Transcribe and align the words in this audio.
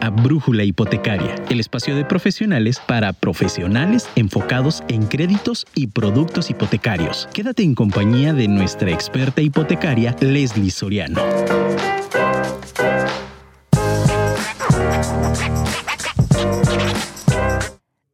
A 0.00 0.10
Brújula 0.10 0.64
Hipotecaria, 0.64 1.34
el 1.50 1.60
espacio 1.60 1.94
de 1.94 2.04
profesionales 2.04 2.80
para 2.86 3.12
profesionales 3.12 4.08
enfocados 4.16 4.82
en 4.88 5.06
créditos 5.06 5.66
y 5.74 5.88
productos 5.88 6.48
hipotecarios. 6.48 7.28
Quédate 7.34 7.62
en 7.62 7.74
compañía 7.74 8.32
de 8.32 8.48
nuestra 8.48 8.90
experta 8.90 9.42
hipotecaria, 9.42 10.16
Leslie 10.20 10.70
Soriano. 10.70 11.20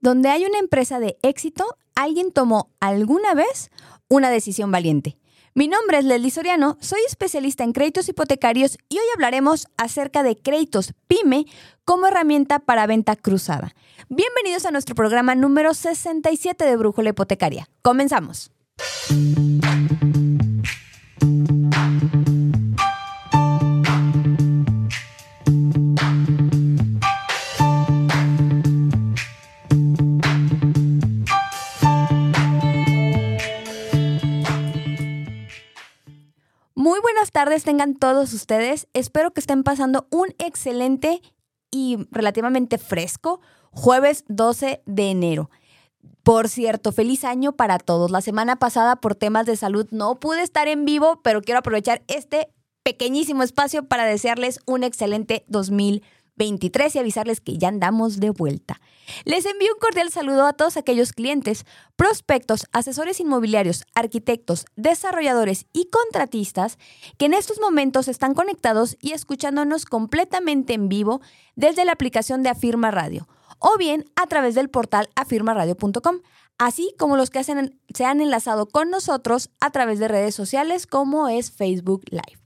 Donde 0.01 0.31
hay 0.31 0.45
una 0.45 0.59
empresa 0.59 0.99
de 0.99 1.17
éxito, 1.23 1.65
alguien 1.95 2.33
tomó 2.33 2.71
alguna 2.81 3.35
vez 3.35 3.71
una 4.09 4.31
decisión 4.31 4.73
valiente. 4.73 5.17
Mi 5.55 5.69
nombre 5.69 5.99
es 5.99 6.07
Leslie 6.07 6.31
Soriano, 6.31 6.79
soy 6.81 7.01
especialista 7.07 7.63
en 7.63 7.73
créditos 7.73 8.09
hipotecarios 8.09 8.79
y 8.89 8.97
hoy 8.97 9.05
hablaremos 9.15 9.69
acerca 9.77 10.23
de 10.23 10.35
créditos 10.35 10.95
PYME 11.09 11.45
como 11.85 12.07
herramienta 12.07 12.59
para 12.59 12.87
venta 12.87 13.17
cruzada. 13.17 13.75
Bienvenidos 14.09 14.65
a 14.65 14.71
nuestro 14.71 14.95
programa 14.95 15.35
número 15.35 15.75
67 15.75 16.65
de 16.65 16.77
Brújula 16.77 17.11
Hipotecaria. 17.11 17.69
Comenzamos. 17.83 18.51
Buenas 37.23 37.31
tardes 37.31 37.63
tengan 37.63 37.95
todos 37.95 38.33
ustedes. 38.33 38.89
Espero 38.95 39.31
que 39.31 39.39
estén 39.39 39.63
pasando 39.63 40.09
un 40.11 40.35
excelente 40.39 41.23
y 41.71 42.09
relativamente 42.11 42.79
fresco 42.79 43.41
jueves 43.71 44.25
12 44.27 44.83
de 44.87 45.11
enero. 45.13 45.49
Por 46.25 46.49
cierto, 46.49 46.91
feliz 46.91 47.23
año 47.23 47.53
para 47.53 47.79
todos. 47.79 48.11
La 48.11 48.23
semana 48.23 48.57
pasada 48.57 48.97
por 48.97 49.15
temas 49.15 49.47
de 49.47 49.55
salud 49.55 49.87
no 49.93 50.19
pude 50.19 50.43
estar 50.43 50.67
en 50.67 50.85
vivo, 50.85 51.21
pero 51.23 51.43
quiero 51.43 51.61
aprovechar 51.61 52.03
este 52.09 52.49
pequeñísimo 52.83 53.45
espacio 53.45 53.85
para 53.85 54.05
desearles 54.05 54.59
un 54.67 54.83
excelente 54.83 55.45
2020. 55.47 56.22
23 56.43 56.97
y 56.97 56.99
avisarles 56.99 57.41
que 57.41 57.57
ya 57.57 57.69
andamos 57.69 58.19
de 58.19 58.31
vuelta. 58.31 58.81
Les 59.25 59.47
envío 59.47 59.73
un 59.73 59.79
cordial 59.79 60.11
saludo 60.11 60.45
a 60.45 60.53
todos 60.53 60.77
aquellos 60.77 61.13
clientes, 61.13 61.67
prospectos, 61.95 62.67
asesores 62.73 63.21
inmobiliarios, 63.21 63.85
arquitectos, 63.95 64.67
desarrolladores 64.75 65.67
y 65.73 65.89
contratistas 65.89 66.79
que 67.17 67.27
en 67.27 67.35
estos 67.35 67.61
momentos 67.61 68.09
están 68.09 68.35
conectados 68.35 68.97
y 69.01 69.13
escuchándonos 69.13 69.85
completamente 69.85 70.75
en 70.75 70.89
vivo 70.89 71.21
desde 71.55 71.85
la 71.85 71.93
aplicación 71.93 72.43
de 72.43 72.49
Afirma 72.49 72.91
Radio 72.91 73.29
o 73.61 73.79
bien 73.79 74.05
a 74.17 74.27
través 74.27 74.57
del 74.57 74.69
portal 74.69 75.11
afirmaradio.com, 75.15 76.23
así 76.59 76.93
como 76.99 77.17
los 77.17 77.31
que 77.31 77.45
se 77.45 78.05
han 78.05 78.21
enlazado 78.21 78.67
con 78.67 78.91
nosotros 78.91 79.51
a 79.61 79.71
través 79.71 80.01
de 80.01 80.09
redes 80.09 80.35
sociales 80.35 80.89
como 80.89 81.29
es 81.29 81.53
Facebook 81.53 82.03
Live. 82.11 82.41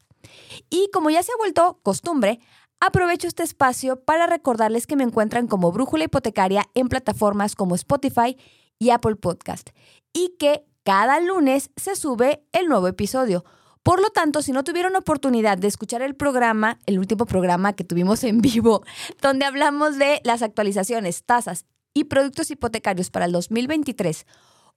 Y 0.68 0.90
como 0.92 1.08
ya 1.08 1.22
se 1.22 1.32
ha 1.32 1.38
vuelto 1.38 1.78
costumbre, 1.82 2.40
Aprovecho 2.80 3.26
este 3.26 3.42
espacio 3.42 4.04
para 4.04 4.26
recordarles 4.26 4.86
que 4.86 4.96
me 4.96 5.04
encuentran 5.04 5.46
como 5.46 5.72
Brújula 5.72 6.04
Hipotecaria 6.04 6.66
en 6.74 6.88
plataformas 6.88 7.54
como 7.54 7.74
Spotify 7.74 8.36
y 8.78 8.90
Apple 8.90 9.16
Podcast 9.16 9.70
y 10.12 10.36
que 10.38 10.66
cada 10.84 11.18
lunes 11.20 11.70
se 11.76 11.96
sube 11.96 12.44
el 12.52 12.66
nuevo 12.68 12.86
episodio. 12.86 13.44
Por 13.82 14.02
lo 14.02 14.10
tanto, 14.10 14.42
si 14.42 14.52
no 14.52 14.62
tuvieron 14.62 14.94
oportunidad 14.94 15.56
de 15.56 15.68
escuchar 15.68 16.02
el 16.02 16.16
programa, 16.16 16.78
el 16.84 16.98
último 16.98 17.24
programa 17.24 17.72
que 17.72 17.84
tuvimos 17.84 18.24
en 18.24 18.40
vivo, 18.42 18.82
donde 19.22 19.46
hablamos 19.46 19.96
de 19.96 20.20
las 20.24 20.42
actualizaciones, 20.42 21.24
tasas 21.24 21.64
y 21.94 22.04
productos 22.04 22.50
hipotecarios 22.50 23.10
para 23.10 23.24
el 23.24 23.32
2023 23.32 24.26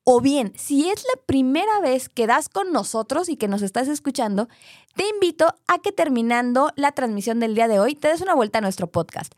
o 0.04 0.22
bien, 0.22 0.54
si 0.56 0.90
es 0.90 1.04
la 1.04 1.22
primera 1.26 1.80
vez 1.82 2.10
que 2.10 2.28
das 2.28 2.50
con 2.50 2.72
nosotros 2.72 3.30
y 3.30 3.38
que 3.38 3.48
nos 3.48 3.62
estás 3.62 3.88
escuchando, 3.88 4.50
te 4.96 5.08
invito 5.08 5.54
a 5.68 5.80
que 5.80 5.92
terminando 5.92 6.72
la 6.76 6.92
transmisión 6.94 7.40
del 7.40 7.56
día 7.56 7.68
de 7.68 7.80
hoy 7.80 7.96
te 7.96 8.08
des 8.08 8.22
una 8.22 8.34
vuelta 8.34 8.58
a 8.58 8.62
nuestro 8.62 8.88
podcast. 8.88 9.34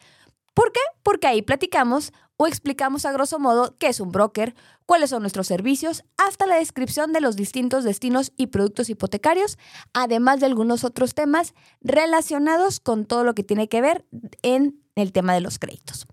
¿Por 0.53 0.71
qué? 0.71 0.79
Porque 1.03 1.27
ahí 1.27 1.41
platicamos 1.41 2.13
o 2.37 2.47
explicamos 2.47 3.05
a 3.05 3.11
grosso 3.11 3.37
modo 3.37 3.75
qué 3.77 3.87
es 3.87 3.99
un 3.99 4.11
broker, 4.11 4.55
cuáles 4.85 5.11
son 5.11 5.21
nuestros 5.21 5.47
servicios, 5.47 6.03
hasta 6.17 6.47
la 6.47 6.55
descripción 6.55 7.13
de 7.13 7.21
los 7.21 7.35
distintos 7.35 7.83
destinos 7.83 8.31
y 8.35 8.47
productos 8.47 8.89
hipotecarios, 8.89 9.57
además 9.93 10.39
de 10.39 10.47
algunos 10.47 10.83
otros 10.83 11.13
temas 11.13 11.53
relacionados 11.81 12.79
con 12.79 13.05
todo 13.05 13.23
lo 13.23 13.35
que 13.35 13.43
tiene 13.43 13.69
que 13.69 13.81
ver 13.81 14.05
en 14.41 14.81
el 14.95 15.11
tema 15.11 15.33
de 15.33 15.41
los 15.41 15.59
créditos. 15.59 16.07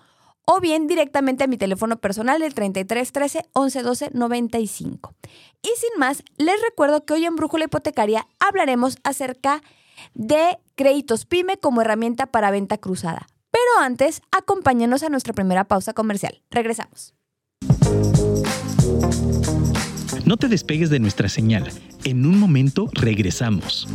o 0.46 0.60
bien 0.60 0.86
directamente 0.86 1.42
a 1.42 1.48
mi 1.48 1.56
teléfono 1.56 1.96
personal, 1.96 2.42
el 2.42 2.54
3313-1112-95. 2.54 5.14
Y 5.62 5.70
sin 5.76 5.98
más, 5.98 6.22
les 6.36 6.62
recuerdo 6.62 7.04
que 7.04 7.14
hoy 7.14 7.24
en 7.24 7.34
Brújula 7.34 7.64
Hipotecaria 7.64 8.28
hablaremos 8.38 8.98
acerca 9.02 9.62
de 10.14 10.60
créditos 10.76 11.26
PYME 11.26 11.56
como 11.56 11.80
herramienta 11.80 12.26
para 12.26 12.52
venta 12.52 12.78
cruzada. 12.78 13.26
Pero 13.50 13.80
antes, 13.80 14.22
acompáñenos 14.30 15.02
a 15.02 15.08
nuestra 15.08 15.32
primera 15.32 15.64
pausa 15.64 15.92
comercial. 15.92 16.40
Regresamos. 16.50 17.16
No 20.24 20.38
te 20.38 20.48
despegues 20.48 20.88
de 20.88 21.00
nuestra 21.00 21.28
señal. 21.28 21.70
En 22.04 22.24
un 22.24 22.38
momento 22.38 22.88
regresamos. 22.94 23.86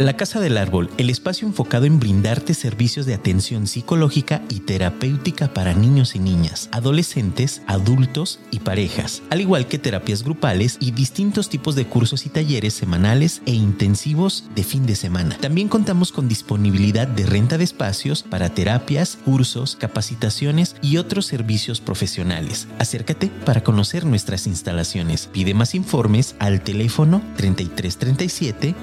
La 0.00 0.16
Casa 0.16 0.40
del 0.40 0.56
Árbol, 0.56 0.88
el 0.96 1.10
espacio 1.10 1.46
enfocado 1.46 1.84
en 1.84 2.00
brindarte 2.00 2.54
servicios 2.54 3.04
de 3.04 3.12
atención 3.12 3.66
psicológica 3.66 4.40
y 4.48 4.60
terapéutica 4.60 5.52
para 5.52 5.74
niños 5.74 6.16
y 6.16 6.20
niñas, 6.20 6.70
adolescentes, 6.72 7.60
adultos 7.66 8.40
y 8.50 8.60
parejas, 8.60 9.20
al 9.28 9.42
igual 9.42 9.68
que 9.68 9.78
terapias 9.78 10.22
grupales 10.22 10.78
y 10.80 10.92
distintos 10.92 11.50
tipos 11.50 11.74
de 11.74 11.84
cursos 11.84 12.24
y 12.24 12.30
talleres 12.30 12.72
semanales 12.72 13.42
e 13.44 13.50
intensivos 13.50 14.44
de 14.54 14.64
fin 14.64 14.86
de 14.86 14.96
semana. 14.96 15.36
También 15.38 15.68
contamos 15.68 16.12
con 16.12 16.28
disponibilidad 16.28 17.06
de 17.06 17.26
renta 17.26 17.58
de 17.58 17.64
espacios 17.64 18.22
para 18.22 18.54
terapias, 18.54 19.18
cursos, 19.22 19.76
capacitaciones 19.76 20.76
y 20.80 20.96
otros 20.96 21.26
servicios 21.26 21.82
profesionales. 21.82 22.68
Acércate 22.78 23.26
para 23.44 23.62
conocer 23.62 24.06
nuestras 24.06 24.46
instalaciones. 24.46 25.26
Pide 25.26 25.52
más 25.52 25.74
informes 25.74 26.36
al 26.38 26.62
teléfono 26.62 27.20
3337 27.36 28.74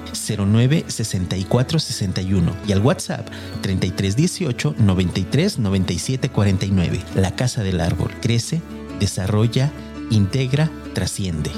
09 0.46 0.84
6461 1.08 2.54
y 2.66 2.72
al 2.72 2.80
WhatsApp 2.80 3.28
3318 3.62 4.74
93 4.78 5.58
97 5.58 6.28
49. 6.28 7.04
La 7.16 7.34
Casa 7.34 7.62
del 7.62 7.80
Árbol 7.80 8.10
crece, 8.20 8.62
desarrolla, 9.00 9.72
integra, 10.10 10.70
trasciende. 10.94 11.50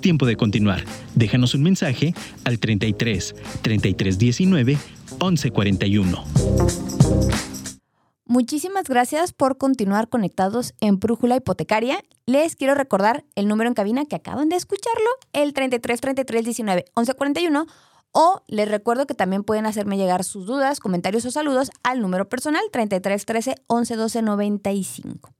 Tiempo 0.00 0.26
de 0.26 0.36
continuar. 0.36 0.84
Déjanos 1.14 1.54
un 1.54 1.62
mensaje 1.62 2.14
al 2.44 2.58
33 2.58 3.34
33 3.62 4.18
19 4.18 4.78
11 5.18 5.50
41. 5.50 6.24
Muchísimas 8.24 8.84
gracias 8.84 9.32
por 9.32 9.56
continuar 9.56 10.08
conectados 10.08 10.74
en 10.80 10.98
Brújula 10.98 11.36
Hipotecaria. 11.36 12.04
Les 12.26 12.56
quiero 12.56 12.74
recordar 12.74 13.24
el 13.34 13.48
número 13.48 13.68
en 13.68 13.74
cabina 13.74 14.04
que 14.04 14.16
acaban 14.16 14.50
de 14.50 14.56
escucharlo, 14.56 15.08
el 15.32 15.54
33 15.54 16.00
33 16.00 16.44
19 16.44 16.84
11 16.94 17.14
41. 17.14 17.66
O 18.12 18.42
les 18.46 18.68
recuerdo 18.68 19.06
que 19.06 19.14
también 19.14 19.44
pueden 19.44 19.66
hacerme 19.66 19.96
llegar 19.96 20.24
sus 20.24 20.46
dudas, 20.46 20.80
comentarios 20.80 21.24
o 21.24 21.30
saludos 21.30 21.70
al 21.82 22.00
número 22.00 22.28
personal 22.28 22.62
33 22.70 23.24
13 23.24 23.54
11 23.66 23.96
12 23.96 24.22
95. 24.22 25.34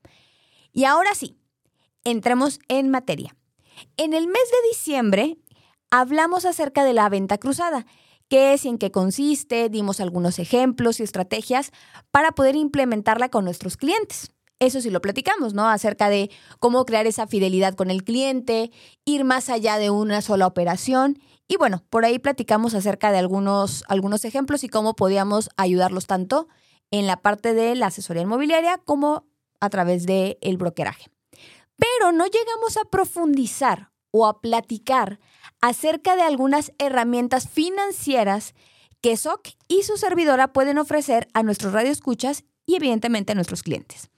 Y 0.73 0.85
ahora 0.85 1.15
sí, 1.15 1.37
entremos 2.05 2.59
en 2.69 2.91
materia. 2.91 3.38
En 3.97 4.15
el 4.15 4.27
mes 4.27 4.43
de 4.51 4.69
diciembre 4.71 5.39
hablamos 5.91 6.45
acerca 6.45 6.85
de 6.85 6.93
la 6.93 7.09
venta 7.09 7.39
cruzada, 7.39 7.87
qué 8.29 8.53
es 8.53 8.65
y 8.65 8.69
en 8.69 8.79
qué 8.79 8.91
consiste, 8.91 9.69
dimos 9.69 10.01
algunos 10.01 10.39
ejemplos 10.39 11.01
y 11.01 11.03
estrategias 11.03 11.73
para 12.11 12.33
poder 12.33 12.57
implementarla 12.57 13.29
con 13.29 13.45
nuestros 13.45 13.77
clientes. 13.77 14.33
Eso 14.61 14.81
sí 14.81 14.91
lo 14.91 15.01
platicamos, 15.01 15.55
¿no? 15.55 15.69
Acerca 15.69 16.09
de 16.09 16.31
cómo 16.59 16.85
crear 16.85 17.07
esa 17.07 17.27
fidelidad 17.29 17.75
con 17.75 17.91
el 17.91 18.03
cliente, 18.03 18.73
ir 19.05 19.25
más 19.25 19.51
allá 19.51 19.79
de 19.79 19.91
una 19.91 20.21
sola 20.21 20.47
operación. 20.47 21.21
Y 21.47 21.57
bueno, 21.57 21.85
por 21.91 22.05
ahí 22.05 22.19
platicamos 22.19 22.75
acerca 22.75 23.13
de 23.13 23.19
algunos, 23.19 23.85
algunos 23.87 24.25
ejemplos 24.25 24.65
y 24.65 24.69
cómo 24.69 24.95
podíamos 24.95 25.49
ayudarlos 25.57 26.07
tanto 26.07 26.49
en 26.91 27.07
la 27.07 27.23
parte 27.23 27.55
de 27.55 27.77
la 27.77 27.87
asesoría 27.87 28.23
inmobiliaria 28.23 28.79
como 28.79 29.27
a 29.61 29.71
través 29.71 30.07
del 30.07 30.39
el 30.41 30.57
brokeraje. 30.57 31.09
Pero 31.79 32.13
no 32.13 32.27
llegamos 32.27 32.77
a 32.77 32.85
profundizar 32.85 33.91
o 34.11 34.27
a 34.27 34.41
platicar 34.41 35.21
acerca 35.61 36.17
de 36.17 36.23
algunas 36.23 36.73
herramientas 36.79 37.49
financieras 37.49 38.55
que 39.01 39.17
SOC 39.17 39.51
y 39.69 39.83
su 39.83 39.97
servidora 39.97 40.53
pueden 40.53 40.79
ofrecer 40.79 41.29
a 41.35 41.43
nuestros 41.43 41.73
radioescuchas 41.73 42.45
y 42.67 42.77
evidentemente 42.77 43.33
a 43.33 43.35
nuestros 43.35 43.63
clientes. 43.63 44.11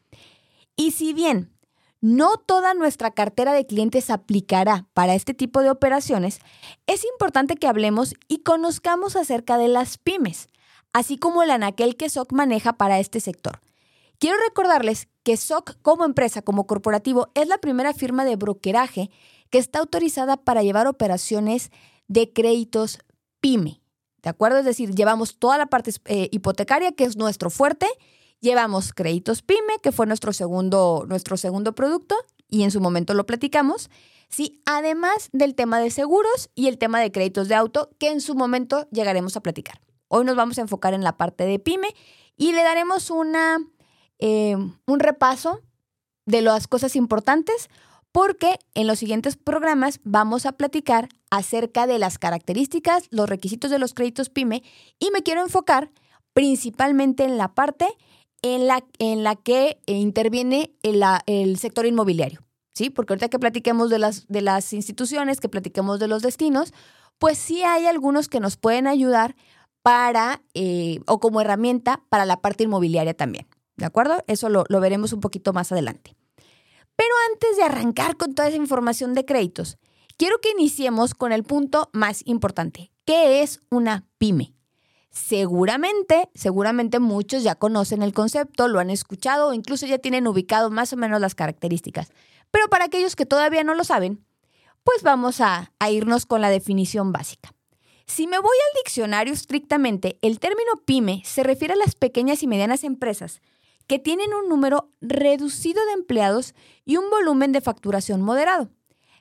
Y 0.76 0.92
si 0.92 1.12
bien 1.12 1.54
no 2.00 2.38
toda 2.38 2.72
nuestra 2.72 3.10
cartera 3.10 3.52
de 3.52 3.66
clientes 3.66 4.08
aplicará 4.08 4.86
para 4.94 5.14
este 5.14 5.34
tipo 5.34 5.60
de 5.60 5.70
operaciones, 5.70 6.40
es 6.86 7.04
importante 7.04 7.56
que 7.56 7.66
hablemos 7.66 8.14
y 8.26 8.38
conozcamos 8.38 9.16
acerca 9.16 9.58
de 9.58 9.68
las 9.68 9.98
pymes, 9.98 10.48
así 10.94 11.18
como 11.18 11.42
el 11.42 11.50
anaquel 11.50 11.96
que 11.96 12.08
SOC 12.08 12.32
maneja 12.32 12.72
para 12.72 12.98
este 12.98 13.20
sector. 13.20 13.60
Quiero 14.18 14.38
recordarles 14.38 15.08
que 15.22 15.36
SOC 15.36 15.76
como 15.82 16.04
empresa, 16.04 16.42
como 16.42 16.66
corporativo, 16.66 17.30
es 17.34 17.48
la 17.48 17.58
primera 17.58 17.92
firma 17.94 18.24
de 18.24 18.36
brokeraje 18.36 19.10
que 19.50 19.58
está 19.58 19.80
autorizada 19.80 20.36
para 20.36 20.62
llevar 20.62 20.86
operaciones 20.86 21.70
de 22.08 22.32
créditos 22.32 22.98
pyme. 23.40 23.80
¿De 24.22 24.30
acuerdo? 24.30 24.58
Es 24.58 24.64
decir, 24.64 24.94
llevamos 24.94 25.38
toda 25.38 25.58
la 25.58 25.66
parte 25.66 25.92
eh, 26.04 26.28
hipotecaria, 26.30 26.92
que 26.92 27.04
es 27.04 27.16
nuestro 27.16 27.50
fuerte, 27.50 27.86
llevamos 28.40 28.92
créditos 28.92 29.42
pyme, 29.42 29.78
que 29.82 29.92
fue 29.92 30.06
nuestro 30.06 30.32
segundo, 30.32 31.04
nuestro 31.08 31.36
segundo 31.36 31.74
producto, 31.74 32.16
y 32.48 32.64
en 32.64 32.70
su 32.70 32.80
momento 32.80 33.14
lo 33.14 33.26
platicamos. 33.26 33.90
Sí, 34.28 34.60
además 34.64 35.28
del 35.32 35.54
tema 35.54 35.80
de 35.80 35.90
seguros 35.90 36.50
y 36.54 36.68
el 36.68 36.78
tema 36.78 37.00
de 37.00 37.10
créditos 37.10 37.48
de 37.48 37.54
auto, 37.54 37.90
que 37.98 38.10
en 38.10 38.20
su 38.20 38.34
momento 38.34 38.88
llegaremos 38.90 39.36
a 39.36 39.42
platicar. 39.42 39.80
Hoy 40.08 40.24
nos 40.24 40.36
vamos 40.36 40.58
a 40.58 40.62
enfocar 40.62 40.94
en 40.94 41.02
la 41.02 41.16
parte 41.16 41.44
de 41.44 41.58
pyme 41.58 41.94
y 42.36 42.52
le 42.52 42.62
daremos 42.62 43.10
una, 43.10 43.58
eh, 44.20 44.56
un 44.86 45.00
repaso 45.00 45.60
de 46.26 46.42
las 46.42 46.68
cosas 46.68 46.96
importantes 46.96 47.68
porque 48.12 48.58
en 48.74 48.86
los 48.86 48.98
siguientes 48.98 49.36
programas 49.36 50.00
vamos 50.04 50.46
a 50.46 50.52
platicar 50.52 51.08
acerca 51.30 51.86
de 51.86 51.98
las 51.98 52.18
características, 52.18 53.06
los 53.10 53.28
requisitos 53.28 53.70
de 53.70 53.78
los 53.78 53.94
créditos 53.94 54.30
PYME 54.30 54.62
y 54.98 55.10
me 55.10 55.22
quiero 55.22 55.42
enfocar 55.42 55.90
principalmente 56.32 57.24
en 57.24 57.38
la 57.38 57.54
parte 57.54 57.86
en 58.42 58.66
la, 58.66 58.84
en 58.98 59.22
la 59.22 59.36
que 59.36 59.78
interviene 59.86 60.72
el, 60.82 61.02
el 61.26 61.58
sector 61.58 61.86
inmobiliario. 61.86 62.40
¿Sí? 62.74 62.88
Porque 62.88 63.12
ahorita 63.12 63.28
que 63.28 63.38
platiquemos 63.38 63.90
de 63.90 63.98
las, 63.98 64.26
de 64.28 64.40
las 64.40 64.72
instituciones, 64.72 65.40
que 65.40 65.48
platiquemos 65.48 65.98
de 65.98 66.08
los 66.08 66.22
destinos, 66.22 66.72
pues 67.18 67.36
sí 67.36 67.62
hay 67.62 67.86
algunos 67.86 68.28
que 68.28 68.40
nos 68.40 68.56
pueden 68.56 68.86
ayudar 68.86 69.36
para, 69.82 70.42
eh, 70.54 71.00
o 71.06 71.18
como 71.20 71.40
herramienta 71.40 72.02
para 72.08 72.24
la 72.24 72.40
parte 72.40 72.64
inmobiliaria 72.64 73.12
también. 73.12 73.46
¿De 73.80 73.86
acuerdo? 73.86 74.22
Eso 74.26 74.50
lo, 74.50 74.64
lo 74.68 74.78
veremos 74.78 75.14
un 75.14 75.20
poquito 75.20 75.54
más 75.54 75.72
adelante. 75.72 76.14
Pero 76.96 77.14
antes 77.32 77.56
de 77.56 77.62
arrancar 77.62 78.18
con 78.18 78.34
toda 78.34 78.48
esa 78.48 78.58
información 78.58 79.14
de 79.14 79.24
créditos, 79.24 79.78
quiero 80.18 80.38
que 80.38 80.50
iniciemos 80.50 81.14
con 81.14 81.32
el 81.32 81.44
punto 81.44 81.88
más 81.94 82.20
importante. 82.26 82.92
¿Qué 83.06 83.40
es 83.40 83.60
una 83.70 84.04
pyme? 84.18 84.52
Seguramente, 85.10 86.28
seguramente 86.34 86.98
muchos 86.98 87.42
ya 87.42 87.54
conocen 87.54 88.02
el 88.02 88.12
concepto, 88.12 88.68
lo 88.68 88.80
han 88.80 88.90
escuchado 88.90 89.48
o 89.48 89.54
incluso 89.54 89.86
ya 89.86 89.96
tienen 89.96 90.26
ubicado 90.26 90.70
más 90.70 90.92
o 90.92 90.98
menos 90.98 91.18
las 91.18 91.34
características. 91.34 92.12
Pero 92.50 92.68
para 92.68 92.84
aquellos 92.84 93.16
que 93.16 93.24
todavía 93.24 93.64
no 93.64 93.74
lo 93.74 93.84
saben, 93.84 94.26
pues 94.84 95.02
vamos 95.02 95.40
a, 95.40 95.72
a 95.78 95.90
irnos 95.90 96.26
con 96.26 96.42
la 96.42 96.50
definición 96.50 97.12
básica. 97.12 97.54
Si 98.06 98.26
me 98.26 98.38
voy 98.38 98.56
al 98.68 98.84
diccionario 98.84 99.32
estrictamente, 99.32 100.18
el 100.20 100.38
término 100.38 100.72
pyme 100.84 101.22
se 101.24 101.44
refiere 101.44 101.72
a 101.72 101.78
las 101.78 101.94
pequeñas 101.94 102.42
y 102.42 102.46
medianas 102.46 102.84
empresas 102.84 103.40
que 103.90 103.98
tienen 103.98 104.32
un 104.32 104.48
número 104.48 104.92
reducido 105.00 105.84
de 105.84 105.94
empleados 105.94 106.54
y 106.84 106.96
un 106.96 107.10
volumen 107.10 107.50
de 107.50 107.60
facturación 107.60 108.22
moderado. 108.22 108.70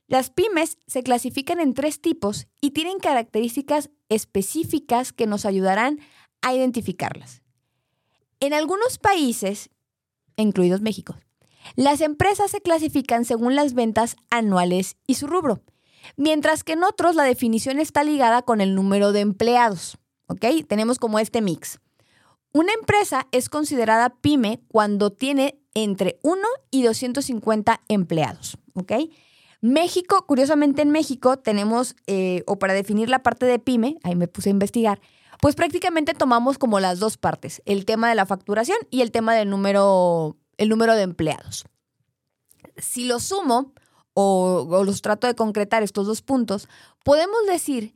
Las 0.06 0.30
pymes 0.30 0.77
se 0.86 1.01
clasifican 1.01 1.60
en 1.60 1.74
tres 1.74 2.00
tipos 2.00 2.45
y 2.62 2.69
tienen 2.69 3.00
características 3.00 3.89
específicas 4.10 5.12
que 5.12 5.25
nos 5.25 5.48
ayudarán 5.48 5.98
a 6.44 6.54
identificarlas. 6.54 7.42
En 8.39 8.54
algunos 8.54 9.00
países, 9.00 9.71
incluidos 10.36 10.81
México, 10.81 11.15
las 11.75 12.00
empresas 12.01 12.51
se 12.51 12.62
clasifican 12.62 13.25
según 13.25 13.56
las 13.56 13.74
ventas 13.74 14.18
anuales 14.30 14.98
y 15.07 15.15
su 15.15 15.25
rubro, 15.25 15.63
mientras 16.15 16.63
que 16.63 16.74
en 16.74 16.83
otros 16.83 17.15
la 17.15 17.24
definición 17.24 17.80
está 17.80 18.04
ligada 18.04 18.44
con 18.44 18.62
el 18.62 18.75
número 18.75 19.13
de 19.13 19.22
empleados. 19.22 19.98
¿Ok? 20.27 20.45
Tenemos 20.68 21.00
como 21.00 21.18
este 21.18 21.42
mix. 21.42 21.80
Una 22.51 22.74
empresa 22.74 23.28
es 23.31 23.48
considerada 23.48 24.10
pyme 24.10 24.62
cuando 24.69 25.12
tiene 25.12 25.60
entre 25.75 26.19
1 26.24 26.42
y 26.72 26.81
250 26.81 27.81
empleados, 27.88 28.57
¿ok? 28.74 28.94
México, 29.62 30.25
curiosamente 30.25 30.81
en 30.81 30.90
México 30.90 31.38
tenemos, 31.38 31.96
eh, 32.07 32.44
o 32.48 32.57
para 32.57 32.74
definir 32.74 33.10
la 33.10 33.22
parte 33.22 33.46
de 33.46 33.60
pyme, 33.60 33.98
ahí 34.04 34.16
me 34.16 34.28
puse 34.28 34.50
a 34.50 34.51
investigar, 34.51 35.00
pues 35.42 35.56
prácticamente 35.56 36.13
tomamos 36.16 36.57
como 36.57 36.80
las 36.80 37.00
dos 37.00 37.18
partes, 37.18 37.62
el 37.66 37.86
tema 37.86 38.10
de 38.10 38.16
la 38.16 38.25
facturación 38.25 38.80
y 38.90 39.01
el 39.01 39.12
tema 39.12 39.36
del 39.36 39.50
número, 39.50 40.36
el 40.57 40.69
número 40.69 40.96
de 40.96 41.04
empleados. 41.04 41.66
Si 42.78 43.06
lo 43.06 43.19
sumo 43.19 43.74
o, 44.13 44.66
o 44.69 44.84
los 44.84 45.01
trato 45.04 45.28
de 45.28 45.36
concretar 45.36 45.84
estos 45.84 46.07
dos 46.07 46.24
puntos, 46.24 46.68
podemos 47.04 47.46
decir 47.48 47.94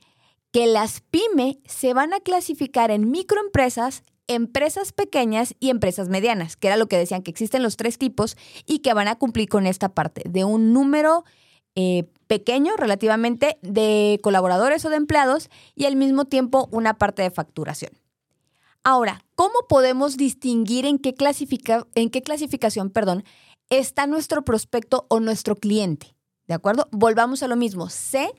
que 0.52 0.68
las 0.68 1.02
pyme 1.02 1.60
se 1.66 1.96
van 1.96 2.14
a 2.14 2.20
clasificar 2.20 2.92
en 2.92 3.10
microempresas 3.10 4.04
empresas 4.28 4.92
pequeñas 4.94 5.56
y 5.60 5.70
empresas 5.70 6.10
medianas, 6.10 6.56
que 6.56 6.68
era 6.68 6.78
lo 6.78 6.88
que 6.88 6.98
decían 6.98 7.24
que 7.24 7.32
existen 7.32 7.64
los 7.64 7.78
tres 7.78 7.98
tipos 7.98 8.38
y 8.66 8.80
que 8.80 8.94
van 8.94 9.08
a 9.08 9.16
cumplir 9.16 9.50
con 9.50 9.68
esta 9.68 9.90
parte 9.90 10.24
de 10.26 10.44
un 10.44 10.74
número 10.74 11.24
eh, 11.76 12.06
pequeño 12.28 12.76
relativamente 12.78 13.58
de 13.62 14.20
colaboradores 14.22 14.86
o 14.86 14.90
de 14.90 14.96
empleados 14.96 15.50
y 15.76 15.86
al 15.86 15.96
mismo 15.96 16.26
tiempo 16.26 16.70
una 16.72 16.98
parte 16.98 17.22
de 17.22 17.32
facturación. 17.32 17.92
Ahora, 18.84 19.24
¿cómo 19.36 19.54
podemos 19.68 20.18
distinguir 20.18 20.86
en 20.86 21.00
qué, 21.00 21.14
clasifica, 21.14 21.88
en 21.96 22.10
qué 22.10 22.22
clasificación 22.22 22.90
perdón, 22.90 23.24
está 23.70 24.08
nuestro 24.08 24.44
prospecto 24.44 25.06
o 25.10 25.20
nuestro 25.20 25.56
cliente? 25.56 26.16
¿De 26.48 26.54
acuerdo? 26.54 26.90
Volvamos 26.92 27.44
a 27.44 27.48
lo 27.48 27.56
mismo. 27.56 27.90
Sé, 27.90 28.32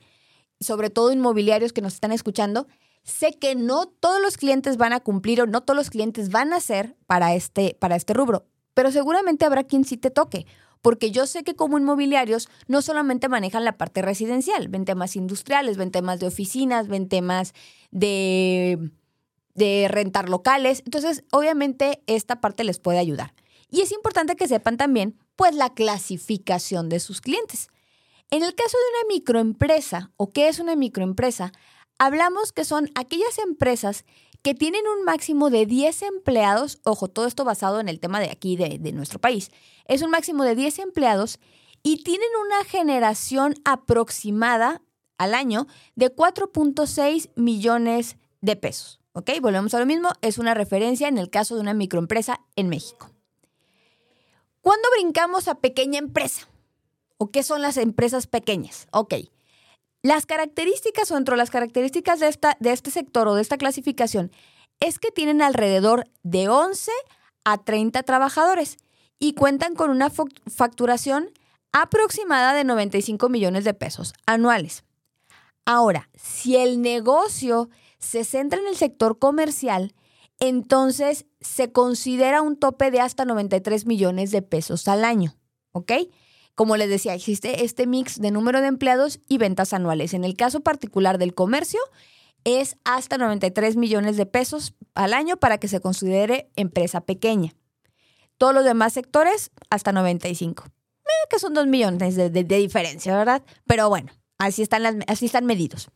sobre 0.59 0.89
todo 0.89 1.11
inmobiliarios 1.11 1.73
que 1.73 1.81
nos 1.81 1.95
están 1.95 2.11
escuchando, 2.11 2.67
sé 3.05 3.37
que 3.39 3.55
no 3.55 3.85
todos 3.85 4.21
los 4.21 4.35
clientes 4.35 4.77
van 4.77 4.91
a 4.91 4.99
cumplir 4.99 5.41
o 5.41 5.45
no 5.45 5.61
todos 5.61 5.77
los 5.77 5.89
clientes 5.89 6.29
van 6.29 6.51
a 6.51 6.59
ser 6.59 6.97
para 7.05 7.35
este, 7.35 7.77
para 7.79 7.95
este 7.95 8.13
rubro, 8.13 8.47
pero 8.73 8.91
seguramente 8.91 9.45
habrá 9.45 9.63
quien 9.63 9.85
sí 9.85 9.95
te 9.95 10.09
toque, 10.09 10.45
porque 10.81 11.11
yo 11.11 11.25
sé 11.25 11.43
que 11.43 11.55
como 11.55 11.77
inmobiliarios 11.77 12.49
no 12.67 12.81
solamente 12.81 13.29
manejan 13.29 13.63
la 13.63 13.77
parte 13.77 14.01
residencial, 14.01 14.67
ven 14.67 14.85
temas 14.85 15.15
industriales, 15.15 15.77
ven 15.77 15.91
temas 15.91 16.19
de 16.19 16.27
oficinas, 16.27 16.87
ven 16.87 17.07
temas 17.07 17.53
de, 17.91 18.91
de 19.53 19.87
rentar 19.87 20.27
locales, 20.27 20.81
entonces 20.85 21.23
obviamente 21.31 22.03
esta 22.07 22.41
parte 22.41 22.63
les 22.63 22.79
puede 22.79 22.99
ayudar. 22.99 23.33
Y 23.69 23.81
es 23.81 23.91
importante 23.91 24.35
que 24.35 24.47
sepan 24.47 24.77
también, 24.77 25.17
pues, 25.35 25.55
la 25.55 25.73
clasificación 25.73 26.87
de 26.87 26.99
sus 26.99 27.19
clientes. 27.19 27.67
En 28.31 28.43
el 28.43 28.55
caso 28.55 28.77
de 28.77 28.99
una 28.99 29.15
microempresa, 29.15 30.11
o 30.17 30.31
qué 30.31 30.47
es 30.47 30.59
una 30.59 30.75
microempresa, 30.75 31.51
hablamos 31.97 32.51
que 32.51 32.65
son 32.65 32.89
aquellas 32.95 33.37
empresas 33.39 34.05
que 34.41 34.53
tienen 34.53 34.83
un 34.87 35.03
máximo 35.03 35.49
de 35.49 35.65
10 35.65 36.03
empleados, 36.03 36.79
ojo, 36.83 37.07
todo 37.07 37.25
esto 37.25 37.43
basado 37.43 37.79
en 37.79 37.89
el 37.89 37.99
tema 37.99 38.19
de 38.19 38.29
aquí, 38.29 38.55
de, 38.55 38.91
nuestro 38.91 39.19
país, 39.19 39.49
es 39.87 40.03
un 40.03 40.11
máximo 40.11 40.43
de 40.43 40.55
10 40.55 40.79
empleados 40.79 41.39
y 41.81 42.03
tienen 42.03 42.29
una 42.45 42.63
generación 42.63 43.55
aproximada 43.65 44.81
al 45.17 45.33
año 45.33 45.65
de 45.95 46.13
4.6 46.13 47.31
millones 47.35 48.17
de 48.41 48.55
pesos. 48.55 48.99
¿Ok? 49.13 49.31
Volvemos 49.41 49.73
a 49.73 49.79
lo 49.79 49.85
mismo, 49.85 50.09
es 50.21 50.37
una 50.37 50.53
referencia 50.53 51.07
en 51.07 51.17
el 51.17 51.29
caso 51.29 51.55
de 51.55 51.61
una 51.61 51.73
microempresa 51.73 52.41
en 52.55 52.69
México. 52.69 53.09
¿Cuándo 54.61 54.87
brincamos 54.95 55.47
a 55.47 55.55
pequeña 55.55 55.99
empresa? 55.99 56.47
¿O 57.17 57.31
qué 57.31 57.41
son 57.41 57.61
las 57.61 57.77
empresas 57.77 58.27
pequeñas? 58.27 58.87
Ok, 58.91 59.13
las 60.05 60.27
características 60.27 61.09
o 61.09 61.17
entre 61.17 61.35
las 61.35 61.49
características 61.49 62.19
de, 62.19 62.27
esta, 62.27 62.57
de 62.59 62.71
este 62.71 62.91
sector 62.91 63.27
o 63.27 63.33
de 63.33 63.41
esta 63.41 63.57
clasificación 63.57 64.31
es 64.79 64.99
que 64.99 65.09
tienen 65.09 65.41
alrededor 65.41 66.05
de 66.21 66.47
11 66.47 66.91
a 67.43 67.57
30 67.57 68.03
trabajadores 68.03 68.77
y 69.17 69.33
cuentan 69.33 69.73
con 69.73 69.89
una 69.89 70.11
facturación 70.11 71.31
aproximada 71.71 72.53
de 72.53 72.63
95 72.65 73.29
millones 73.29 73.63
de 73.63 73.73
pesos 73.73 74.13
anuales. 74.27 74.83
Ahora, 75.65 76.07
si 76.13 76.55
el 76.55 76.83
negocio 76.83 77.69
se 77.97 78.25
centra 78.25 78.59
en 78.59 78.67
el 78.67 78.75
sector 78.75 79.17
comercial, 79.17 79.95
entonces 80.39 81.25
se 81.41 81.71
considera 81.71 82.43
un 82.43 82.57
tope 82.57 82.91
de 82.91 82.99
hasta 82.99 83.25
93 83.25 83.87
millones 83.87 84.29
de 84.29 84.43
pesos 84.43 84.87
al 84.87 85.03
año, 85.03 85.35
¿ok? 85.71 85.93
Como 86.55 86.77
les 86.77 86.89
decía, 86.89 87.13
existe 87.13 87.65
este 87.65 87.85
mix 87.85 88.19
de 88.19 88.31
número 88.31 88.61
de 88.61 88.67
empleados 88.67 89.19
y 89.27 89.37
ventas 89.37 89.73
anuales. 89.73 90.13
En 90.13 90.23
el 90.23 90.35
caso 90.35 90.61
particular 90.61 91.17
del 91.17 91.33
comercio, 91.33 91.81
es 92.45 92.77
hasta 92.85 93.17
93 93.17 93.75
millones 93.75 94.15
de 94.15 94.25
pesos 94.25 94.73
al 94.93 95.13
año 95.13 95.37
para 95.37 95.57
que 95.57 95.67
se 95.67 95.81
considere 95.81 96.49
empresa 96.55 97.01
pequeña. 97.01 97.53
Todos 98.37 98.53
los 98.53 98.63
demás 98.63 98.93
sectores, 98.93 99.51
hasta 99.69 99.91
95. 99.91 100.63
Eh, 100.65 101.27
que 101.29 101.39
son 101.39 101.53
2 101.53 101.67
millones 101.67 102.15
de, 102.15 102.43
diferencia, 102.43 103.17
¿verdad? 103.17 103.43
Pero 103.65 103.89
bueno, 103.89 104.11
así 104.37 104.61
están, 104.61 104.83
las, 104.83 104.95
así 105.07 105.25
están 105.25 105.45
medidos. 105.45 105.89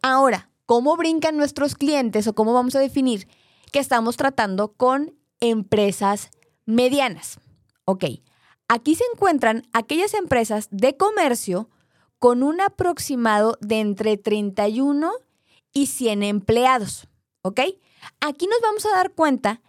Ahora, 0.00 0.50
¿cómo 0.66 0.96
brincan 0.96 1.36
nuestros 1.36 1.74
clientes 1.74 2.26
o 2.26 2.34
cómo 2.34 2.54
vamos 2.54 2.74
a 2.76 2.80
definir 2.80 3.28
que 3.72 3.78
estamos 3.78 4.16
tratando 4.16 4.72
con 4.72 5.14
empresas 5.40 6.30
medianas? 6.64 7.40
Ok, 7.84 8.04
aquí 8.72 8.94
se 8.94 9.04
encuentran 9.12 9.68
aquellas 9.74 10.14
empresas 10.14 10.68
de 10.70 10.96
comercio 10.96 11.68
con 12.18 12.42
un 12.42 12.58
aproximado 12.62 13.58
de 13.60 13.80
entre 13.80 14.16
31 14.16 15.12
y 15.74 15.86
100 15.86 16.22
empleados. 16.22 17.06
¿Ok? 17.42 17.60
Aquí 18.20 18.46
nos 18.46 18.60
vamos 18.62 18.86
a 18.86 18.96
dar 18.96 19.12
cuenta 19.12 19.60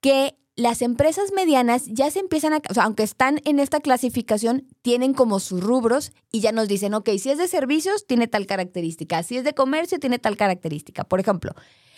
que 0.00 0.38
las 0.54 0.80
empresas 0.80 1.32
medianas 1.32 1.86
ya 1.86 2.08
se 2.12 2.20
empiezan 2.20 2.52
a, 2.52 2.62
o 2.70 2.74
sea, 2.74 2.84
aunque 2.84 3.02
están 3.02 3.40
en 3.44 3.58
esta 3.58 3.80
clasificación, 3.80 4.68
tienen 4.80 5.12
como 5.12 5.40
sus 5.40 5.60
rubros 5.60 6.12
y 6.30 6.38
ya 6.38 6.52
nos 6.52 6.68
dicen, 6.68 6.94
ok, 6.94 7.10
si 7.18 7.30
es 7.30 7.38
de 7.38 7.48
servicios, 7.48 8.06
tiene 8.06 8.28
tal 8.28 8.46
característica, 8.46 9.24
si 9.24 9.38
es 9.38 9.44
de 9.44 9.54
comercio, 9.54 9.98
tiene 9.98 10.20
tal 10.20 10.36
característica. 10.36 11.02
Por 11.02 11.18
ejemplo, 11.18 11.52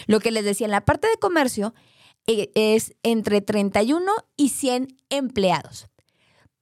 lo 0.07 0.19
que 0.19 0.31
les 0.31 0.45
decía, 0.45 0.65
en 0.67 0.71
la 0.71 0.85
parte 0.87 1.09
de 1.09 1.19
comercio 1.19 1.75
eh, 2.27 2.51
es 2.55 2.95
entre 3.03 3.43
31 3.43 4.11
y 4.37 4.49
100 4.49 4.97
empleados. 5.11 5.89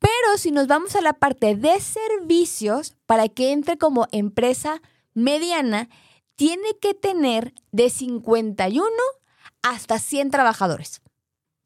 Pero 0.07 0.39
si 0.39 0.53
nos 0.53 0.69
vamos 0.69 0.95
a 0.95 1.01
la 1.01 1.15
parte 1.15 1.57
de 1.57 1.81
servicios, 1.81 2.95
para 3.07 3.29
que 3.29 3.51
entre 3.51 3.77
como 3.77 4.07
empresa 4.13 4.81
mediana, 5.15 5.89
tiene 6.37 6.79
que 6.81 6.95
tener 6.95 7.53
de 7.73 7.91
51 7.91 8.87
hasta 9.63 9.99
100 9.99 10.31
trabajadores. 10.31 11.03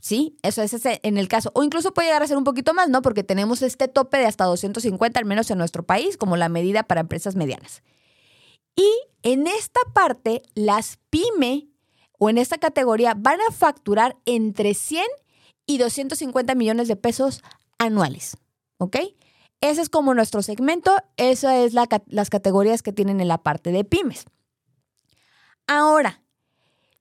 ¿Sí? 0.01 0.39
Eso 0.43 0.63
es 0.63 0.75
en 0.85 1.19
el 1.19 1.29
caso. 1.29 1.51
O 1.53 1.63
incluso 1.63 1.93
puede 1.93 2.09
llegar 2.09 2.23
a 2.23 2.29
ser 2.29 2.39
un 2.39 2.45
poquito 2.45 2.73
más, 2.73 2.89
¿no? 2.89 3.03
Porque 3.03 3.23
tenemos 3.23 3.61
este 3.61 3.89
tope 3.89 4.17
de 4.17 4.25
hasta 4.25 4.47
250, 4.47 5.21
al 5.21 5.27
menos 5.27 5.51
en 5.51 5.59
nuestro 5.59 5.83
país, 5.83 6.17
como 6.17 6.39
la 6.39 6.49
medida 6.49 6.83
para 6.85 7.03
empresas 7.03 7.37
medianas. 7.37 7.83
Y 8.75 8.89
en 9.23 9.49
esta 9.49 9.81
parte, 9.93 10.41
las 10.55 10.99
pyme 11.11 11.69
o 12.19 12.31
en 12.31 12.39
esta 12.39 12.57
categoría 12.57 13.13
van 13.15 13.39
a 13.47 13.53
facturar 13.53 14.17
entre 14.25 14.73
100 14.73 15.05
y 15.67 15.77
250 15.77 16.55
millones 16.55 16.89
de 16.89 16.97
pesos 16.97 17.43
anuales. 17.81 18.37
¿Ok? 18.79 18.97
Ese 19.61 19.83
es 19.83 19.89
como 19.89 20.15
nuestro 20.15 20.41
segmento, 20.41 20.95
esas 21.17 21.55
es 21.57 21.75
las 21.75 22.31
categorías 22.31 22.83
que 22.83 22.93
tienen 22.93 23.21
en 23.21 23.29
la 23.29 23.39
parte 23.39 23.73
de 23.73 23.85
pymes. 23.85 24.25
Ahora, 25.67 26.23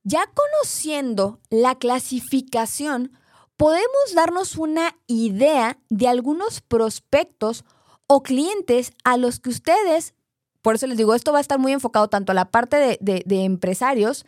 ya 0.04 0.26
conociendo 0.34 1.40
la 1.50 1.76
clasificación, 1.76 3.14
podemos 3.56 4.14
darnos 4.16 4.58
una 4.58 4.96
idea 5.08 5.78
de 5.90 6.08
algunos 6.08 6.62
prospectos 6.62 7.64
o 8.08 8.24
clientes 8.24 8.92
a 9.04 9.18
los 9.18 9.40
que 9.40 9.50
ustedes, 9.50 10.16
por 10.62 10.76
eso 10.76 10.88
les 10.88 10.98
digo, 10.98 11.14
esto 11.14 11.32
va 11.32 11.38
a 11.38 11.42
estar 11.42 11.60
muy 11.60 11.72
enfocado 11.72 12.10
tanto 12.10 12.32
a 12.32 12.36
la 12.36 12.52
parte 12.52 12.98
de, 13.00 13.44
empresarios, 13.44 14.26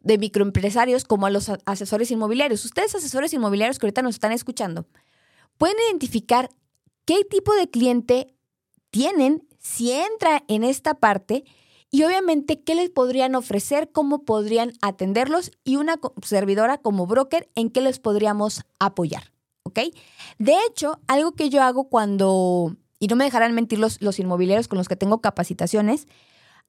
de 0.00 0.18
microempresarios, 0.18 1.04
como 1.04 1.26
a 1.26 1.30
los 1.30 1.50
asesores 1.64 2.10
inmobiliarios. 2.10 2.64
Ustedes, 2.64 2.94
asesores 2.94 3.32
inmobiliarios 3.32 3.78
que 3.78 3.86
ahorita 3.86 4.02
nos 4.02 4.16
están 4.16 4.32
escuchando, 4.32 4.86
pueden 5.58 5.76
identificar 5.88 6.48
qué 7.04 7.24
tipo 7.24 7.52
de 7.52 7.68
cliente 7.68 8.34
tienen 8.90 9.46
si 9.58 9.92
entra 9.92 10.44
en 10.48 10.64
esta 10.64 10.94
parte 10.94 11.44
y 11.90 12.04
obviamente 12.04 12.62
qué 12.62 12.74
les 12.74 12.90
podrían 12.90 13.34
ofrecer, 13.34 13.90
cómo 13.92 14.24
podrían 14.24 14.72
atenderlos 14.82 15.50
y 15.64 15.76
una 15.76 15.98
servidora 16.22 16.78
como 16.78 17.06
broker 17.06 17.48
en 17.54 17.70
qué 17.70 17.80
les 17.80 17.98
podríamos 17.98 18.62
apoyar. 18.78 19.32
¿Ok? 19.64 19.80
De 20.38 20.56
hecho, 20.66 21.00
algo 21.08 21.32
que 21.32 21.50
yo 21.50 21.62
hago 21.62 21.88
cuando, 21.88 22.76
y 22.98 23.08
no 23.08 23.16
me 23.16 23.24
dejarán 23.24 23.54
mentir 23.54 23.78
los, 23.78 24.00
los 24.00 24.18
inmobiliarios 24.18 24.68
con 24.68 24.78
los 24.78 24.88
que 24.88 24.96
tengo 24.96 25.20
capacitaciones, 25.20 26.06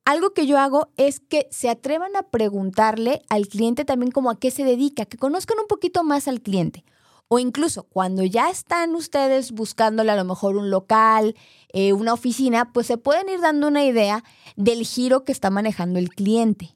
algo 0.05 0.33
que 0.33 0.47
yo 0.47 0.57
hago 0.57 0.89
es 0.97 1.19
que 1.19 1.47
se 1.51 1.69
atrevan 1.69 2.15
a 2.15 2.23
preguntarle 2.23 3.21
al 3.29 3.47
cliente 3.47 3.85
también 3.85 4.11
como 4.11 4.29
a 4.31 4.39
qué 4.39 4.51
se 4.51 4.63
dedica, 4.63 5.05
que 5.05 5.17
conozcan 5.17 5.59
un 5.59 5.67
poquito 5.67 6.03
más 6.03 6.27
al 6.27 6.41
cliente. 6.41 6.83
O 7.31 7.37
incluso 7.37 7.83
cuando 7.83 8.23
ya 8.25 8.49
están 8.49 8.95
ustedes 8.95 9.51
buscándole 9.51 10.11
a 10.11 10.15
lo 10.15 10.25
mejor 10.25 10.57
un 10.57 10.71
local, 10.71 11.35
eh, 11.71 11.93
una 11.93 12.13
oficina, 12.13 12.73
pues 12.73 12.87
se 12.87 12.97
pueden 12.97 13.29
ir 13.29 13.39
dando 13.39 13.67
una 13.67 13.85
idea 13.85 14.23
del 14.55 14.83
giro 14.83 15.23
que 15.23 15.31
está 15.31 15.51
manejando 15.51 15.99
el 15.99 16.09
cliente. 16.09 16.75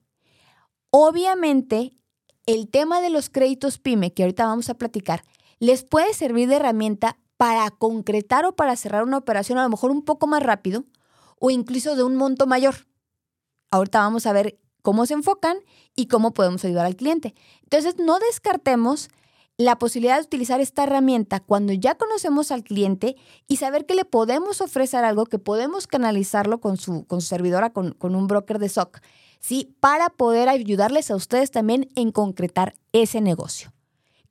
Obviamente, 0.92 1.98
el 2.46 2.70
tema 2.70 3.02
de 3.02 3.10
los 3.10 3.32
créditos 3.32 3.80
PYME, 3.80 4.14
que 4.14 4.22
ahorita 4.22 4.46
vamos 4.46 4.70
a 4.70 4.76
platicar, 4.76 5.24
les 5.58 5.84
puede 5.84 6.14
servir 6.14 6.48
de 6.48 6.58
herramienta 6.58 7.18
para 7.36 7.72
concretar 7.72 8.46
o 8.46 8.56
para 8.56 8.76
cerrar 8.76 9.04
una 9.04 9.18
operación 9.18 9.58
a 9.58 9.64
lo 9.64 9.70
mejor 9.70 9.90
un 9.90 10.04
poco 10.04 10.28
más 10.28 10.44
rápido 10.44 10.86
o 11.40 11.50
incluso 11.50 11.96
de 11.96 12.04
un 12.04 12.16
monto 12.16 12.46
mayor. 12.46 12.86
Ahorita 13.72 14.02
vamos 14.02 14.28
a 14.28 14.34
ver 14.34 14.60
cómo 14.84 15.08
se 15.08 15.16
enfocan 15.16 15.58
y 15.96 16.06
cómo 16.06 16.36
podemos 16.36 16.64
ayudar 16.64 16.86
al 16.86 16.96
cliente. 16.96 17.34
Entonces, 17.64 17.98
no 17.98 18.20
descartemos 18.20 19.10
la 19.58 19.78
posibilidad 19.78 20.18
de 20.18 20.26
utilizar 20.26 20.62
esta 20.62 20.84
herramienta 20.84 21.40
cuando 21.40 21.74
ya 21.74 21.96
conocemos 21.96 22.52
al 22.52 22.64
cliente 22.64 23.16
y 23.48 23.58
saber 23.58 23.86
que 23.86 23.96
le 23.96 24.06
podemos 24.06 24.62
ofrecer 24.62 25.06
algo, 25.06 25.26
que 25.26 25.40
podemos 25.40 25.86
canalizarlo 25.86 26.60
con 26.60 26.78
su, 26.78 27.06
con 27.06 27.22
su 27.22 27.28
servidora, 27.28 27.72
con, 27.72 27.96
un 28.02 28.28
broker 28.28 28.58
de 28.58 28.70
SOC, 28.70 29.00
¿sí? 29.40 29.76
Para 29.80 30.10
poder 30.10 30.50
ayudarles 30.50 31.12
a 31.12 31.16
ustedes 31.16 31.52
también 31.52 31.90
en 31.96 32.12
concretar 32.12 32.76
ese 32.94 33.22
negocio, 33.22 33.74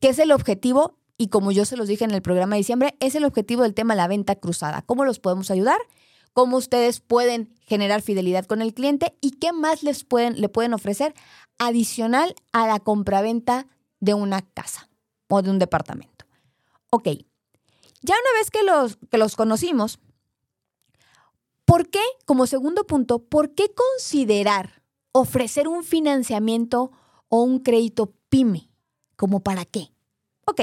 que 0.00 0.08
es 0.08 0.18
el 0.18 0.32
objetivo, 0.32 0.98
y 1.16 1.28
como 1.28 1.52
yo 1.52 1.64
se 1.66 1.76
los 1.76 1.86
dije 1.86 2.04
en 2.04 2.10
el 2.10 2.22
programa 2.22 2.56
de 2.56 2.60
diciembre, 2.60 2.96
es 2.98 3.14
el 3.14 3.24
objetivo 3.24 3.62
del 3.62 3.74
tema 3.74 3.94
la 3.94 4.08
venta 4.08 4.34
cruzada. 4.34 4.82
¿Cómo 4.82 5.04
los 5.04 5.20
podemos 5.20 5.52
ayudar? 5.52 5.78
¿Cómo 6.32 6.56
ustedes 6.56 6.98
pueden 6.98 7.54
generar 7.60 8.02
fidelidad 8.02 8.46
con 8.46 8.60
el 8.60 8.74
cliente? 8.74 9.14
¿Y 9.20 9.32
qué 9.32 9.52
más 9.52 9.84
les 9.84 10.02
pueden, 10.02 10.40
le 10.40 10.48
pueden 10.48 10.74
ofrecer 10.74 11.14
adicional 11.58 12.34
a 12.52 12.66
la 12.66 12.80
compraventa 12.80 13.68
de 14.00 14.14
una 14.14 14.40
casa? 14.40 14.88
O 15.34 15.40
de 15.40 15.48
un 15.48 15.58
departamento. 15.58 16.26
Ok, 16.90 17.04
ya 18.02 18.14
una 18.14 18.38
vez 18.38 18.50
que 18.50 18.62
los, 18.62 18.98
que 19.10 19.16
los 19.16 19.34
conocimos, 19.34 19.98
¿por 21.64 21.88
qué, 21.88 22.02
como 22.26 22.46
segundo 22.46 22.84
punto, 22.84 23.18
por 23.20 23.54
qué 23.54 23.72
considerar 23.72 24.82
ofrecer 25.12 25.68
un 25.68 25.84
financiamiento 25.84 26.92
o 27.28 27.42
un 27.42 27.60
crédito 27.60 28.12
pyme? 28.28 28.68
¿Como 29.16 29.40
para 29.40 29.64
qué? 29.64 29.90
Ok, 30.44 30.60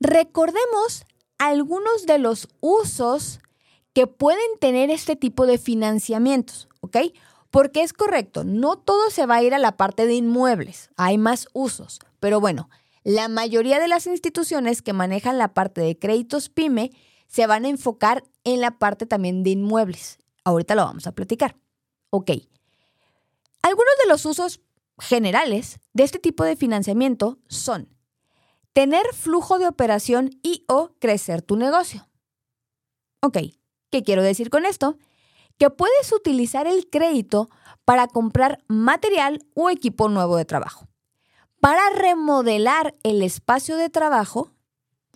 recordemos 0.00 1.04
algunos 1.36 2.06
de 2.06 2.18
los 2.18 2.48
usos 2.60 3.40
que 3.92 4.06
pueden 4.06 4.58
tener 4.58 4.88
este 4.88 5.16
tipo 5.16 5.44
de 5.44 5.58
financiamientos, 5.58 6.66
¿ok? 6.80 6.96
Porque 7.50 7.82
es 7.82 7.92
correcto, 7.92 8.42
no 8.44 8.78
todo 8.78 9.10
se 9.10 9.26
va 9.26 9.34
a 9.34 9.42
ir 9.42 9.52
a 9.52 9.58
la 9.58 9.76
parte 9.76 10.06
de 10.06 10.14
inmuebles, 10.14 10.88
hay 10.96 11.18
más 11.18 11.48
usos, 11.52 11.98
pero 12.20 12.40
bueno, 12.40 12.70
la 13.14 13.26
mayoría 13.26 13.80
de 13.80 13.88
las 13.88 14.06
instituciones 14.06 14.82
que 14.82 14.92
manejan 14.92 15.36
la 15.36 15.52
parte 15.52 15.80
de 15.80 15.98
créditos 15.98 16.48
pyme 16.48 16.92
se 17.26 17.48
van 17.48 17.64
a 17.64 17.68
enfocar 17.68 18.22
en 18.44 18.60
la 18.60 18.78
parte 18.78 19.04
también 19.04 19.42
de 19.42 19.50
inmuebles. 19.50 20.18
Ahorita 20.44 20.76
lo 20.76 20.84
vamos 20.84 21.08
a 21.08 21.12
platicar. 21.12 21.56
Ok. 22.10 22.30
Algunos 23.62 23.92
de 24.00 24.08
los 24.08 24.24
usos 24.26 24.60
generales 25.00 25.80
de 25.92 26.04
este 26.04 26.20
tipo 26.20 26.44
de 26.44 26.54
financiamiento 26.54 27.40
son 27.48 27.88
tener 28.72 29.04
flujo 29.12 29.58
de 29.58 29.66
operación 29.66 30.30
y 30.44 30.64
o 30.68 30.92
crecer 31.00 31.42
tu 31.42 31.56
negocio. 31.56 32.08
Ok, 33.22 33.38
¿qué 33.90 34.04
quiero 34.04 34.22
decir 34.22 34.50
con 34.50 34.64
esto? 34.64 34.98
Que 35.58 35.68
puedes 35.68 36.12
utilizar 36.12 36.68
el 36.68 36.88
crédito 36.88 37.50
para 37.84 38.06
comprar 38.06 38.62
material 38.68 39.44
o 39.54 39.68
equipo 39.68 40.08
nuevo 40.08 40.36
de 40.36 40.44
trabajo 40.44 40.89
para 41.60 41.90
remodelar 41.90 42.96
el 43.02 43.22
espacio 43.22 43.76
de 43.76 43.90
trabajo 43.90 44.50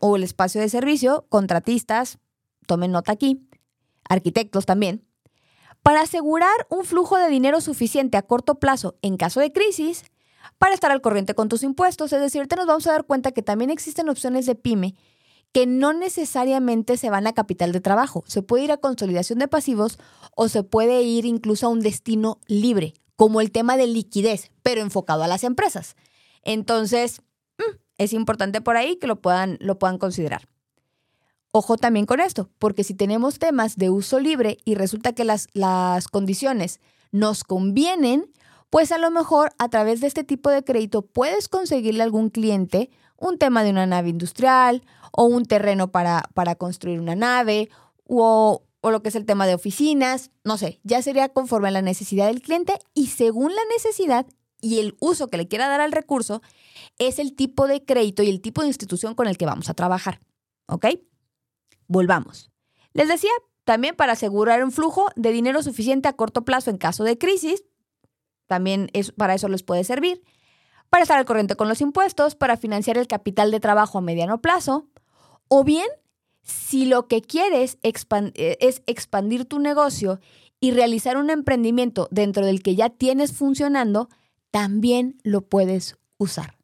o 0.00 0.16
el 0.16 0.22
espacio 0.22 0.60
de 0.60 0.68
servicio, 0.68 1.26
contratistas, 1.28 2.18
tomen 2.66 2.92
nota 2.92 3.12
aquí, 3.12 3.48
arquitectos 4.08 4.66
también, 4.66 5.06
para 5.82 6.02
asegurar 6.02 6.66
un 6.70 6.84
flujo 6.84 7.16
de 7.16 7.28
dinero 7.28 7.60
suficiente 7.60 8.16
a 8.16 8.22
corto 8.22 8.56
plazo 8.56 8.96
en 9.02 9.16
caso 9.16 9.40
de 9.40 9.52
crisis, 9.52 10.04
para 10.58 10.74
estar 10.74 10.90
al 10.90 11.00
corriente 11.00 11.34
con 11.34 11.48
tus 11.48 11.62
impuestos. 11.62 12.12
Es 12.12 12.20
decir, 12.20 12.46
te 12.46 12.56
nos 12.56 12.66
vamos 12.66 12.86
a 12.86 12.92
dar 12.92 13.04
cuenta 13.04 13.32
que 13.32 13.42
también 13.42 13.70
existen 13.70 14.08
opciones 14.08 14.46
de 14.46 14.54
pyme 14.54 14.94
que 15.52 15.66
no 15.66 15.92
necesariamente 15.92 16.96
se 16.96 17.10
van 17.10 17.28
a 17.28 17.32
capital 17.32 17.70
de 17.70 17.80
trabajo. 17.80 18.24
Se 18.26 18.42
puede 18.42 18.64
ir 18.64 18.72
a 18.72 18.76
consolidación 18.76 19.38
de 19.38 19.46
pasivos 19.46 19.98
o 20.34 20.48
se 20.48 20.64
puede 20.64 21.02
ir 21.02 21.26
incluso 21.26 21.66
a 21.66 21.70
un 21.70 21.78
destino 21.78 22.40
libre, 22.48 22.94
como 23.14 23.40
el 23.40 23.52
tema 23.52 23.76
de 23.76 23.86
liquidez, 23.86 24.50
pero 24.64 24.80
enfocado 24.80 25.22
a 25.22 25.28
las 25.28 25.44
empresas. 25.44 25.94
Entonces, 26.44 27.20
mm, 27.58 27.76
es 27.98 28.12
importante 28.12 28.60
por 28.60 28.76
ahí 28.76 28.96
que 28.96 29.06
lo 29.06 29.20
puedan, 29.20 29.58
lo 29.60 29.78
puedan 29.78 29.98
considerar. 29.98 30.48
Ojo 31.52 31.76
también 31.76 32.06
con 32.06 32.20
esto, 32.20 32.50
porque 32.58 32.82
si 32.82 32.94
tenemos 32.94 33.38
temas 33.38 33.76
de 33.76 33.88
uso 33.88 34.18
libre 34.18 34.58
y 34.64 34.74
resulta 34.74 35.12
que 35.12 35.24
las, 35.24 35.46
las 35.52 36.08
condiciones 36.08 36.80
nos 37.12 37.44
convienen, 37.44 38.32
pues 38.70 38.90
a 38.90 38.98
lo 38.98 39.12
mejor 39.12 39.52
a 39.58 39.68
través 39.68 40.00
de 40.00 40.08
este 40.08 40.24
tipo 40.24 40.50
de 40.50 40.64
crédito 40.64 41.02
puedes 41.02 41.48
conseguirle 41.48 42.02
a 42.02 42.06
algún 42.06 42.28
cliente 42.28 42.90
un 43.16 43.38
tema 43.38 43.62
de 43.62 43.70
una 43.70 43.86
nave 43.86 44.08
industrial 44.08 44.82
o 45.12 45.26
un 45.26 45.44
terreno 45.44 45.92
para, 45.92 46.28
para 46.34 46.56
construir 46.56 46.98
una 46.98 47.14
nave 47.14 47.70
o, 48.08 48.64
o 48.80 48.90
lo 48.90 49.02
que 49.02 49.10
es 49.10 49.14
el 49.14 49.24
tema 49.24 49.46
de 49.46 49.54
oficinas, 49.54 50.32
no 50.42 50.58
sé, 50.58 50.80
ya 50.82 51.02
sería 51.02 51.28
conforme 51.28 51.68
a 51.68 51.70
la 51.70 51.82
necesidad 51.82 52.26
del 52.26 52.42
cliente 52.42 52.74
y 52.94 53.06
según 53.06 53.54
la 53.54 53.62
necesidad 53.72 54.26
y 54.64 54.78
el 54.80 54.96
uso 54.98 55.28
que 55.28 55.36
le 55.36 55.46
quiera 55.46 55.68
dar 55.68 55.82
al 55.82 55.92
recurso, 55.92 56.40
es 56.98 57.18
el 57.18 57.36
tipo 57.36 57.66
de 57.66 57.84
crédito 57.84 58.22
y 58.22 58.30
el 58.30 58.40
tipo 58.40 58.62
de 58.62 58.68
institución 58.68 59.14
con 59.14 59.26
el 59.26 59.36
que 59.36 59.44
vamos 59.44 59.68
a 59.68 59.74
trabajar. 59.74 60.20
¿Ok? 60.66 60.86
Volvamos. 61.86 62.50
Les 62.94 63.08
decía, 63.08 63.30
también 63.64 63.94
para 63.94 64.14
asegurar 64.14 64.64
un 64.64 64.72
flujo 64.72 65.06
de 65.16 65.32
dinero 65.32 65.62
suficiente 65.62 66.08
a 66.08 66.14
corto 66.14 66.46
plazo 66.46 66.70
en 66.70 66.78
caso 66.78 67.04
de 67.04 67.18
crisis, 67.18 67.64
también 68.46 68.88
es, 68.94 69.12
para 69.12 69.34
eso 69.34 69.48
les 69.48 69.62
puede 69.62 69.84
servir. 69.84 70.22
Para 70.88 71.02
estar 71.02 71.18
al 71.18 71.26
corriente 71.26 71.56
con 71.56 71.68
los 71.68 71.82
impuestos, 71.82 72.34
para 72.34 72.56
financiar 72.56 72.96
el 72.96 73.06
capital 73.06 73.50
de 73.50 73.60
trabajo 73.60 73.98
a 73.98 74.00
mediano 74.00 74.40
plazo, 74.40 74.88
o 75.48 75.62
bien 75.62 75.88
si 76.42 76.86
lo 76.86 77.06
que 77.06 77.20
quieres 77.20 77.78
eh, 77.82 78.56
es 78.60 78.82
expandir 78.86 79.44
tu 79.44 79.58
negocio 79.58 80.20
y 80.60 80.70
realizar 80.70 81.18
un 81.18 81.28
emprendimiento 81.28 82.08
dentro 82.10 82.46
del 82.46 82.62
que 82.62 82.76
ya 82.76 82.88
tienes 82.88 83.32
funcionando, 83.32 84.08
también 84.54 85.18
lo 85.24 85.48
puedes 85.48 85.96
usar. 86.16 86.56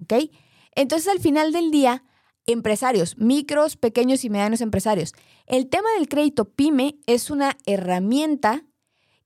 ¿Ok? 0.00 0.30
Entonces 0.74 1.06
al 1.06 1.20
final 1.20 1.52
del 1.52 1.70
día, 1.70 2.02
empresarios, 2.46 3.18
micros, 3.18 3.76
pequeños 3.76 4.24
y 4.24 4.30
medianos 4.30 4.62
empresarios, 4.62 5.12
el 5.44 5.68
tema 5.68 5.90
del 5.98 6.08
crédito 6.08 6.46
pyme 6.46 6.96
es 7.04 7.28
una 7.28 7.58
herramienta 7.66 8.64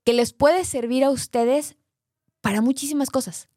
que 0.03 0.11
les 0.11 0.33
puede 0.33 0.65
servir 0.65 1.05
a 1.05 1.09
ustedes 1.09 1.77
para 2.41 2.59
muchísimas 2.59 3.09
cosas. 3.09 3.47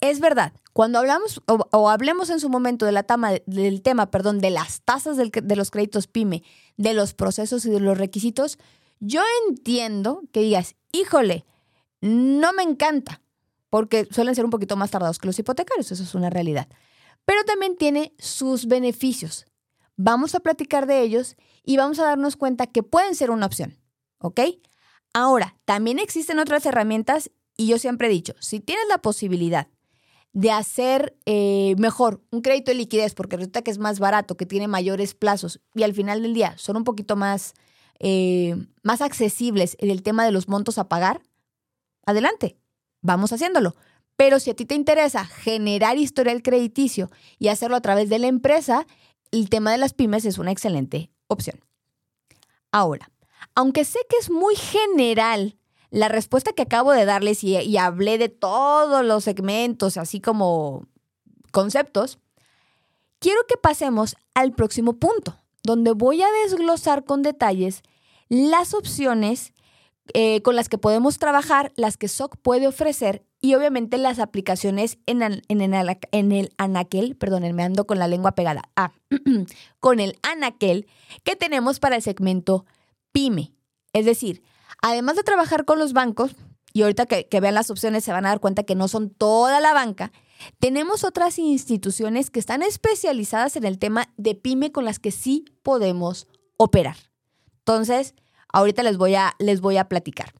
Es 0.00 0.20
verdad, 0.20 0.54
cuando 0.72 0.98
hablamos 0.98 1.42
o, 1.46 1.90
hablemos 1.90 2.30
en 2.30 2.40
su 2.40 2.48
momento 2.48 2.86
del 2.86 3.82
tema 3.82 4.10
perdón, 4.10 4.40
de 4.40 4.48
las 4.48 4.80
tasas 4.80 5.18
de 5.18 5.56
los 5.56 5.70
créditos 5.70 6.06
PYME, 6.06 6.42
de 6.78 6.94
los 6.94 7.12
procesos 7.12 7.66
y 7.66 7.70
de 7.70 7.80
los 7.80 7.98
requisitos, 7.98 8.58
yo 9.00 9.20
entiendo 9.46 10.22
que 10.32 10.40
digas, 10.40 10.76
híjole, 10.92 11.44
no 12.00 12.54
me 12.54 12.62
encanta, 12.62 13.20
porque 13.72 14.06
suelen 14.10 14.34
ser 14.34 14.44
un 14.44 14.50
poquito 14.50 14.76
más 14.76 14.90
tardados 14.90 15.18
que 15.18 15.26
los 15.26 15.38
hipotecarios, 15.38 15.90
eso 15.90 16.02
es 16.02 16.14
una 16.14 16.28
realidad. 16.28 16.68
Pero 17.24 17.42
también 17.44 17.78
tiene 17.78 18.12
sus 18.18 18.66
beneficios. 18.66 19.46
Vamos 19.96 20.34
a 20.34 20.40
platicar 20.40 20.86
de 20.86 21.00
ellos 21.00 21.36
y 21.64 21.78
vamos 21.78 21.98
a 21.98 22.04
darnos 22.04 22.36
cuenta 22.36 22.66
que 22.66 22.82
pueden 22.82 23.14
ser 23.14 23.30
una 23.30 23.46
opción, 23.46 23.78
¿ok? 24.18 24.40
Ahora, 25.14 25.56
también 25.64 25.98
existen 25.98 26.38
otras 26.38 26.66
herramientas 26.66 27.30
y 27.56 27.66
yo 27.66 27.78
siempre 27.78 28.08
he 28.08 28.10
dicho, 28.10 28.34
si 28.40 28.60
tienes 28.60 28.84
la 28.90 28.98
posibilidad 28.98 29.68
de 30.34 30.50
hacer 30.50 31.16
eh, 31.24 31.74
mejor 31.78 32.22
un 32.30 32.42
crédito 32.42 32.72
de 32.72 32.76
liquidez, 32.76 33.14
porque 33.14 33.38
resulta 33.38 33.62
que 33.62 33.70
es 33.70 33.78
más 33.78 34.00
barato, 34.00 34.36
que 34.36 34.44
tiene 34.44 34.68
mayores 34.68 35.14
plazos 35.14 35.62
y 35.74 35.84
al 35.84 35.94
final 35.94 36.20
del 36.20 36.34
día 36.34 36.58
son 36.58 36.76
un 36.76 36.84
poquito 36.84 37.16
más, 37.16 37.54
eh, 38.00 38.54
más 38.82 39.00
accesibles 39.00 39.78
en 39.80 39.88
el 39.88 40.02
tema 40.02 40.26
de 40.26 40.32
los 40.32 40.46
montos 40.46 40.76
a 40.76 40.90
pagar, 40.90 41.22
adelante, 42.04 42.58
vamos 43.02 43.32
haciéndolo. 43.32 43.76
Pero 44.16 44.40
si 44.40 44.50
a 44.50 44.54
ti 44.54 44.64
te 44.64 44.74
interesa 44.74 45.24
generar 45.24 45.98
historial 45.98 46.42
crediticio 46.42 47.10
y 47.38 47.48
hacerlo 47.48 47.76
a 47.76 47.80
través 47.80 48.08
de 48.08 48.18
la 48.18 48.28
empresa, 48.28 48.86
el 49.30 49.48
tema 49.48 49.72
de 49.72 49.78
las 49.78 49.92
pymes 49.92 50.24
es 50.24 50.38
una 50.38 50.52
excelente 50.52 51.10
opción. 51.26 51.60
Ahora, 52.70 53.10
aunque 53.54 53.84
sé 53.84 53.98
que 54.08 54.16
es 54.18 54.30
muy 54.30 54.54
general 54.54 55.56
la 55.90 56.08
respuesta 56.08 56.52
que 56.52 56.62
acabo 56.62 56.92
de 56.92 57.04
darles 57.04 57.44
y, 57.44 57.76
hablé 57.76 58.16
de 58.16 58.30
todos 58.30 59.04
los 59.04 59.24
segmentos, 59.24 59.98
así 59.98 60.20
como 60.20 60.86
conceptos, 61.50 62.18
quiero 63.18 63.40
que 63.46 63.58
pasemos 63.58 64.16
al 64.34 64.52
próximo 64.52 64.94
punto, 64.94 65.36
donde 65.62 65.92
voy 65.92 66.22
a 66.22 66.32
desglosar 66.44 67.04
con 67.04 67.22
detalles 67.22 67.82
las 68.28 68.72
opciones 68.72 69.52
eh, 70.14 70.42
con 70.42 70.56
las 70.56 70.68
que 70.68 70.78
podemos 70.78 71.18
trabajar, 71.18 71.72
las 71.76 71.96
que 71.96 72.08
SOC 72.08 72.36
puede 72.36 72.66
ofrecer 72.66 73.24
y 73.40 73.54
obviamente 73.54 73.98
las 73.98 74.18
aplicaciones 74.18 74.98
en, 75.06 75.22
el 75.22 76.52
anaquel, 76.56 77.16
perdón, 77.16 77.42
me 77.54 77.62
ando 77.62 77.86
con 77.86 77.98
la 77.98 78.08
lengua 78.08 78.32
pegada, 78.32 78.62
ah, 78.76 78.92
con 79.80 80.00
el 80.00 80.18
anaquel 80.22 80.86
que 81.22 81.36
tenemos 81.36 81.78
para 81.78 81.96
el 81.96 82.02
segmento 82.02 82.66
pyme. 83.12 83.52
Es 83.92 84.04
decir, 84.04 84.42
además 84.80 85.16
de 85.16 85.22
trabajar 85.22 85.64
con 85.64 85.78
los 85.78 85.92
bancos, 85.92 86.34
y 86.72 86.82
ahorita 86.82 87.06
que, 87.06 87.40
vean 87.40 87.54
las 87.54 87.70
opciones 87.70 88.04
se 88.04 88.12
van 88.12 88.26
a 88.26 88.30
dar 88.30 88.40
cuenta 88.40 88.62
que 88.62 88.74
no 88.74 88.88
son 88.88 89.10
toda 89.10 89.60
la 89.60 89.72
banca, 89.72 90.12
tenemos 90.58 91.04
otras 91.04 91.38
instituciones 91.38 92.30
que 92.30 92.40
están 92.40 92.62
especializadas 92.62 93.56
en 93.56 93.64
el 93.64 93.78
tema 93.78 94.08
de 94.16 94.34
pyme 94.34 94.72
con 94.72 94.84
las 94.84 94.98
que 94.98 95.10
sí 95.10 95.44
podemos 95.62 96.26
operar. 96.56 96.96
Entonces, 97.58 98.14
ahorita 98.52 98.82
les 98.82 98.96
voy 98.96 99.14
a, 99.14 99.34
les 99.38 99.60
voy 99.60 99.76
a 99.76 99.88
platicar. 99.88 100.32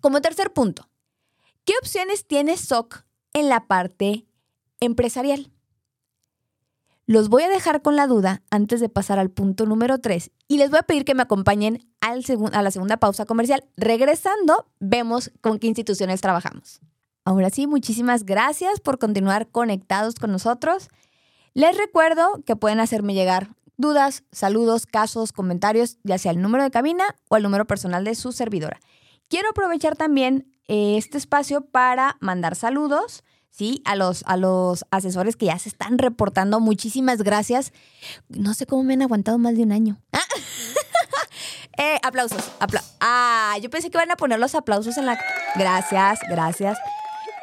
Como 0.00 0.20
tercer 0.20 0.52
punto, 0.52 0.88
¿qué 1.64 1.74
opciones 1.80 2.26
tiene 2.26 2.56
SOC 2.56 3.04
en 3.32 3.48
la 3.48 3.66
parte 3.66 4.26
empresarial? 4.80 5.50
Los 7.06 7.28
voy 7.28 7.42
a 7.42 7.48
dejar 7.48 7.82
con 7.82 7.96
la 7.96 8.06
duda 8.06 8.42
antes 8.50 8.80
de 8.80 8.88
pasar 8.88 9.18
al 9.18 9.30
punto 9.30 9.66
número 9.66 9.98
3 9.98 10.30
y 10.46 10.58
les 10.58 10.70
voy 10.70 10.78
a 10.78 10.84
pedir 10.84 11.04
que 11.04 11.14
me 11.14 11.22
acompañen 11.22 11.86
al 12.00 12.24
a 12.52 12.62
la 12.62 12.70
segunda 12.70 12.96
pausa 12.98 13.26
comercial. 13.26 13.64
Regresando, 13.76 14.66
vemos 14.78 15.32
con 15.40 15.58
qué 15.58 15.66
instituciones 15.66 16.20
trabajamos. 16.20 16.80
Ahora 17.24 17.50
sí, 17.50 17.66
muchísimas 17.66 18.24
gracias 18.24 18.80
por 18.80 18.98
continuar 18.98 19.48
conectados 19.48 20.14
con 20.14 20.32
nosotros. 20.32 20.88
Les 21.54 21.76
recuerdo 21.76 22.42
que 22.46 22.56
pueden 22.56 22.80
hacerme 22.80 23.14
llegar 23.14 23.50
dudas, 23.76 24.24
saludos, 24.32 24.86
casos, 24.86 25.32
comentarios, 25.32 25.98
ya 26.02 26.18
sea 26.18 26.30
al 26.30 26.40
número 26.40 26.64
de 26.64 26.70
cabina 26.70 27.04
o 27.28 27.34
al 27.36 27.42
número 27.42 27.66
personal 27.66 28.04
de 28.04 28.14
su 28.14 28.32
servidora. 28.32 28.80
Quiero 29.28 29.50
aprovechar 29.50 29.96
también 29.96 30.52
eh, 30.68 30.96
este 30.96 31.18
espacio 31.18 31.62
para 31.62 32.16
mandar 32.20 32.54
saludos 32.54 33.24
¿sí? 33.52 33.82
A 33.84 33.94
los, 33.94 34.24
a 34.26 34.36
los 34.36 34.84
asesores 34.90 35.36
que 35.36 35.46
ya 35.46 35.58
se 35.58 35.68
están 35.68 35.98
reportando. 35.98 36.58
Muchísimas 36.58 37.22
gracias. 37.22 37.72
No 38.28 38.54
sé 38.54 38.66
cómo 38.66 38.82
me 38.82 38.94
han 38.94 39.02
aguantado 39.02 39.38
más 39.38 39.56
de 39.56 39.62
un 39.62 39.72
año. 39.72 40.00
eh, 41.78 41.98
aplausos. 42.02 42.50
ah, 43.00 43.56
yo 43.62 43.70
pensé 43.70 43.90
que 43.90 43.98
iban 43.98 44.10
a 44.10 44.16
poner 44.16 44.40
los 44.40 44.56
aplausos 44.56 44.96
en 44.96 45.06
la... 45.06 45.20
Gracias, 45.54 46.18
gracias. 46.28 46.78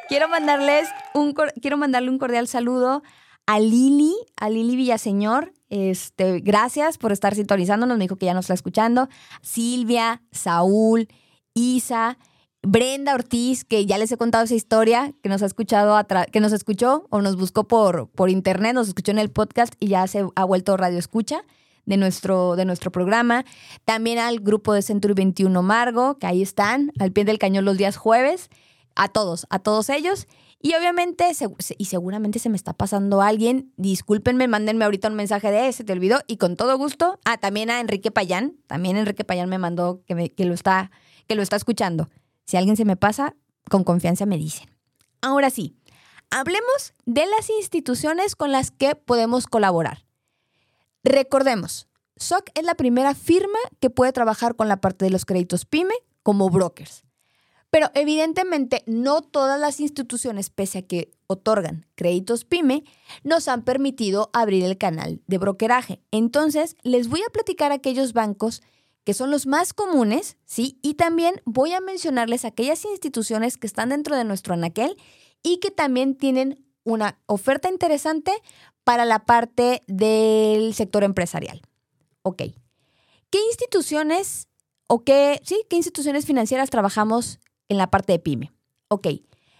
Quiero 0.08 0.28
mandarles 0.28 0.88
un, 1.14 1.32
quiero 1.62 1.76
mandarle 1.76 2.10
un 2.10 2.18
cordial 2.18 2.48
saludo 2.48 3.02
a 3.46 3.60
Lili, 3.60 4.14
a 4.36 4.50
Lili 4.50 4.76
Villaseñor. 4.76 5.54
Este, 5.70 6.40
gracias 6.40 6.98
por 6.98 7.12
estar 7.12 7.34
sintonizándonos. 7.34 7.96
Me 7.96 8.04
dijo 8.04 8.16
que 8.16 8.26
ya 8.26 8.34
nos 8.34 8.44
está 8.44 8.54
escuchando. 8.54 9.08
Silvia, 9.40 10.22
Saúl, 10.32 11.08
Isa, 11.54 12.18
Brenda 12.62 13.14
Ortiz, 13.14 13.64
que 13.64 13.86
ya 13.86 13.96
les 13.96 14.12
he 14.12 14.18
contado 14.18 14.44
esa 14.44 14.54
historia, 14.54 15.14
que 15.22 15.30
nos 15.30 15.42
ha 15.42 15.46
escuchado, 15.46 15.98
que 16.30 16.40
nos 16.40 16.52
escuchó 16.52 17.06
o 17.08 17.22
nos 17.22 17.36
buscó 17.36 17.66
por, 17.66 18.10
por 18.10 18.28
internet, 18.28 18.74
nos 18.74 18.88
escuchó 18.88 19.12
en 19.12 19.18
el 19.18 19.30
podcast 19.30 19.74
y 19.80 19.88
ya 19.88 20.06
se 20.06 20.26
ha 20.34 20.44
vuelto 20.44 20.76
radio 20.76 20.98
escucha 20.98 21.42
de 21.86 21.96
nuestro, 21.96 22.56
de 22.56 22.64
nuestro 22.66 22.92
programa. 22.92 23.44
También 23.84 24.18
al 24.18 24.40
grupo 24.40 24.74
de 24.74 24.82
Century 24.82 25.14
21 25.14 25.62
Margo, 25.62 26.18
que 26.18 26.26
ahí 26.26 26.42
están, 26.42 26.92
al 26.98 27.12
pie 27.12 27.24
del 27.24 27.38
cañón 27.38 27.64
los 27.64 27.78
días 27.78 27.96
jueves. 27.96 28.50
A 28.96 29.08
todos, 29.08 29.46
a 29.50 29.60
todos 29.60 29.88
ellos. 29.88 30.26
Y 30.62 30.74
obviamente, 30.74 31.30
y 31.78 31.84
seguramente 31.86 32.38
se 32.38 32.50
me 32.50 32.56
está 32.56 32.74
pasando 32.74 33.22
alguien, 33.22 33.72
discúlpenme, 33.78 34.46
mándenme 34.46 34.84
ahorita 34.84 35.08
un 35.08 35.14
mensaje 35.14 35.50
de 35.50 35.68
ese, 35.68 35.84
te 35.84 35.92
olvidó, 35.94 36.20
y 36.26 36.36
con 36.36 36.56
todo 36.56 36.76
gusto. 36.76 37.18
Ah, 37.24 37.38
también 37.38 37.70
a 37.70 37.80
Enrique 37.80 38.10
Payán, 38.10 38.58
también 38.66 38.98
Enrique 38.98 39.24
Payán 39.24 39.48
me 39.48 39.56
mandó 39.56 40.02
que, 40.06 40.34
que, 40.34 40.44
lo, 40.44 40.52
está, 40.52 40.90
que 41.26 41.34
lo 41.34 41.42
está 41.42 41.56
escuchando. 41.56 42.10
Si 42.44 42.58
alguien 42.58 42.76
se 42.76 42.84
me 42.84 42.96
pasa, 42.96 43.36
con 43.70 43.84
confianza 43.84 44.26
me 44.26 44.36
dicen. 44.36 44.68
Ahora 45.22 45.48
sí, 45.48 45.78
hablemos 46.30 46.92
de 47.06 47.24
las 47.24 47.48
instituciones 47.48 48.36
con 48.36 48.52
las 48.52 48.70
que 48.70 48.96
podemos 48.96 49.46
colaborar. 49.46 50.04
Recordemos, 51.02 51.88
SOC 52.16 52.50
es 52.54 52.64
la 52.64 52.74
primera 52.74 53.14
firma 53.14 53.58
que 53.80 53.88
puede 53.88 54.12
trabajar 54.12 54.56
con 54.56 54.68
la 54.68 54.82
parte 54.82 55.06
de 55.06 55.10
los 55.10 55.24
créditos 55.24 55.64
PYME 55.64 55.94
como 56.22 56.50
brokers. 56.50 57.04
Pero 57.70 57.90
evidentemente 57.94 58.82
no 58.86 59.22
todas 59.22 59.58
las 59.58 59.80
instituciones, 59.80 60.50
pese 60.50 60.78
a 60.78 60.82
que 60.82 61.12
otorgan 61.28 61.86
créditos 61.94 62.44
PYME, 62.44 62.84
nos 63.22 63.46
han 63.46 63.62
permitido 63.62 64.30
abrir 64.32 64.64
el 64.64 64.76
canal 64.76 65.22
de 65.26 65.38
brokeraje. 65.38 66.02
Entonces, 66.10 66.76
les 66.82 67.08
voy 67.08 67.20
a 67.20 67.32
platicar 67.32 67.70
aquellos 67.70 68.12
bancos 68.12 68.62
que 69.04 69.14
son 69.14 69.30
los 69.30 69.46
más 69.46 69.72
comunes, 69.72 70.36
¿sí? 70.44 70.78
Y 70.82 70.94
también 70.94 71.40
voy 71.44 71.72
a 71.72 71.80
mencionarles 71.80 72.44
aquellas 72.44 72.84
instituciones 72.84 73.56
que 73.56 73.66
están 73.66 73.90
dentro 73.90 74.16
de 74.16 74.24
nuestro 74.24 74.54
anaquel 74.54 74.96
y 75.42 75.58
que 75.58 75.70
también 75.70 76.16
tienen 76.16 76.66
una 76.84 77.18
oferta 77.26 77.68
interesante 77.70 78.32
para 78.84 79.04
la 79.04 79.24
parte 79.24 79.82
del 79.86 80.74
sector 80.74 81.04
empresarial. 81.04 81.62
Ok. 82.22 82.42
¿Qué 83.30 83.38
instituciones 83.48 84.48
o 84.88 85.04
qué, 85.04 85.40
sí, 85.44 85.64
qué 85.70 85.76
instituciones 85.76 86.26
financieras 86.26 86.68
trabajamos 86.68 87.38
en 87.70 87.78
la 87.78 87.90
parte 87.90 88.12
de 88.12 88.18
pyme? 88.18 88.52
Ok. 88.88 89.06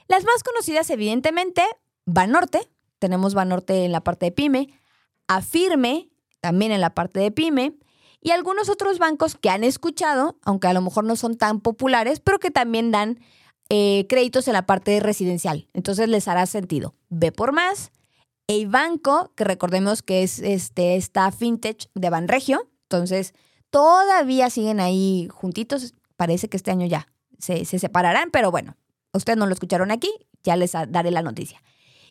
Las 0.09 0.25
más 0.25 0.43
conocidas, 0.43 0.91
evidentemente, 0.91 1.63
Banorte. 2.05 2.69
Tenemos 2.99 3.33
Banorte 3.33 3.85
en 3.85 3.93
la 3.93 4.03
parte 4.03 4.27
de 4.27 4.33
pyme. 4.33 4.69
Afirme, 5.29 6.11
también 6.41 6.73
en 6.73 6.81
la 6.81 6.95
parte 6.95 7.21
de 7.21 7.31
pyme. 7.31 7.79
Y 8.21 8.33
algunos 8.33 8.69
otros 8.69 8.99
bancos 8.99 9.37
que 9.37 9.49
han 9.49 9.65
escuchado, 9.65 10.37
aunque 10.43 10.67
a 10.67 10.73
lo 10.75 10.83
mejor 10.83 11.05
no 11.05 11.17
son 11.17 11.39
tan 11.39 11.61
populares, 11.61 12.21
pero 12.21 12.39
que 12.39 12.51
también 12.51 12.91
dan 12.91 13.21
eh, 13.71 14.07
créditos 14.09 14.49
en 14.49 14.55
la 14.55 14.67
parte 14.67 14.99
residencial. 15.01 15.69
Entonces 15.73 16.09
les 16.09 16.29
hará 16.29 16.45
sentido. 16.47 16.95
Ve 17.09 17.33
por 17.33 17.53
más. 17.53 17.93
El 18.49 18.67
banco, 18.67 19.33
que 19.37 19.45
recordemos 19.45 20.03
que 20.03 20.25
es 20.25 20.41
este, 20.41 20.97
esta 20.97 21.31
fintech 21.31 21.89
de 21.95 22.11
Banregio. 22.11 22.69
Entonces, 22.83 23.33
todavía 23.71 24.51
siguen 24.51 24.81
ahí 24.81 25.29
juntitos. 25.31 25.95
Parece 26.17 26.49
que 26.49 26.57
este 26.57 26.73
año 26.73 26.87
ya 26.87 27.07
se, 27.41 27.65
se 27.65 27.79
separarán, 27.79 28.31
pero 28.31 28.51
bueno, 28.51 28.77
ustedes 29.13 29.39
no 29.39 29.47
lo 29.47 29.53
escucharon 29.53 29.91
aquí, 29.91 30.11
ya 30.43 30.57
les 30.57 30.73
daré 30.73 31.11
la 31.11 31.23
noticia. 31.23 31.63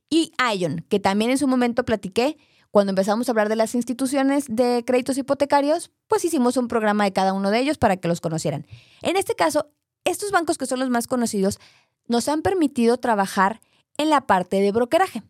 Y 0.10 0.32
Ion, 0.56 0.86
que 0.90 1.00
también 1.00 1.32
en 1.32 1.38
su 1.38 1.48
momento 1.48 1.86
platiqué, 1.86 2.38
cuando 2.72 2.92
empezamos 2.92 3.28
a 3.28 3.32
hablar 3.32 3.50
de 3.50 3.56
las 3.56 3.74
instituciones 3.74 4.46
de 4.48 4.84
créditos 4.86 5.18
hipotecarios, 5.18 5.92
pues 6.08 6.24
hicimos 6.24 6.58
un 6.58 6.68
programa 6.68 7.04
de 7.04 7.14
cada 7.14 7.34
uno 7.34 7.50
de 7.50 7.60
ellos 7.60 7.78
para 7.78 7.98
que 7.98 8.08
los 8.08 8.22
conocieran. 8.22 8.68
En 9.02 9.16
este 9.16 9.36
caso, 9.36 9.72
estos 10.06 10.32
bancos 10.32 10.58
que 10.58 10.68
son 10.68 10.80
los 10.80 10.90
más 10.90 11.08
conocidos 11.08 11.60
nos 12.08 12.28
han 12.28 12.42
permitido 12.42 12.98
trabajar 12.98 13.62
en 13.98 14.10
la 14.10 14.22
parte 14.22 14.62
de 14.62 14.72
brokeraje. 14.72 15.24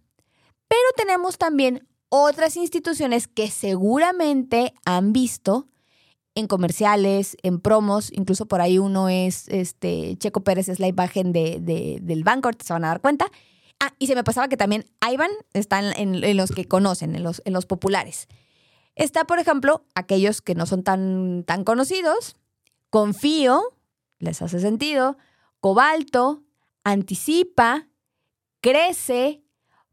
Pero 0.67 0.81
tenemos 0.95 1.37
también 1.37 1.87
otras 2.09 2.57
instituciones 2.57 3.27
que 3.27 3.49
seguramente 3.49 4.73
han 4.85 5.13
visto 5.13 5.67
en 6.39 6.47
comerciales, 6.47 7.37
en 7.43 7.59
promos, 7.59 8.11
incluso 8.13 8.47
por 8.47 8.61
ahí 8.61 8.79
uno 8.79 9.09
es 9.09 9.47
este 9.49 10.17
Checo 10.17 10.41
Pérez 10.41 10.69
es 10.69 10.79
la 10.79 10.87
imagen 10.87 11.31
de, 11.31 11.59
del 12.01 12.23
banco, 12.23 12.51
te 12.51 12.65
se 12.65 12.73
van 12.73 12.85
a 12.85 12.89
dar 12.89 13.01
cuenta. 13.01 13.27
Ah, 13.79 13.93
y 13.97 14.07
se 14.07 14.15
me 14.15 14.23
pasaba 14.23 14.49
que 14.49 14.57
también 14.57 14.85
Ivan 15.09 15.31
está 15.53 15.79
en, 15.79 16.23
en, 16.23 16.37
los 16.37 16.51
que 16.51 16.65
conocen, 16.65 17.15
en 17.15 17.23
los, 17.23 17.41
en 17.45 17.53
los 17.53 17.65
populares. 17.65 18.27
Está, 18.95 19.23
por 19.25 19.39
ejemplo, 19.39 19.85
aquellos 19.95 20.41
que 20.41 20.55
no 20.55 20.65
son 20.65 20.83
tan, 20.83 21.45
tan 21.45 21.63
conocidos, 21.63 22.35
Confío, 22.89 23.61
les 24.17 24.41
hace 24.41 24.59
sentido, 24.59 25.17
Cobalto, 25.61 26.43
Anticipa, 26.83 27.87
Crece, 28.61 29.43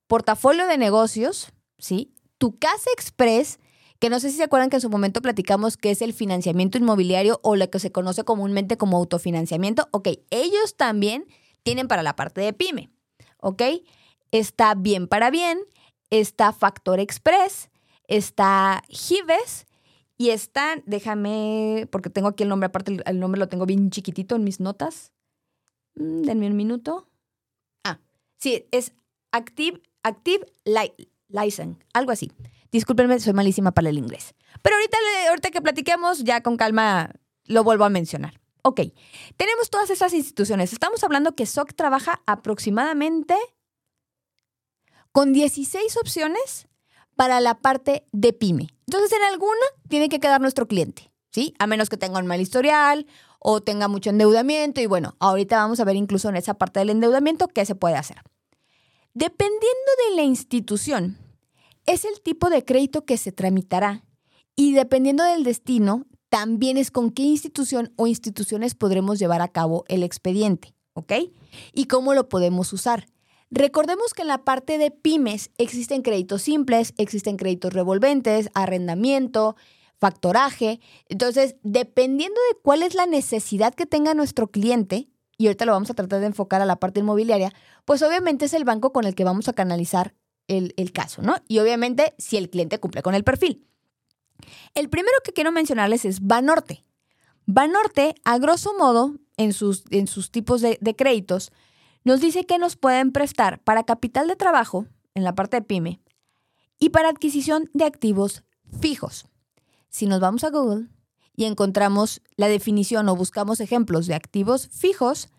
Portafolio 0.06 0.66
de 0.66 0.78
Negocios, 0.78 1.52
¿sí? 1.78 2.14
Tu 2.38 2.59
Casa 2.59 2.90
Express, 2.94 3.61
que 3.98 4.11
no 4.11 4.20
sé 4.20 4.30
si 4.30 4.37
se 4.37 4.44
acuerdan 4.44 4.70
que 4.70 4.76
en 4.76 4.82
su 4.82 4.90
momento 4.90 5.22
platicamos 5.22 5.76
que 5.76 5.90
es 5.90 6.02
el 6.02 6.12
financiamiento 6.12 6.78
inmobiliario 6.78 7.40
o 7.42 7.56
lo 7.56 7.70
que 7.70 7.78
se 7.78 7.92
conoce 7.92 8.24
comúnmente 8.24 8.76
como 8.76 8.96
autofinanciamiento. 8.96 9.88
Ok, 9.90 10.09
ellos 10.30 10.76
también 10.76 11.26
tienen 11.62 11.88
para 11.88 12.02
la 12.02 12.16
parte 12.16 12.40
de 12.40 12.52
pyme, 12.52 12.90
¿ok? 13.38 13.62
Está 14.30 14.74
Bien 14.74 15.09
para 15.09 15.30
Bien, 15.30 15.59
está 16.11 16.52
Factor 16.52 17.00
Express, 17.00 17.70
está 18.06 18.82
Gives 18.88 19.66
y 20.18 20.30
están, 20.30 20.82
déjame, 20.87 21.88
porque 21.90 22.11
tengo 22.11 22.28
aquí 22.28 22.42
el 22.42 22.48
nombre, 22.48 22.66
aparte 22.66 22.98
el 23.04 23.20
nombre 23.20 23.38
lo 23.38 23.48
tengo 23.48 23.66
bien 23.66 23.90
chiquitito 23.90 24.37
en 24.37 24.44
mis 24.44 24.61
notas. 24.61 25.12
Mm, 25.94 26.22
denme 26.22 26.46
un 26.46 26.56
minuto. 26.56 27.09
Ah, 27.85 27.98
sí, 28.38 28.66
es 28.70 28.92
Active, 29.32 29.80
Active 30.02 30.46
License, 31.28 31.78
algo 31.92 32.12
así. 32.12 32.30
Discúlpenme, 32.72 33.18
soy 33.20 33.33
malísima 33.33 33.72
para 33.72 33.88
el 33.88 33.98
inglés. 33.98 34.35
Pero 34.62 34.76
ahorita, 34.76 34.98
ahorita 35.29 35.50
que 35.50 35.62
platiquemos, 35.62 36.24
ya 36.24 36.42
con 36.42 36.57
calma 36.57 37.11
lo 37.44 37.64
vuelvo 37.64 37.85
a 37.85 37.88
mencionar. 37.88 38.40
Ok, 38.62 38.81
tenemos 39.37 39.70
todas 39.70 39.90
esas 39.90 40.12
instituciones. 40.12 40.72
Estamos 40.72 41.05
hablando 41.05 41.37
que 41.37 41.46
SOC 41.46 41.74
trabaja 41.74 42.22
aproximadamente 42.26 43.37
con 45.12 45.33
16 45.33 45.96
opciones 45.98 46.66
para 47.14 47.40
la 47.40 47.61
parte 47.61 48.05
de 48.12 48.33
pyme. 48.33 48.68
Entonces, 48.87 49.12
en 49.12 49.24
alguna 49.24 49.66
tiene 49.88 50.09
que 50.09 50.20
quedar 50.20 50.40
nuestro 50.40 50.66
cliente, 50.66 51.11
¿sí? 51.31 51.55
A 51.59 51.66
menos 51.66 51.88
que 51.88 51.96
tenga 51.96 52.18
un 52.18 52.26
mal 52.26 52.40
historial 52.40 53.07
o 53.38 53.61
tenga 53.61 53.88
mucho 53.88 54.11
endeudamiento. 54.11 54.81
Y 54.81 54.87
bueno, 54.87 55.14
ahorita 55.20 55.57
vamos 55.59 55.81
a 55.81 55.85
ver 55.85 55.96
incluso 55.96 56.29
en 56.29 56.37
esa 56.37 56.55
parte 56.55 56.81
del 56.81 56.90
endeudamiento 56.90 57.48
qué 57.48 57.64
se 57.64 57.74
puede 57.76 57.94
hacer. 57.94 58.18
Dependiendo 59.14 59.90
de 60.11 60.16
la 60.16 60.22
institución, 60.22 61.18
es 61.87 62.05
el 62.05 62.20
tipo 62.20 62.51
de 62.51 62.64
crédito 62.64 63.05
que 63.05 63.16
se 63.16 63.33
tramitará 63.33 64.05
y 64.57 64.72
dependiendo 64.72 65.25
del 65.25 65.44
destino, 65.44 66.07
también 66.29 66.77
es 66.77 66.90
con 66.90 67.11
qué 67.11 67.22
institución 67.22 67.92
o 67.96 68.07
instituciones 68.07 68.75
podremos 68.75 69.18
llevar 69.18 69.42
a 69.42 69.49
cabo 69.49 69.85
el 69.88 70.03
expediente, 70.03 70.75
¿ok? 70.94 71.12
Y 71.72 71.87
cómo 71.87 72.14
lo 72.14 72.29
podemos 72.29 72.72
usar. 72.72 73.07
Recordemos 73.51 74.12
que 74.12 74.22
en 74.22 74.29
la 74.29 74.44
parte 74.44 74.79
de 74.79 74.90
pymes 74.90 75.51
existen 75.57 76.03
créditos 76.03 76.42
simples, 76.42 76.94
existen 76.96 77.37
créditos 77.37 77.72
revolventes, 77.72 78.51
arrendamiento, 78.55 79.57
factoraje. 79.99 80.81
Entonces, 81.09 81.57
dependiendo 81.62 82.40
de 82.51 82.59
cuál 82.61 82.83
es 82.83 82.94
la 82.94 83.07
necesidad 83.07 83.75
que 83.75 83.87
tenga 83.87 84.14
nuestro 84.14 84.49
cliente, 84.49 85.09
y 85.38 85.46
ahorita 85.46 85.64
lo 85.64 85.72
vamos 85.72 85.90
a 85.90 85.94
tratar 85.94 86.20
de 86.20 86.27
enfocar 86.27 86.61
a 86.61 86.66
la 86.66 86.77
parte 86.77 87.01
inmobiliaria, 87.01 87.53
pues 87.85 88.03
obviamente 88.03 88.46
es 88.46 88.55
el 88.55 88.64
banco 88.64 88.92
con 88.92 89.05
el 89.05 89.14
que 89.14 89.25
vamos 89.25 89.49
a 89.49 89.53
canalizar 89.53 90.14
el, 90.48 90.92
caso, 90.92 91.22
¿no? 91.22 91.37
Y 91.48 91.59
obviamente 91.59 92.14
si 92.18 92.37
el 92.37 92.50
cliente 92.50 92.78
cumple 92.78 93.02
con 93.02 93.14
el 93.14 93.24
perfil. 93.24 93.66
El 94.74 94.88
primero 94.88 95.16
que 95.24 95.32
quiero 95.32 95.52
mencionarles 95.52 96.04
es 96.04 96.20
Banorte. 96.20 96.85
Banorte, 97.46 98.14
a 98.24 98.38
grosso 98.38 98.74
modo, 98.78 99.16
en 99.37 99.52
sus, 99.52 99.85
en 99.90 100.06
sus 100.06 100.30
tipos 100.30 100.61
de, 100.61 100.78
de 100.80 100.96
créditos, 100.96 101.52
nos 102.04 102.20
dice 102.20 102.44
que 102.44 102.59
nos 102.59 102.76
pueden 102.76 103.12
prestar 103.12 103.62
para 103.62 103.85
capital 103.85 104.28
de 104.28 104.37
trabajo, 104.37 104.87
en 105.14 105.24
la 105.24 105.35
parte 105.35 105.56
de 105.56 105.62
pyme, 105.62 106.00
y 106.78 106.90
para 106.90 107.09
adquisición 107.09 107.70
de 107.72 107.85
activos 107.85 108.44
fijos. 108.80 109.26
Si 109.88 110.06
nos 110.06 110.20
vamos 110.20 110.44
a 110.44 110.50
Google 110.50 110.88
y 111.35 111.44
encontramos 111.44 112.22
la 112.37 112.48
definición 112.48 113.09
o 113.09 113.16
buscamos 113.16 113.61
ejemplos 113.61 114.06
de 114.06 114.14
activos 114.14 114.68
fijos, 114.68 115.30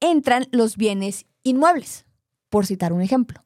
entran 0.00 0.46
los 0.50 0.76
bienes 0.76 1.26
inmuebles, 1.42 2.04
por 2.50 2.66
citar 2.66 2.92
un 2.92 3.00
ejemplo. 3.00 3.41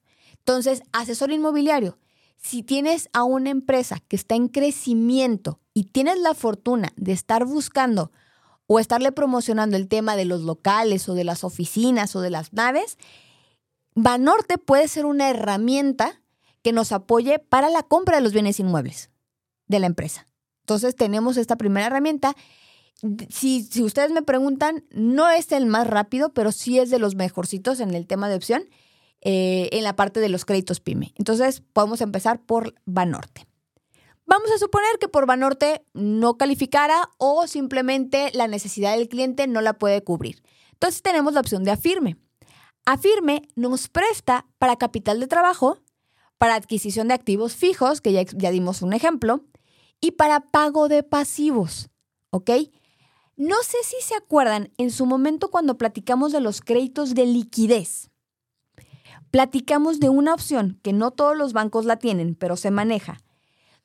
Entonces, 0.47 0.85
asesor 0.93 1.33
inmobiliario, 1.33 1.99
si 2.37 2.63
tienes 2.63 3.09
a 3.13 3.25
una 3.25 3.51
empresa 3.51 3.99
que 4.07 4.15
está 4.15 4.37
en 4.37 4.47
crecimiento 4.47 5.59
y 5.75 5.87
tienes 5.87 6.21
la 6.21 6.35
fortuna 6.35 6.93
de 6.95 7.11
estar 7.11 7.45
buscando 7.45 8.13
o 8.69 8.79
estarle 8.79 9.11
promocionando 9.11 9.77
el 9.77 9.89
tema 9.89 10.15
de 10.15 10.25
los 10.25 10.43
locales 10.43 11.09
o 11.09 11.15
de 11.15 11.25
las 11.25 11.43
oficinas 11.43 12.15
o 12.15 12.21
de 12.21 12.31
las 12.31 12.53
naves, 12.53 12.97
Banorte 13.97 14.57
puede 14.57 14.87
ser 14.87 15.05
una 15.05 15.31
herramienta 15.31 16.23
que 16.63 16.71
nos 16.71 16.93
apoye 16.93 17.41
para 17.41 17.69
la 17.69 17.83
compra 17.83 18.15
de 18.15 18.23
los 18.23 18.33
bienes 18.33 18.61
inmuebles 18.61 19.11
de 19.67 19.81
la 19.81 19.87
empresa. 19.87 20.29
Entonces 20.61 20.95
tenemos 20.95 21.39
esta 21.39 21.57
primera 21.57 21.89
herramienta. 21.89 22.37
Si, 23.31 23.65
si 23.65 23.83
ustedes 23.83 24.13
me 24.13 24.23
preguntan, 24.23 24.85
no 24.91 25.29
es 25.29 25.51
el 25.51 25.67
más 25.67 25.89
rápido, 25.89 26.33
pero 26.33 26.53
sí 26.53 26.79
es 26.79 26.89
de 26.91 27.01
los 27.01 27.17
mejorcitos 27.17 27.81
en 27.81 27.95
el 27.95 28.07
tema 28.07 28.29
de 28.29 28.37
opción 28.37 28.69
eh, 29.23 29.69
en 29.73 29.85
la 29.85 29.97
parte 29.97 30.21
de 30.21 30.29
los 30.29 30.45
créditos 30.45 30.81
PYME. 30.81 31.13
Entonces, 31.17 31.63
podemos 31.73 32.01
empezar 32.01 32.41
por 32.45 32.75
Banorte. 32.85 33.47
Vamos 34.27 34.51
a 34.51 34.59
suponer 34.59 34.99
que 35.01 35.09
por 35.09 35.27
Banorte 35.27 35.85
no 35.95 36.37
calificara 36.37 37.11
o 37.17 37.47
simplemente 37.47 38.31
la 38.35 38.49
necesidad 38.49 38.97
del 38.97 39.09
cliente 39.09 39.47
no 39.47 39.61
la 39.61 39.75
puede 39.75 40.03
cubrir. 40.03 40.43
Entonces 40.73 41.01
tenemos 41.01 41.35
la 41.35 41.41
opción 41.41 41.63
de 41.63 41.71
Afirme. 41.71 42.17
Afirme 42.85 43.43
nos 43.55 43.89
presta 43.89 44.47
para 44.59 44.77
capital 44.77 45.21
de 45.21 45.29
trabajo, 45.29 45.79
para 46.39 46.57
adquisición 46.57 47.09
de 47.09 47.15
activos 47.15 47.55
fijos, 47.55 48.01
que 48.01 48.13
ya, 48.13 48.23
ya 48.23 48.51
dimos 48.51 48.83
un 48.83 48.93
ejemplo, 48.93 49.45
y 50.01 50.13
para 50.13 50.41
pago 50.41 50.89
de 50.89 51.05
pasivos. 51.05 51.89
¿Ok? 52.31 52.51
No 53.37 53.57
sé 53.63 53.79
si 53.85 53.97
se 54.03 54.17
acuerdan 54.17 54.73
en 54.77 54.91
su 54.91 55.07
momento 55.07 55.51
cuando 55.51 55.79
platicamos 55.79 56.33
de 56.33 56.41
los 56.41 56.61
créditos 56.61 57.15
de 57.15 57.27
liquidez 57.27 58.11
platicamos 59.31 60.01
de 60.01 60.09
una 60.09 60.35
opción 60.35 60.79
que 60.83 60.93
no 60.93 61.11
todos 61.11 61.37
los 61.37 61.53
bancos 61.53 61.85
la 61.85 61.97
tienen, 61.97 62.35
pero 62.35 62.57
se 62.57 62.71
maneja, 62.71 63.19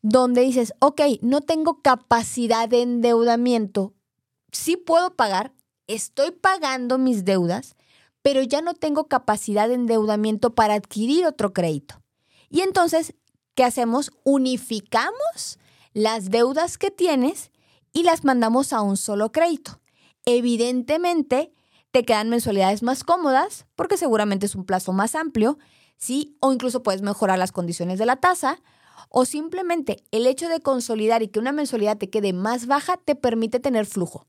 donde 0.01 0.41
dices, 0.41 0.73
ok, 0.80 1.01
no 1.21 1.41
tengo 1.41 1.82
capacidad 1.82 2.67
de 2.67 2.82
endeudamiento, 2.82 3.93
sí 4.51 4.77
puedo 4.77 5.15
pagar, 5.15 5.54
estoy 5.88 6.32
pagando 6.32 6.97
mis 6.97 7.25
deudas, 7.25 7.75
pero 8.21 8.41
ya 8.43 8.62
no 8.62 8.73
tengo 8.73 9.08
capacidad 9.08 9.67
de 9.67 9.75
endeudamiento 9.75 10.54
para 10.54 10.75
adquirir 10.75 11.25
otro 11.25 11.54
crédito. 11.54 12.01
Y 12.49 12.62
entonces, 12.62 13.15
¿qué 13.56 13.63
hacemos? 13.63 14.12
Unificamos 14.23 15.60
las 15.93 16.30
deudas 16.30 16.77
que 16.77 16.91
tienes 16.91 17.51
y 17.93 18.04
las 18.04 18.23
mandamos 18.23 18.73
a 18.73 18.82
un 18.82 18.97
solo 18.97 19.32
crédito. 19.32 19.82
Evidentemente, 20.25 21.51
te 21.91 22.04
quedan 22.04 22.30
mensualidades 22.30 22.84
más 22.84 23.04
cómodas 23.04 23.65
porque 23.75 23.97
seguramente 23.97 24.45
es 24.45 24.56
un 24.56 24.65
plazo 24.65 24.93
más 24.93 25.15
amplio, 25.15 25.60
¿sí? 25.97 26.36
O 26.39 26.51
incluso 26.51 26.84
puedes 26.84 27.01
mejorar 27.01 27.38
las 27.38 27.51
condiciones 27.51 27.99
de 27.99 28.06
la 28.06 28.15
tasa 28.15 28.62
o 29.10 29.25
simplemente 29.25 30.04
el 30.12 30.25
hecho 30.25 30.47
de 30.47 30.62
consolidar 30.62 31.21
y 31.21 31.27
que 31.27 31.39
una 31.39 31.51
mensualidad 31.51 31.97
te 31.97 32.10
quede 32.10 32.34
más 32.34 32.65
baja 32.65 32.97
te 32.97 33.15
permite 33.15 33.60
tener 33.60 33.86
flujo. 33.86 34.27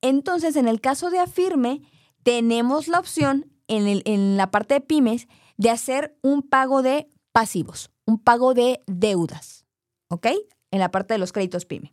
Entonces, 0.00 0.56
en 0.56 0.68
el 0.68 0.80
caso 0.80 1.10
de 1.10 1.18
Afirme, 1.18 1.82
tenemos 2.22 2.88
la 2.88 2.98
opción 2.98 3.52
en, 3.68 4.02
en 4.04 4.36
la 4.36 4.50
parte 4.50 4.74
de 4.74 4.80
pymes 4.80 5.28
de 5.56 5.70
hacer 5.70 6.16
un 6.22 6.42
pago 6.42 6.82
de 6.82 7.08
pasivos, 7.32 7.90
un 8.04 8.18
pago 8.18 8.54
de 8.54 8.82
deudas, 8.86 9.64
¿ok? 10.08 10.28
En 10.70 10.80
la 10.80 10.90
parte 10.90 11.14
de 11.14 11.18
los 11.18 11.32
créditos 11.32 11.66
pyme. 11.66 11.92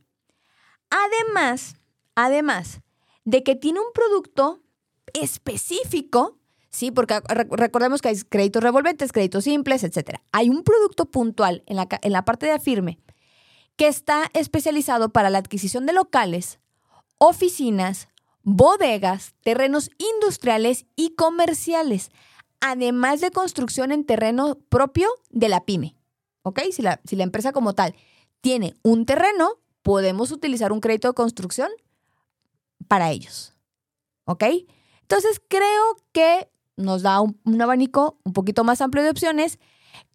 Además, 0.90 1.76
además 2.16 2.82
de 3.26 3.44
que 3.44 3.56
tiene 3.56 3.80
un 3.80 3.92
producto 3.94 4.62
específico, 5.14 6.38
¿sí? 6.70 6.92
Porque 6.92 7.20
recordemos 7.52 8.02
que 8.02 8.10
hay 8.10 8.20
créditos 8.22 8.64
revolventes, 8.64 9.12
créditos 9.12 9.44
simples, 9.44 9.84
etc. 9.84 10.20
Hay 10.32 10.50
un 10.50 10.64
producto 10.64 11.06
puntual 11.06 11.64
en 11.66 11.78
la, 11.78 11.88
en 12.02 12.12
la 12.12 12.26
parte 12.26 12.46
de 12.46 12.54
Afirme 12.54 13.00
que 13.80 13.88
está 13.88 14.30
especializado 14.34 15.08
para 15.08 15.30
la 15.30 15.38
adquisición 15.38 15.86
de 15.86 15.94
locales, 15.94 16.60
oficinas, 17.18 18.10
bodegas, 18.44 19.36
terrenos 19.42 19.90
industriales 19.98 20.86
y 20.98 21.12
comerciales, 21.12 22.12
además 22.60 23.22
de 23.22 23.32
construcción 23.32 23.94
en 23.94 24.04
terreno 24.06 24.58
propio 24.68 25.08
de 25.30 25.48
la 25.48 25.64
pyme. 25.64 25.96
¿Ok? 26.42 26.60
Si 26.74 26.82
la, 26.82 27.00
si 27.06 27.16
la 27.16 27.24
empresa 27.24 27.54
como 27.54 27.74
tal 27.74 27.96
tiene 28.42 28.76
un 28.84 29.06
terreno, 29.06 29.60
podemos 29.82 30.32
utilizar 30.32 30.74
un 30.74 30.82
crédito 30.82 31.08
de 31.08 31.14
construcción 31.14 31.70
para 32.90 33.12
ellos. 33.12 33.56
¿Ok? 34.26 34.44
Entonces 35.10 35.42
creo 35.48 35.98
que 36.12 36.52
nos 36.78 37.02
da 37.02 37.20
un, 37.20 37.36
abanico 37.60 38.20
un 38.24 38.34
poquito 38.34 38.64
más 38.64 38.80
amplio 38.80 39.04
de 39.04 39.10
opciones. 39.10 39.58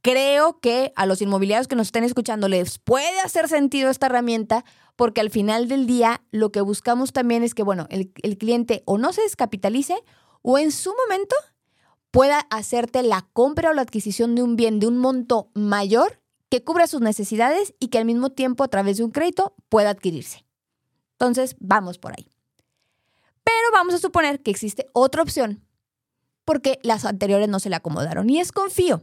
Creo 0.03 0.61
que 0.61 0.93
a 0.95 1.05
los 1.05 1.21
inmobiliarios 1.21 1.67
que 1.67 1.75
nos 1.75 1.89
estén 1.89 2.05
escuchando 2.05 2.47
les 2.47 2.79
puede 2.79 3.19
hacer 3.19 3.49
sentido 3.49 3.91
esta 3.91 4.07
herramienta 4.07 4.65
porque 4.95 5.21
al 5.21 5.31
final 5.31 5.67
del 5.67 5.89
día 5.89 6.23
lo 6.31 6.53
que 6.53 6.61
buscamos 6.61 7.13
también 7.13 7.43
es 7.43 7.55
que, 7.55 7.65
bueno, 7.65 7.89
el, 7.91 8.13
cliente 8.39 8.85
o 8.87 8.97
no 8.97 9.13
se 9.13 9.23
descapitalice 9.23 9.97
o 10.43 10.59
en 10.59 10.71
su 10.71 10.95
momento 10.95 11.35
pueda 12.13 12.47
hacerte 12.51 13.03
la 13.03 13.27
compra 13.33 13.71
o 13.71 13.75
la 13.75 13.83
adquisición 13.83 14.37
de 14.37 14.45
un 14.45 14.55
bien 14.55 14.79
de 14.79 14.87
un 14.87 14.99
monto 14.99 15.51
mayor 15.55 16.21
que 16.49 16.63
cubra 16.63 16.87
sus 16.87 17.01
necesidades 17.01 17.75
y 17.81 17.89
que 17.89 17.99
al 17.99 18.05
mismo 18.05 18.31
tiempo 18.31 18.63
a 18.63 18.69
través 18.69 18.99
de 18.99 19.05
un 19.05 19.11
crédito 19.11 19.57
pueda 19.69 19.91
adquirirse. 19.91 20.47
Entonces, 21.15 21.57
vamos 21.59 21.99
por 21.99 22.13
ahí. 22.13 22.34
Pero 23.45 23.71
vamos 23.73 23.95
a 23.95 23.99
suponer 23.99 24.43
que 24.43 24.51
existe 24.51 24.87
otra 24.93 25.23
opción 25.23 25.65
porque 26.45 26.79
las 26.83 27.05
anteriores 27.05 27.49
no 27.49 27.61
se 27.61 27.71
le 27.71 27.77
acomodaron 27.77 28.29
y 28.29 28.41
es 28.41 28.53
Confío. 28.53 29.03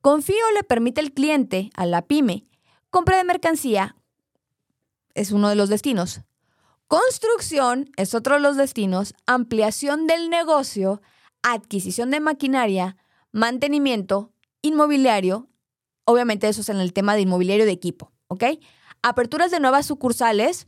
Confío 0.00 0.50
le 0.54 0.62
permite 0.62 1.00
al 1.00 1.12
cliente, 1.12 1.70
a 1.74 1.86
la 1.86 2.02
pyme, 2.02 2.46
compra 2.90 3.16
de 3.16 3.24
mercancía, 3.24 3.96
es 5.14 5.32
uno 5.32 5.48
de 5.48 5.56
los 5.56 5.68
destinos. 5.68 6.20
Construcción 6.86 7.90
es 7.96 8.14
otro 8.14 8.34
de 8.34 8.40
los 8.40 8.56
destinos, 8.56 9.14
ampliación 9.26 10.06
del 10.06 10.30
negocio, 10.30 11.02
adquisición 11.42 12.10
de 12.10 12.20
maquinaria, 12.20 12.96
mantenimiento, 13.32 14.32
inmobiliario, 14.62 15.48
obviamente 16.04 16.48
eso 16.48 16.60
es 16.60 16.68
en 16.68 16.76
el 16.76 16.92
tema 16.92 17.14
de 17.14 17.22
inmobiliario 17.22 17.64
de 17.64 17.72
equipo, 17.72 18.12
¿ok? 18.28 18.44
Aperturas 19.02 19.50
de 19.50 19.58
nuevas 19.58 19.86
sucursales, 19.86 20.66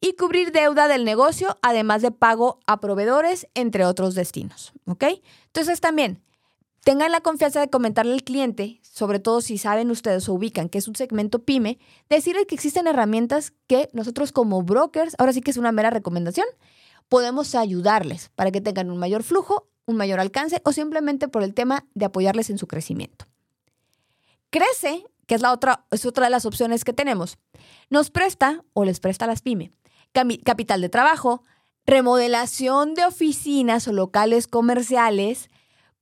y 0.00 0.14
cubrir 0.14 0.52
deuda 0.52 0.88
del 0.88 1.04
negocio, 1.04 1.58
además 1.62 2.02
de 2.02 2.10
pago 2.10 2.60
a 2.66 2.80
proveedores, 2.80 3.48
entre 3.54 3.84
otros 3.84 4.14
destinos. 4.14 4.72
¿Ok? 4.86 5.04
Entonces 5.46 5.80
también, 5.80 6.22
tengan 6.84 7.12
la 7.12 7.20
confianza 7.20 7.60
de 7.60 7.70
comentarle 7.70 8.12
al 8.12 8.22
cliente, 8.22 8.80
sobre 8.82 9.18
todo 9.18 9.40
si 9.40 9.58
saben 9.58 9.90
ustedes 9.90 10.28
o 10.28 10.34
ubican 10.34 10.68
que 10.68 10.78
es 10.78 10.88
un 10.88 10.96
segmento 10.96 11.44
pyme, 11.44 11.78
decirle 12.08 12.46
que 12.46 12.54
existen 12.54 12.86
herramientas 12.86 13.52
que 13.66 13.88
nosotros 13.92 14.32
como 14.32 14.62
brokers, 14.62 15.14
ahora 15.18 15.32
sí 15.32 15.40
que 15.40 15.50
es 15.50 15.56
una 15.56 15.72
mera 15.72 15.90
recomendación, 15.90 16.46
podemos 17.08 17.54
ayudarles 17.54 18.30
para 18.34 18.50
que 18.50 18.60
tengan 18.60 18.90
un 18.90 18.98
mayor 18.98 19.22
flujo, 19.22 19.68
un 19.86 19.96
mayor 19.96 20.20
alcance 20.20 20.60
o 20.64 20.72
simplemente 20.72 21.28
por 21.28 21.42
el 21.42 21.54
tema 21.54 21.86
de 21.94 22.04
apoyarles 22.04 22.50
en 22.50 22.58
su 22.58 22.66
crecimiento. 22.66 23.26
Crece, 24.50 25.04
que 25.26 25.34
es 25.34 25.42
la 25.42 25.52
otra, 25.52 25.86
es 25.90 26.06
otra 26.06 26.24
de 26.24 26.30
las 26.30 26.46
opciones 26.46 26.84
que 26.84 26.92
tenemos, 26.92 27.38
nos 27.90 28.10
presta 28.10 28.64
o 28.72 28.84
les 28.84 29.00
presta 29.00 29.24
a 29.24 29.28
las 29.28 29.42
pymes 29.42 29.72
capital 30.44 30.80
de 30.80 30.88
trabajo, 30.88 31.42
remodelación 31.86 32.94
de 32.94 33.04
oficinas 33.04 33.88
o 33.88 33.92
locales 33.92 34.46
comerciales, 34.46 35.50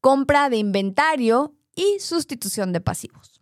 compra 0.00 0.50
de 0.50 0.56
inventario 0.56 1.54
y 1.74 1.98
sustitución 2.00 2.72
de 2.72 2.80
pasivos. 2.80 3.40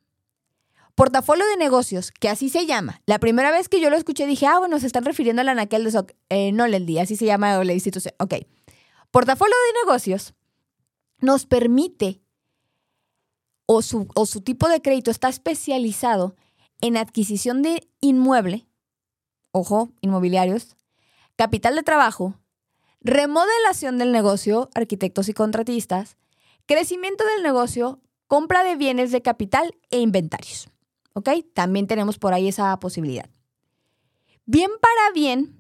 Portafolio 0.95 1.45
de 1.47 1.57
negocios, 1.57 2.13
que 2.13 2.29
así 2.29 2.49
se 2.49 2.67
llama. 2.67 3.01
La 3.07 3.19
primera 3.19 3.51
vez 3.51 3.69
que 3.69 3.81
yo 3.81 3.91
lo 3.91 3.97
escuché 3.97 4.27
dije, 4.27 4.47
ah, 4.47 4.61
bueno, 4.61 4.79
se 4.79 4.87
están 4.87 5.05
refiriendo 5.05 5.41
a 5.41 5.45
la 5.45 5.53
Anaquel 5.53 5.83
de 5.85 5.91
SOC. 5.91 6.13
Eh, 6.29 6.53
no, 6.53 6.67
día, 6.69 7.03
así 7.03 7.17
se 7.17 7.27
llama 7.27 7.63
la 7.65 7.73
institución. 7.73 8.15
Ok. 8.19 8.35
Portafolio 9.11 9.55
de 9.67 9.81
negocios 9.85 10.35
nos 11.19 11.47
permite, 11.47 12.21
o 13.67 13.83
su, 13.83 14.07
o 14.15 14.27
su 14.27 14.43
tipo 14.43 14.69
de 14.69 14.83
crédito 14.83 15.11
está 15.11 15.29
especializado 15.29 16.37
en 16.81 16.97
adquisición 16.97 17.63
de 17.63 17.89
inmueble, 18.01 18.67
ojo, 19.55 19.93
inmobiliarios, 20.01 20.77
capital 21.37 21.77
de 21.77 21.85
trabajo, 21.85 22.35
remodelación 23.01 23.99
del 23.99 24.11
negocio, 24.11 24.69
arquitectos 24.75 25.29
y 25.29 25.33
contratistas, 25.33 26.17
crecimiento 26.67 27.25
del 27.25 27.45
negocio, 27.45 28.01
compra 28.27 28.65
de 28.65 28.75
bienes 28.75 29.13
de 29.13 29.23
capital 29.23 29.77
e 29.91 30.01
inventarios. 30.01 30.69
¿Ok? 31.13 31.31
También 31.55 31.87
tenemos 31.87 32.19
por 32.19 32.35
ahí 32.35 32.49
esa 32.49 32.77
posibilidad. 32.81 33.31
Bien 34.45 34.71
para 34.81 35.13
bien 35.15 35.57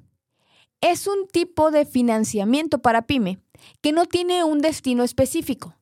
es 0.80 1.06
un 1.06 1.28
tipo 1.28 1.70
de 1.70 1.86
financiamiento 1.86 2.80
para 2.80 3.06
pyme 3.06 3.38
que 3.80 3.92
no 3.92 4.06
tiene 4.06 4.42
un 4.42 4.60
destino 4.60 5.04
específico. 5.04 5.76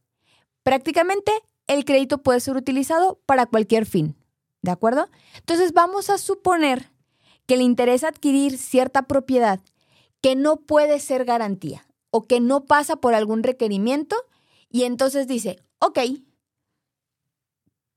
Prácticamente 0.63 1.33
el 1.67 1.87
crédito 1.87 2.19
puede 2.19 2.41
ser 2.41 2.57
utilizado 2.57 3.21
para 3.25 3.47
cualquier 3.47 3.87
fin. 3.87 4.17
¿De 4.61 4.71
acuerdo? 4.71 5.09
Entonces 5.39 5.73
vamos 5.73 6.11
a 6.11 6.19
suponer 6.19 6.92
que 7.53 7.59
le 7.59 7.65
interesa 7.65 8.09
adquirir 8.09 8.57
cierta 8.57 9.03
propiedad 9.03 9.61
que 10.23 10.37
no 10.37 10.57
puede 10.57 10.99
ser 11.01 11.27
garantía 11.27 11.87
o 12.11 12.23
que 12.23 12.41
no 12.41 12.65
pasa 12.65 12.97
por 12.97 13.15
algún 13.15 13.43
requerimiento 13.43 14.17
y 14.71 14.85
entonces 14.85 15.29
dice, 15.29 15.59
ok, 15.79 15.99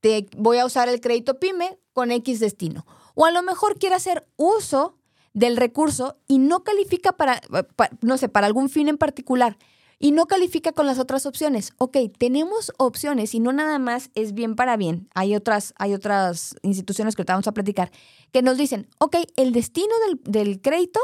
te 0.02 0.26
voy 0.36 0.58
a 0.58 0.66
usar 0.66 0.90
el 0.90 1.00
crédito 1.00 1.40
PYME 1.40 1.78
con 1.94 2.10
X 2.10 2.38
destino. 2.38 2.84
O 3.14 3.24
a 3.24 3.30
lo 3.30 3.42
mejor 3.42 3.78
quiere 3.78 3.94
hacer 3.94 4.28
uso 4.36 4.98
del 5.32 5.56
recurso 5.56 6.18
y 6.28 6.36
no 6.36 6.62
califica 6.62 7.12
para, 7.12 7.40
no 8.02 8.18
sé, 8.18 8.28
para 8.28 8.46
algún 8.46 8.68
fin 8.68 8.90
en 8.90 8.98
particular 8.98 9.56
y 9.98 10.12
no 10.12 10.26
califica 10.26 10.72
con 10.72 10.86
las 10.86 10.98
otras 10.98 11.26
opciones. 11.26 11.72
Ok, 11.78 11.96
tenemos 12.18 12.72
opciones 12.78 13.34
y 13.34 13.40
no 13.40 13.52
nada 13.52 13.78
más 13.78 14.10
es 14.14 14.34
bien 14.34 14.56
para 14.56 14.76
bien. 14.76 15.08
Hay 15.14 15.34
otras, 15.34 15.74
hay 15.78 15.94
otras 15.94 16.56
instituciones 16.62 17.16
que 17.16 17.24
te 17.24 17.32
vamos 17.32 17.48
a 17.48 17.52
platicar 17.52 17.90
que 18.32 18.42
nos 18.42 18.58
dicen, 18.58 18.88
ok, 18.98 19.16
el 19.36 19.52
destino 19.52 19.94
del, 20.06 20.20
del 20.32 20.60
crédito 20.60 21.00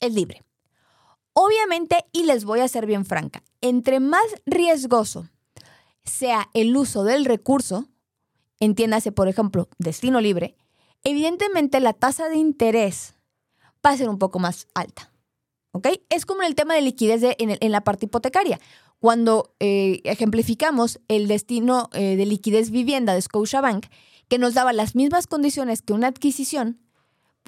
es 0.00 0.14
libre. 0.14 0.44
Obviamente, 1.32 2.04
y 2.12 2.24
les 2.24 2.44
voy 2.44 2.60
a 2.60 2.68
ser 2.68 2.86
bien 2.86 3.04
franca, 3.04 3.42
entre 3.60 4.00
más 4.00 4.24
riesgoso 4.44 5.28
sea 6.04 6.48
el 6.54 6.76
uso 6.76 7.04
del 7.04 7.24
recurso, 7.24 7.86
entiéndase, 8.60 9.12
por 9.12 9.28
ejemplo, 9.28 9.68
destino 9.78 10.20
libre, 10.20 10.56
evidentemente 11.04 11.80
la 11.80 11.92
tasa 11.92 12.28
de 12.28 12.36
interés 12.36 13.14
va 13.84 13.90
a 13.90 13.96
ser 13.96 14.08
un 14.08 14.18
poco 14.18 14.38
más 14.38 14.66
alta. 14.74 15.12
Es 16.10 16.26
como 16.26 16.42
el 16.42 16.54
tema 16.54 16.74
de 16.74 16.82
liquidez 16.82 17.22
en, 17.38 17.72
la 17.72 17.82
parte 17.82 18.06
hipotecaria. 18.06 18.60
Cuando 19.00 19.54
eh, 19.60 20.00
ejemplificamos 20.04 21.00
el 21.08 21.28
destino 21.28 21.88
eh, 21.92 22.16
de 22.16 22.26
liquidez 22.26 22.70
vivienda 22.70 23.14
de 23.14 23.22
Scotiabank, 23.22 23.86
que 24.28 24.38
nos 24.38 24.54
daba 24.54 24.72
las 24.72 24.94
mismas 24.94 25.26
condiciones 25.26 25.82
que 25.82 25.92
una 25.92 26.08
adquisición, 26.08 26.80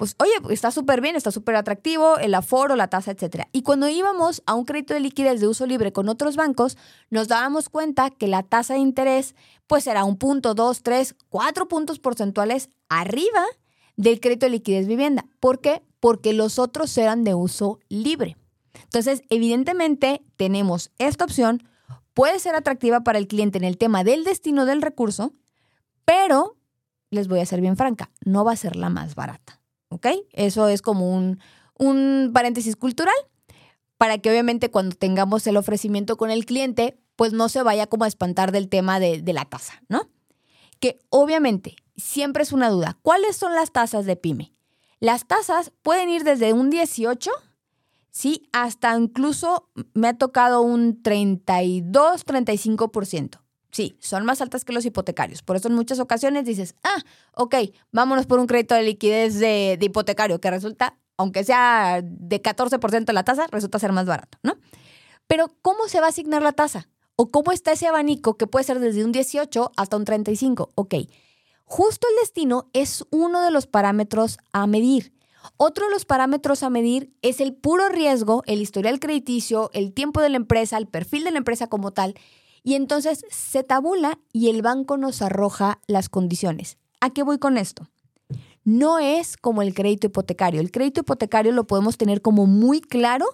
pues 0.01 0.15
oye, 0.17 0.31
está 0.49 0.71
súper 0.71 0.99
bien, 0.99 1.15
está 1.15 1.29
súper 1.29 1.55
atractivo, 1.55 2.17
el 2.17 2.33
aforo, 2.33 2.75
la 2.75 2.87
tasa, 2.87 3.11
etc. 3.11 3.43
Y 3.51 3.61
cuando 3.61 3.87
íbamos 3.87 4.41
a 4.47 4.55
un 4.55 4.65
crédito 4.65 4.95
de 4.95 4.99
liquidez 4.99 5.39
de 5.39 5.47
uso 5.47 5.67
libre 5.67 5.93
con 5.93 6.09
otros 6.09 6.35
bancos, 6.35 6.75
nos 7.11 7.27
dábamos 7.27 7.69
cuenta 7.69 8.09
que 8.09 8.27
la 8.27 8.41
tasa 8.41 8.73
de 8.73 8.79
interés 8.79 9.35
pues 9.67 9.85
era 9.85 10.03
un 10.03 10.17
punto, 10.17 10.55
dos, 10.55 10.81
tres, 10.81 11.15
cuatro 11.29 11.67
puntos 11.67 11.99
porcentuales 11.99 12.69
arriba 12.89 13.45
del 13.95 14.19
crédito 14.19 14.47
de 14.47 14.53
liquidez 14.53 14.87
vivienda. 14.87 15.25
¿Por 15.39 15.61
qué? 15.61 15.83
Porque 16.01 16.33
los 16.33 16.59
otros 16.59 16.97
eran 16.97 17.23
de 17.23 17.33
uso 17.33 17.79
libre. 17.87 18.35
Entonces, 18.83 19.21
evidentemente, 19.29 20.21
tenemos 20.35 20.91
esta 20.97 21.23
opción, 21.23 21.63
puede 22.13 22.39
ser 22.39 22.55
atractiva 22.55 23.01
para 23.01 23.19
el 23.19 23.27
cliente 23.27 23.57
en 23.57 23.63
el 23.63 23.77
tema 23.77 24.03
del 24.03 24.25
destino 24.25 24.65
del 24.65 24.81
recurso, 24.81 25.33
pero 26.03 26.57
les 27.11 27.29
voy 27.29 27.39
a 27.39 27.45
ser 27.45 27.61
bien 27.61 27.77
franca, 27.77 28.11
no 28.25 28.43
va 28.43 28.51
a 28.51 28.57
ser 28.57 28.75
la 28.75 28.89
más 28.89 29.15
barata. 29.15 29.61
¿Ok? 29.89 30.07
Eso 30.31 30.67
es 30.67 30.81
como 30.81 31.13
un, 31.13 31.39
un 31.77 32.31
paréntesis 32.33 32.75
cultural, 32.75 33.15
para 33.97 34.17
que 34.17 34.31
obviamente 34.31 34.71
cuando 34.71 34.95
tengamos 34.95 35.45
el 35.45 35.57
ofrecimiento 35.57 36.17
con 36.17 36.31
el 36.31 36.45
cliente, 36.45 36.97
pues 37.15 37.33
no 37.33 37.49
se 37.49 37.61
vaya 37.61 37.85
como 37.85 38.05
a 38.05 38.07
espantar 38.07 38.51
del 38.51 38.67
tema 38.67 38.99
de, 38.99 39.21
de 39.21 39.33
la 39.33 39.45
tasa, 39.45 39.83
¿no? 39.89 40.09
Que 40.79 40.97
obviamente 41.09 41.75
siempre 41.95 42.41
es 42.41 42.51
una 42.51 42.69
duda. 42.69 42.97
¿Cuáles 43.03 43.35
son 43.35 43.53
las 43.53 43.71
tasas 43.71 44.05
de 44.05 44.15
pyme? 44.15 44.53
Las 45.01 45.25
tasas 45.25 45.71
pueden 45.81 46.09
ir 46.09 46.23
desde 46.23 46.53
un 46.53 46.69
18, 46.69 47.31
¿sí? 48.11 48.47
Hasta 48.53 48.95
incluso 48.95 49.67
me 49.95 50.07
ha 50.07 50.13
tocado 50.13 50.61
un 50.61 51.01
32, 51.01 52.23
35%. 52.23 53.41
Sí, 53.71 53.97
son 53.99 54.25
más 54.25 54.41
altas 54.41 54.63
que 54.63 54.73
los 54.73 54.85
hipotecarios. 54.85 55.41
Por 55.41 55.55
eso 55.55 55.69
en 55.69 55.73
muchas 55.73 55.99
ocasiones 55.99 56.45
dices, 56.45 56.75
ah, 56.83 57.01
ok, 57.33 57.55
vámonos 57.91 58.27
por 58.27 58.37
un 58.37 58.45
crédito 58.45 58.75
de 58.75 58.83
liquidez 58.83 59.39
de, 59.39 59.79
hipotecario, 59.81 60.39
que 60.39 60.51
resulta, 60.51 60.99
aunque 61.17 61.43
sea 61.43 62.01
de 62.03 62.39
14% 62.39 63.11
la 63.11 63.23
tasa, 63.23 63.47
resulta 63.49 63.79
ser 63.79 63.93
más 63.93 64.05
barato, 64.05 64.37
¿no? 64.43 64.53
Pero 65.25 65.47
¿cómo 65.63 65.87
se 65.87 65.99
va 65.99 66.05
a 66.05 66.09
asignar 66.09 66.43
la 66.43 66.51
tasa? 66.51 66.89
¿O 67.15 67.31
cómo 67.31 67.51
está 67.51 67.71
ese 67.71 67.87
abanico 67.87 68.37
que 68.37 68.45
puede 68.45 68.65
ser 68.65 68.79
desde 68.79 69.03
un 69.03 69.13
18 69.13 69.71
hasta 69.75 69.97
un 69.97 70.05
35? 70.05 70.69
Ok, 70.75 70.93
justo 71.71 72.05
el 72.09 72.17
destino 72.19 72.69
es 72.73 73.05
uno 73.11 73.41
de 73.41 73.49
los 73.49 73.65
parámetros 73.65 74.37
a 74.51 74.67
medir. 74.67 75.13
Otro 75.55 75.85
de 75.85 75.91
los 75.91 76.03
parámetros 76.03 76.63
a 76.63 76.69
medir 76.69 77.13
es 77.21 77.39
el 77.39 77.53
puro 77.53 77.87
riesgo, 77.87 78.43
el 78.45 78.61
historial 78.61 78.99
crediticio, 78.99 79.71
el 79.73 79.93
tiempo 79.93 80.19
de 80.19 80.27
la 80.27 80.35
empresa, 80.35 80.77
el 80.77 80.87
perfil 80.87 81.23
de 81.23 81.31
la 81.31 81.37
empresa 81.37 81.67
como 81.67 81.91
tal, 81.91 82.15
y 82.61 82.75
entonces 82.75 83.25
se 83.29 83.63
tabula 83.63 84.19
y 84.33 84.49
el 84.49 84.61
banco 84.61 84.97
nos 84.97 85.21
arroja 85.21 85.79
las 85.87 86.09
condiciones. 86.09 86.77
¿A 86.99 87.09
qué 87.09 87.23
voy 87.23 87.39
con 87.39 87.57
esto? 87.57 87.87
No 88.65 88.99
es 88.99 89.37
como 89.37 89.61
el 89.61 89.73
crédito 89.73 90.07
hipotecario. 90.07 90.59
El 90.59 90.71
crédito 90.71 91.01
hipotecario 91.01 91.53
lo 91.53 91.67
podemos 91.67 91.97
tener 91.97 92.21
como 92.21 92.47
muy 92.47 92.81
claro 92.81 93.25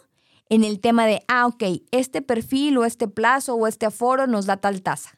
en 0.47 0.63
el 0.63 0.79
tema 0.79 1.07
de, 1.07 1.23
ah, 1.27 1.47
ok, 1.47 1.63
este 1.89 2.21
perfil 2.21 2.77
o 2.77 2.85
este 2.85 3.07
plazo 3.07 3.55
o 3.55 3.65
este 3.65 3.87
aforo 3.87 4.27
nos 4.27 4.45
da 4.45 4.57
tal 4.57 4.83
tasa. 4.83 5.17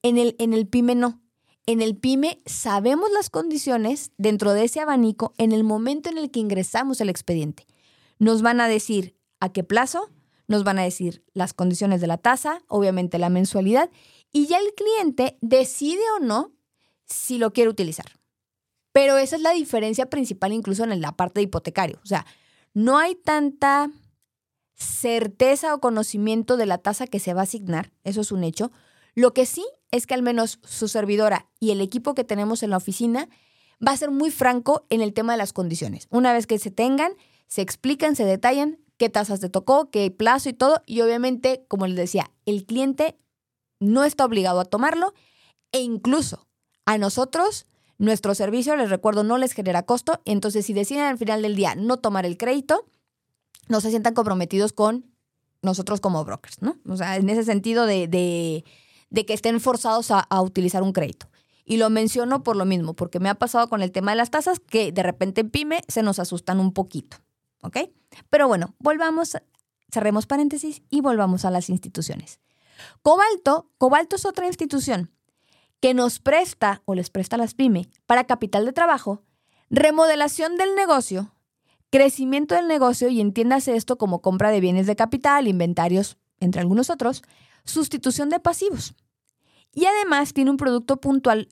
En 0.00 0.16
el, 0.16 0.34
en 0.38 0.54
el 0.54 0.66
PYME 0.66 0.94
no. 0.94 1.21
En 1.64 1.80
el 1.80 1.96
PYME 1.96 2.42
sabemos 2.44 3.10
las 3.12 3.30
condiciones 3.30 4.10
dentro 4.18 4.52
de 4.52 4.64
ese 4.64 4.80
abanico 4.80 5.32
en 5.38 5.52
el 5.52 5.62
momento 5.62 6.10
en 6.10 6.18
el 6.18 6.30
que 6.30 6.40
ingresamos 6.40 7.00
el 7.00 7.08
expediente. 7.08 7.66
Nos 8.18 8.42
van 8.42 8.60
a 8.60 8.66
decir 8.66 9.16
a 9.38 9.52
qué 9.52 9.62
plazo, 9.62 10.10
nos 10.48 10.64
van 10.64 10.80
a 10.80 10.82
decir 10.82 11.24
las 11.34 11.54
condiciones 11.54 12.00
de 12.00 12.08
la 12.08 12.18
tasa, 12.18 12.62
obviamente 12.66 13.18
la 13.18 13.28
mensualidad, 13.28 13.90
y 14.32 14.46
ya 14.46 14.58
el 14.58 14.74
cliente 14.74 15.38
decide 15.40 16.02
o 16.16 16.20
no 16.20 16.52
si 17.04 17.38
lo 17.38 17.52
quiere 17.52 17.70
utilizar. 17.70 18.06
Pero 18.90 19.16
esa 19.16 19.36
es 19.36 19.42
la 19.42 19.52
diferencia 19.52 20.10
principal 20.10 20.52
incluso 20.52 20.82
en 20.82 21.00
la 21.00 21.12
parte 21.12 21.40
de 21.40 21.44
hipotecario. 21.44 22.00
O 22.02 22.06
sea, 22.06 22.26
no 22.74 22.98
hay 22.98 23.14
tanta 23.14 23.90
certeza 24.74 25.74
o 25.74 25.80
conocimiento 25.80 26.56
de 26.56 26.66
la 26.66 26.78
tasa 26.78 27.06
que 27.06 27.20
se 27.20 27.34
va 27.34 27.42
a 27.42 27.44
asignar, 27.44 27.92
eso 28.02 28.20
es 28.20 28.32
un 28.32 28.42
hecho. 28.42 28.72
Lo 29.14 29.32
que 29.32 29.46
sí 29.46 29.64
es 29.92 30.06
que 30.06 30.14
al 30.14 30.22
menos 30.22 30.58
su 30.64 30.88
servidora 30.88 31.48
y 31.60 31.70
el 31.70 31.80
equipo 31.80 32.14
que 32.14 32.24
tenemos 32.24 32.64
en 32.64 32.70
la 32.70 32.78
oficina 32.78 33.28
va 33.86 33.92
a 33.92 33.96
ser 33.96 34.10
muy 34.10 34.30
franco 34.30 34.86
en 34.90 35.00
el 35.00 35.12
tema 35.12 35.32
de 35.32 35.38
las 35.38 35.52
condiciones. 35.52 36.08
Una 36.10 36.32
vez 36.32 36.46
que 36.46 36.58
se 36.58 36.70
tengan, 36.70 37.12
se 37.46 37.62
explican, 37.62 38.16
se 38.16 38.24
detallan, 38.24 38.78
qué 38.96 39.08
tasas 39.08 39.40
te 39.40 39.48
tocó, 39.48 39.90
qué 39.90 40.10
plazo 40.10 40.48
y 40.48 40.54
todo. 40.54 40.82
Y 40.86 41.02
obviamente, 41.02 41.64
como 41.68 41.86
les 41.86 41.96
decía, 41.96 42.30
el 42.46 42.64
cliente 42.64 43.18
no 43.80 44.04
está 44.04 44.24
obligado 44.24 44.60
a 44.60 44.64
tomarlo 44.64 45.12
e 45.72 45.80
incluso 45.80 46.46
a 46.86 46.98
nosotros, 46.98 47.66
nuestro 47.98 48.34
servicio, 48.34 48.76
les 48.76 48.90
recuerdo, 48.90 49.24
no 49.24 49.38
les 49.38 49.52
genera 49.52 49.84
costo. 49.84 50.22
Entonces, 50.24 50.66
si 50.66 50.72
deciden 50.72 51.04
al 51.04 51.18
final 51.18 51.42
del 51.42 51.54
día 51.54 51.74
no 51.74 51.98
tomar 51.98 52.26
el 52.26 52.36
crédito, 52.36 52.86
no 53.68 53.80
se 53.80 53.90
sientan 53.90 54.14
comprometidos 54.14 54.72
con 54.72 55.12
nosotros 55.62 56.00
como 56.00 56.24
brokers, 56.24 56.62
¿no? 56.62 56.76
O 56.88 56.96
sea, 56.96 57.16
en 57.16 57.28
ese 57.30 57.44
sentido 57.44 57.86
de, 57.86 58.08
de, 58.08 58.64
que 59.12 59.34
estén 59.34 59.60
forzados 59.60 60.10
a, 60.10 60.26
utilizar 60.40 60.82
un 60.82 60.92
crédito. 60.92 61.28
Y 61.64 61.76
lo 61.76 61.90
menciono 61.90 62.42
por 62.42 62.56
lo 62.56 62.64
mismo, 62.64 62.94
porque 62.94 63.20
me 63.20 63.28
ha 63.28 63.34
pasado 63.34 63.68
con 63.68 63.82
el 63.82 63.92
tema 63.92 64.12
de 64.12 64.16
las 64.16 64.30
tasas 64.30 64.58
que 64.58 64.90
de 64.90 65.02
repente 65.02 65.42
en 65.42 65.50
pyme 65.50 65.84
se 65.88 66.02
nos 66.02 66.18
asustan 66.18 66.58
un 66.58 66.72
poquito. 66.72 67.18
¿ok? 67.62 67.78
Pero 68.28 68.48
bueno, 68.48 68.74
volvamos, 68.78 69.36
cerremos 69.90 70.26
paréntesis 70.26 70.82
y 70.90 71.00
volvamos 71.00 71.44
a 71.44 71.50
las 71.50 71.70
instituciones. 71.70 72.40
Cobalto, 73.02 73.70
Cobalto 73.78 74.16
es 74.16 74.26
otra 74.26 74.46
institución 74.46 75.10
que 75.80 75.94
nos 75.94 76.20
presta 76.20 76.82
o 76.84 76.94
les 76.94 77.10
presta 77.10 77.36
a 77.36 77.38
las 77.38 77.54
pymes 77.54 77.88
para 78.06 78.24
capital 78.24 78.64
de 78.64 78.72
trabajo, 78.72 79.22
remodelación 79.70 80.56
del 80.56 80.74
negocio, 80.74 81.34
crecimiento 81.90 82.54
del 82.54 82.68
negocio 82.68 83.08
y 83.08 83.20
entiéndase 83.20 83.76
esto 83.76 83.98
como 83.98 84.22
compra 84.22 84.50
de 84.50 84.60
bienes 84.60 84.86
de 84.86 84.96
capital, 84.96 85.48
inventarios, 85.48 86.18
entre 86.38 86.60
algunos 86.60 86.88
otros, 86.88 87.22
sustitución 87.64 88.28
de 88.28 88.40
pasivos. 88.40 88.94
Y 89.74 89.86
además 89.86 90.32
tiene 90.32 90.50
un 90.50 90.56
producto 90.56 90.98
puntual 90.98 91.48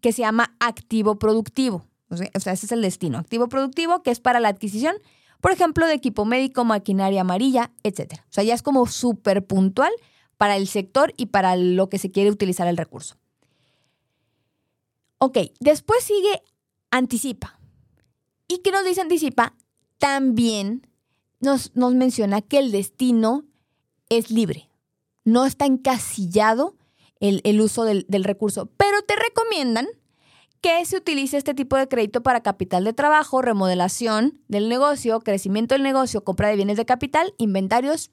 que 0.00 0.12
se 0.12 0.22
llama 0.22 0.56
activo 0.60 1.18
productivo. 1.18 1.86
O 2.08 2.16
sea, 2.16 2.52
ese 2.52 2.66
es 2.66 2.72
el 2.72 2.82
destino. 2.82 3.18
Activo 3.18 3.48
productivo 3.48 4.02
que 4.02 4.10
es 4.10 4.20
para 4.20 4.40
la 4.40 4.48
adquisición 4.48 4.96
por 5.42 5.50
ejemplo, 5.50 5.88
de 5.88 5.94
equipo 5.94 6.24
médico, 6.24 6.64
maquinaria 6.64 7.22
amarilla, 7.22 7.72
etc. 7.82 8.12
O 8.20 8.32
sea, 8.32 8.44
ya 8.44 8.54
es 8.54 8.62
como 8.62 8.86
súper 8.86 9.44
puntual 9.44 9.90
para 10.38 10.56
el 10.56 10.68
sector 10.68 11.12
y 11.16 11.26
para 11.26 11.56
lo 11.56 11.88
que 11.88 11.98
se 11.98 12.12
quiere 12.12 12.30
utilizar 12.30 12.68
el 12.68 12.76
recurso. 12.76 13.16
Ok, 15.18 15.38
después 15.58 16.04
sigue 16.04 16.42
anticipa. 16.92 17.58
¿Y 18.46 18.58
qué 18.58 18.70
nos 18.70 18.84
dice 18.84 19.00
anticipa? 19.00 19.56
También 19.98 20.86
nos, 21.40 21.74
nos 21.74 21.92
menciona 21.92 22.40
que 22.40 22.60
el 22.60 22.70
destino 22.70 23.44
es 24.10 24.30
libre. 24.30 24.68
No 25.24 25.44
está 25.44 25.66
encasillado 25.66 26.76
el, 27.22 27.60
uso 27.60 27.84
del, 27.84 28.04
del 28.08 28.24
recurso, 28.24 28.66
pero 28.76 29.00
te 29.02 29.14
recomiendan 29.16 29.86
que 30.60 30.84
se 30.84 30.96
utilice 30.96 31.36
este 31.36 31.54
tipo 31.54 31.76
de 31.76 31.88
crédito 31.88 32.22
para 32.22 32.42
capital 32.42 32.84
de 32.84 32.92
trabajo, 32.92 33.42
remodelación 33.42 34.40
del 34.48 34.68
negocio, 34.68 35.20
crecimiento 35.20 35.74
del 35.74 35.82
negocio, 35.82 36.24
compra 36.24 36.48
de 36.48 36.56
bienes 36.56 36.76
de 36.76 36.84
capital, 36.84 37.34
inventarios, 37.38 38.10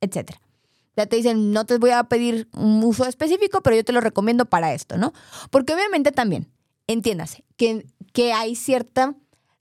etc. 0.00 0.32
Ya 0.96 1.06
te 1.06 1.16
dicen, 1.16 1.52
no 1.52 1.64
te 1.64 1.78
voy 1.78 1.90
a 1.90 2.04
pedir 2.04 2.48
un 2.54 2.82
uso 2.84 3.06
específico, 3.06 3.62
pero 3.62 3.76
yo 3.76 3.84
te 3.84 3.92
lo 3.92 4.00
recomiendo 4.00 4.46
para 4.46 4.74
esto, 4.74 4.98
¿no? 4.98 5.12
Porque 5.50 5.74
obviamente 5.74 6.12
también, 6.12 6.50
entiéndase, 6.86 7.44
que, 7.56 7.86
que 8.12 8.32
hay 8.32 8.54
cierta 8.54 9.14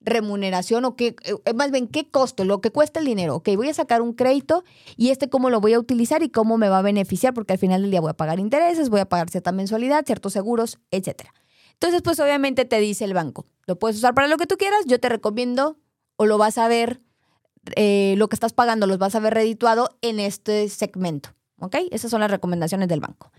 remuneración 0.07 0.85
o 0.85 0.95
que, 0.95 1.15
eh, 1.23 1.53
más 1.53 1.71
bien, 1.71 1.87
qué 1.87 2.09
costo, 2.09 2.45
lo 2.45 2.61
que 2.61 2.71
cuesta 2.71 2.99
el 2.99 3.05
dinero. 3.05 3.35
Ok, 3.35 3.49
voy 3.55 3.69
a 3.69 3.73
sacar 3.73 4.01
un 4.01 4.13
crédito 4.13 4.63
y 4.95 5.09
este 5.09 5.29
cómo 5.29 5.49
lo 5.49 5.61
voy 5.61 5.73
a 5.73 5.79
utilizar 5.79 6.23
y 6.23 6.29
cómo 6.29 6.57
me 6.57 6.69
va 6.69 6.79
a 6.79 6.81
beneficiar, 6.81 7.33
porque 7.33 7.53
al 7.53 7.59
final 7.59 7.81
del 7.81 7.91
día 7.91 8.01
voy 8.01 8.11
a 8.11 8.13
pagar 8.13 8.39
intereses, 8.39 8.89
voy 8.89 9.01
a 9.01 9.09
pagar 9.09 9.29
cierta 9.29 9.51
mensualidad, 9.51 10.05
ciertos 10.05 10.33
seguros, 10.33 10.79
etcétera. 10.91 11.33
Entonces, 11.73 12.01
pues 12.01 12.19
obviamente 12.19 12.65
te 12.65 12.79
dice 12.79 13.05
el 13.05 13.13
banco, 13.13 13.45
lo 13.67 13.77
puedes 13.77 13.97
usar 13.97 14.15
para 14.15 14.27
lo 14.27 14.37
que 14.37 14.47
tú 14.47 14.57
quieras, 14.57 14.79
yo 14.87 14.99
te 14.99 15.09
recomiendo 15.09 15.77
o 16.15 16.25
lo 16.25 16.37
vas 16.37 16.57
a 16.57 16.67
ver, 16.67 17.01
eh, 17.75 18.15
lo 18.17 18.29
que 18.29 18.35
estás 18.35 18.53
pagando, 18.53 18.87
los 18.87 18.97
vas 18.97 19.13
a 19.13 19.19
ver 19.19 19.33
redituado 19.33 19.89
en 20.01 20.19
este 20.19 20.69
segmento. 20.69 21.29
¿Ok? 21.59 21.75
Esas 21.91 22.11
son 22.11 22.21
las 22.21 22.29
recomendaciones 22.29 22.87
del 22.87 22.99
banco. 22.99 23.31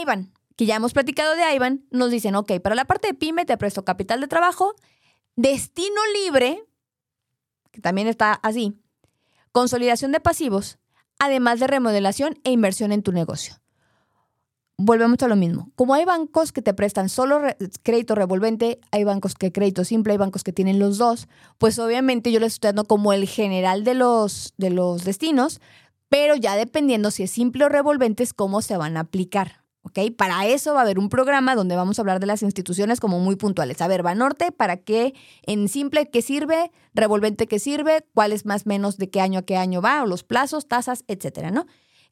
Ivan, 0.00 0.32
que 0.56 0.66
ya 0.66 0.76
hemos 0.76 0.92
platicado 0.92 1.34
de 1.34 1.54
Ivan, 1.54 1.84
nos 1.90 2.10
dicen, 2.10 2.34
ok, 2.34 2.60
para 2.60 2.74
la 2.74 2.84
parte 2.84 3.08
de 3.08 3.14
pyme 3.14 3.44
te 3.44 3.56
presto 3.56 3.84
capital 3.84 4.20
de 4.20 4.28
trabajo, 4.28 4.74
destino 5.36 6.00
libre, 6.22 6.64
que 7.70 7.80
también 7.80 8.08
está 8.08 8.32
así, 8.34 8.78
consolidación 9.52 10.12
de 10.12 10.20
pasivos, 10.20 10.78
además 11.18 11.60
de 11.60 11.66
remodelación 11.66 12.38
e 12.44 12.50
inversión 12.50 12.92
en 12.92 13.02
tu 13.02 13.12
negocio 13.12 13.62
volvemos 14.84 15.22
a 15.22 15.28
lo 15.28 15.36
mismo. 15.36 15.70
Como 15.74 15.94
hay 15.94 16.04
bancos 16.04 16.52
que 16.52 16.62
te 16.62 16.74
prestan 16.74 17.08
solo 17.08 17.40
crédito 17.82 18.14
revolvente, 18.14 18.80
hay 18.90 19.04
bancos 19.04 19.34
que 19.34 19.52
crédito 19.52 19.84
simple, 19.84 20.12
hay 20.12 20.18
bancos 20.18 20.44
que 20.44 20.52
tienen 20.52 20.78
los 20.78 20.98
dos, 20.98 21.28
pues 21.58 21.78
obviamente 21.78 22.32
yo 22.32 22.40
les 22.40 22.54
estoy 22.54 22.68
dando 22.68 22.84
como 22.84 23.12
el 23.12 23.26
general 23.28 23.84
de 23.84 23.94
los, 23.94 24.54
de 24.56 24.70
los 24.70 25.04
destinos, 25.04 25.60
pero 26.08 26.36
ya 26.36 26.56
dependiendo 26.56 27.10
si 27.10 27.22
es 27.22 27.30
simple 27.30 27.64
o 27.64 27.68
revolvente 27.68 28.22
es 28.22 28.34
cómo 28.34 28.62
se 28.62 28.76
van 28.76 28.96
a 28.96 29.00
aplicar. 29.00 29.61
¿Ok? 29.82 29.98
Para 30.16 30.46
eso 30.46 30.74
va 30.74 30.80
a 30.80 30.82
haber 30.82 30.98
un 30.98 31.08
programa 31.08 31.56
donde 31.56 31.74
vamos 31.74 31.98
a 31.98 32.02
hablar 32.02 32.20
de 32.20 32.26
las 32.26 32.42
instituciones 32.42 33.00
como 33.00 33.18
muy 33.18 33.36
puntuales. 33.36 33.80
A 33.80 33.88
ver, 33.88 34.02
Banorte, 34.02 34.52
¿para 34.52 34.76
qué? 34.76 35.14
En 35.42 35.68
simple, 35.68 36.08
¿qué 36.08 36.22
sirve? 36.22 36.70
Revolvente, 36.94 37.48
¿qué 37.48 37.58
sirve? 37.58 38.06
¿Cuál 38.14 38.32
es 38.32 38.46
más 38.46 38.64
menos 38.64 38.96
de 38.96 39.10
qué 39.10 39.20
año 39.20 39.40
a 39.40 39.42
qué 39.42 39.56
año 39.56 39.82
va? 39.82 40.02
O 40.02 40.06
los 40.06 40.22
plazos, 40.22 40.68
tasas, 40.68 41.04
etcétera, 41.08 41.50
¿no? 41.50 41.66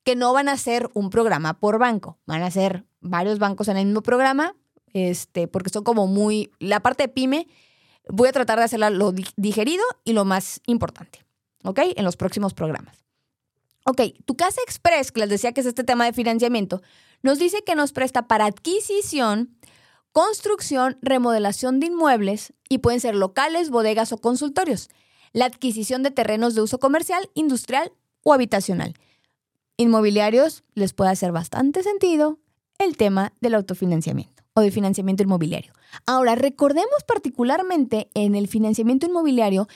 que 0.05 0.17
no 0.17 0.33
van 0.33 0.49
a 0.49 0.57
ser 0.57 0.89
un 0.95 1.11
programa 1.11 1.59
por 1.59 1.79
banco, 1.79 2.19
van 2.27 2.43
a 2.43 2.51
ser 2.51 2.85
varios 3.01 3.39
bancos 3.39 3.69
en 3.69 3.77
el 3.77 3.87
mismo 3.87 4.03
programa, 4.03 4.55
este, 4.93 5.47
porque 5.47 5.71
son 5.71 5.85
como 5.85 6.07
muy, 6.07 6.51
la 6.59 6.81
parte 6.81 7.05
de 7.05 7.09
pyme, 7.09 7.47
voy 8.09 8.29
a 8.29 8.33
tratar 8.33 8.59
de 8.59 8.65
hacerla 8.65 8.91
lo 8.91 9.13
digerido 9.37 9.85
y 10.05 10.13
lo 10.13 10.25
más 10.25 10.61
importante, 10.67 11.25
¿ok? 11.65 11.81
En 11.97 12.05
los 12.05 12.17
próximos 12.17 12.55
programas. 12.55 13.05
Ok, 13.85 14.03
tu 14.25 14.37
Casa 14.37 14.61
Express, 14.65 15.11
que 15.11 15.21
les 15.21 15.31
decía 15.31 15.53
que 15.53 15.61
es 15.61 15.67
este 15.67 15.85
tema 15.85 16.05
de 16.05 16.13
financiamiento, 16.13 16.83
nos 17.23 17.39
dice 17.39 17.63
que 17.65 17.75
nos 17.75 17.93
presta 17.93 18.27
para 18.27 18.47
adquisición, 18.47 19.57
construcción, 20.13 20.99
remodelación 21.03 21.81
de 21.81 21.87
inmuebles 21.87 22.53
y 22.69 22.79
pueden 22.79 23.01
ser 23.01 23.15
locales, 23.15 23.71
bodegas 23.71 24.13
o 24.13 24.19
consultorios. 24.19 24.89
la 25.33 25.45
adquisición 25.45 26.03
de 26.03 26.11
terrenos 26.11 26.57
de 26.57 26.61
uso 26.61 26.81
comercial, 26.81 27.31
industrial 27.35 27.93
o 28.25 28.33
habitacional. 28.33 28.95
Inmobiliarios 29.77 30.65
les 30.75 30.93
puede 30.93 31.13
hacer 31.13 31.31
bastante 31.31 31.85
sentido 31.85 32.41
el 32.79 32.97
tema 32.97 33.33
del 33.41 33.55
autofinanciamiento 33.55 34.43
o 34.55 34.61
de 34.61 34.71
financiamiento 34.71 35.23
inmobiliario. 35.23 35.73
Ahora, 36.07 36.35
recordemos 36.35 37.05
particularmente 37.07 38.11
en 38.15 38.35
el 38.35 38.49
financiamiento 38.49 39.07
inmobiliario 39.07 39.69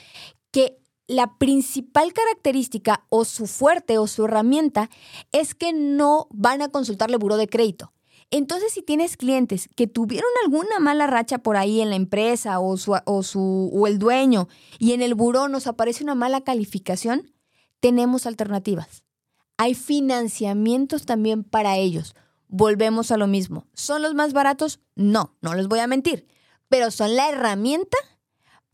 que 0.51 0.77
la 1.07 1.37
principal 1.37 2.13
característica 2.13 3.05
o 3.09 3.25
su 3.25 3.47
fuerte 3.47 3.97
o 3.97 4.07
su 4.07 4.25
herramienta 4.25 4.89
es 5.31 5.53
que 5.53 5.73
no 5.73 6.27
van 6.31 6.61
a 6.61 6.69
consultarle 6.69 7.17
buró 7.17 7.37
de 7.37 7.47
crédito. 7.47 7.91
Entonces, 8.31 8.73
si 8.73 8.81
tienes 8.81 9.17
clientes 9.17 9.69
que 9.75 9.87
tuvieron 9.87 10.29
alguna 10.43 10.79
mala 10.79 11.05
racha 11.05 11.37
por 11.37 11.57
ahí 11.57 11.79
en 11.81 11.91
la 11.91 11.95
empresa 11.95 12.59
o, 12.59 12.75
su, 12.75 12.97
o, 13.05 13.23
su, 13.23 13.69
o 13.71 13.87
el 13.87 13.99
dueño 13.99 14.47
y 14.79 14.93
en 14.93 15.01
el 15.01 15.13
buró 15.13 15.47
nos 15.47 15.67
aparece 15.67 16.03
una 16.03 16.15
mala 16.15 16.41
calificación, 16.41 17.31
tenemos 17.79 18.25
alternativas. 18.25 19.03
Hay 19.57 19.75
financiamientos 19.75 21.05
también 21.05 21.43
para 21.43 21.77
ellos. 21.77 22.15
Volvemos 22.47 23.11
a 23.11 23.17
lo 23.17 23.27
mismo. 23.27 23.67
¿Son 23.73 24.01
los 24.01 24.15
más 24.15 24.33
baratos? 24.33 24.79
No, 24.95 25.35
no 25.41 25.53
les 25.53 25.67
voy 25.67 25.79
a 25.79 25.87
mentir, 25.87 26.27
pero 26.67 26.89
son 26.89 27.15
la 27.15 27.29
herramienta 27.29 27.97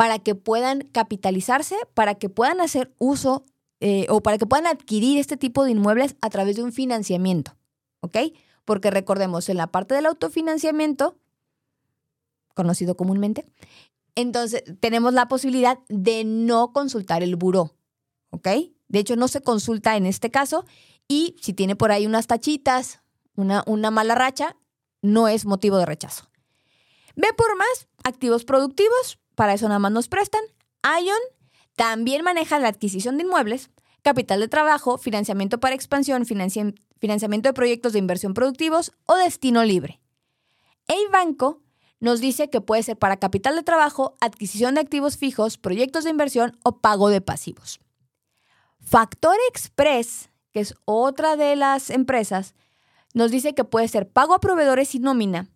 para 0.02 0.18
que 0.18 0.34
puedan 0.34 0.82
capitalizarse, 0.82 1.76
para 1.94 2.16
que 2.16 2.28
puedan 2.28 2.60
hacer 2.60 2.92
uso 2.98 3.46
eh, 3.82 4.08
o 4.10 4.22
para 4.24 4.40
que 4.40 4.48
puedan 4.48 4.66
adquirir 4.66 5.20
este 5.20 5.38
tipo 5.38 5.64
de 5.64 5.70
inmuebles 5.70 6.16
a 6.22 6.32
través 6.32 6.56
de 6.56 6.64
un 6.64 6.74
financiamiento. 6.74 7.56
¿Ok? 8.00 8.18
Porque 8.66 8.90
recordemos, 8.90 9.48
en 9.48 9.58
la 9.58 9.68
parte 9.68 9.94
del 9.94 10.08
autofinanciamiento, 10.08 11.20
conocido 12.56 12.98
comúnmente, 12.98 13.46
entonces 14.16 14.64
tenemos 14.80 15.14
la 15.14 15.28
posibilidad 15.28 15.78
de 15.88 16.24
no 16.24 16.74
consultar 16.74 17.22
el 17.22 17.36
buró. 17.36 17.76
¿Ok? 18.32 18.48
De 18.88 18.98
hecho, 18.98 19.16
no 19.16 19.28
se 19.28 19.42
consulta 19.42 19.98
en 19.98 20.08
este 20.08 20.32
caso 20.32 20.66
y 21.08 21.36
si 21.40 21.54
tiene 21.54 21.76
por 21.76 21.92
ahí 21.92 22.08
unas 22.08 22.26
tachitas, 22.26 23.04
una, 23.36 23.64
una 23.68 23.92
mala 23.92 24.16
racha, 24.16 24.58
no 25.04 25.28
es 25.28 25.46
motivo 25.46 25.78
de 25.78 25.86
rechazo. 25.86 26.28
Ve 27.16 27.28
por 27.38 27.56
más 27.56 27.88
activos 28.04 28.46
productivos, 28.46 29.21
para 29.42 29.56
eso 29.56 29.68
nada 29.68 29.80
más 29.80 29.92
nos 29.92 30.08
prestan. 30.08 30.44
Ion 30.84 31.18
también 31.76 32.24
maneja 32.24 32.60
la 32.60 32.68
adquisición 32.68 33.18
de 33.18 33.24
inmuebles, 33.24 33.72
capital 34.04 34.40
de 34.40 34.48
trabajo, 34.48 35.00
financiamiento 35.00 35.60
para 35.60 35.74
expansión, 35.74 36.28
financiamiento 36.28 37.50
de 37.50 37.54
proyectos 37.54 37.94
de 37.94 37.98
inversión 37.98 38.36
productivos 38.36 38.92
o 39.08 39.16
destino 39.16 39.64
libre. 39.64 40.00
El 40.88 41.10
banco 41.12 41.60
nos 42.00 42.22
dice 42.22 42.52
que 42.52 42.62
puede 42.62 42.84
ser 42.84 42.98
para 42.98 43.18
capital 43.18 43.56
de 43.56 43.64
trabajo, 43.64 44.16
adquisición 44.22 44.76
de 44.76 44.82
activos 44.82 45.18
fijos, 45.18 45.58
proyectos 45.58 46.04
de 46.04 46.12
inversión 46.12 46.60
o 46.62 46.78
pago 46.78 47.10
de 47.10 47.22
pasivos. 47.22 47.80
Factor 48.80 49.38
Express, 49.50 50.30
que 50.52 50.60
es 50.60 50.76
otra 50.86 51.36
de 51.36 51.56
las 51.56 51.90
empresas, 51.90 52.54
nos 53.16 53.32
dice 53.32 53.56
que 53.56 53.64
puede 53.64 53.88
ser 53.88 54.08
pago 54.08 54.36
a 54.36 54.40
proveedores 54.40 54.94
y 54.94 55.00
nómina, 55.00 55.50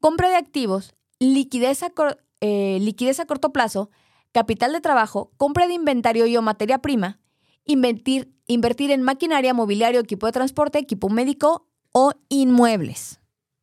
compra 0.00 0.28
de 0.28 0.36
activos, 0.36 0.92
liquidez 1.18 1.82
a, 1.82 1.94
eh, 2.42 2.78
liquidez 2.80 3.20
a 3.20 3.26
corto 3.26 3.52
plazo, 3.52 3.88
capital 4.32 4.72
de 4.72 4.80
trabajo, 4.80 5.30
compra 5.36 5.68
de 5.68 5.74
inventario 5.74 6.26
y 6.26 6.36
o 6.36 6.42
materia 6.42 6.78
prima, 6.78 7.20
invertir, 7.64 8.34
invertir 8.48 8.90
en 8.90 9.02
maquinaria, 9.02 9.54
mobiliario, 9.54 10.00
equipo 10.00 10.26
de 10.26 10.32
transporte, 10.32 10.80
equipo 10.80 11.08
médico 11.08 11.68
o 11.92 12.12
inmuebles. 12.28 13.20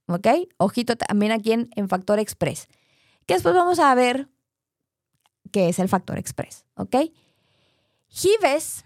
¿Ok? 0.08 0.28
Ojito 0.58 0.96
también 0.96 1.34
aquí 1.34 1.52
en, 1.52 1.70
en 1.76 1.90
Factor 1.90 2.20
Express. 2.20 2.70
Que 3.26 3.34
después 3.34 3.54
vamos 3.54 3.80
a 3.80 3.94
ver 3.96 4.30
qué 5.52 5.68
es 5.68 5.78
el 5.80 5.90
Factor 5.90 6.18
Express. 6.18 6.66
¿Ok? 6.76 6.96
Gives, 8.08 8.86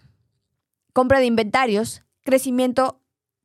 compra 0.92 1.20
de 1.20 1.28
inventarios, 1.28 2.04
crecimiento, 2.24 3.00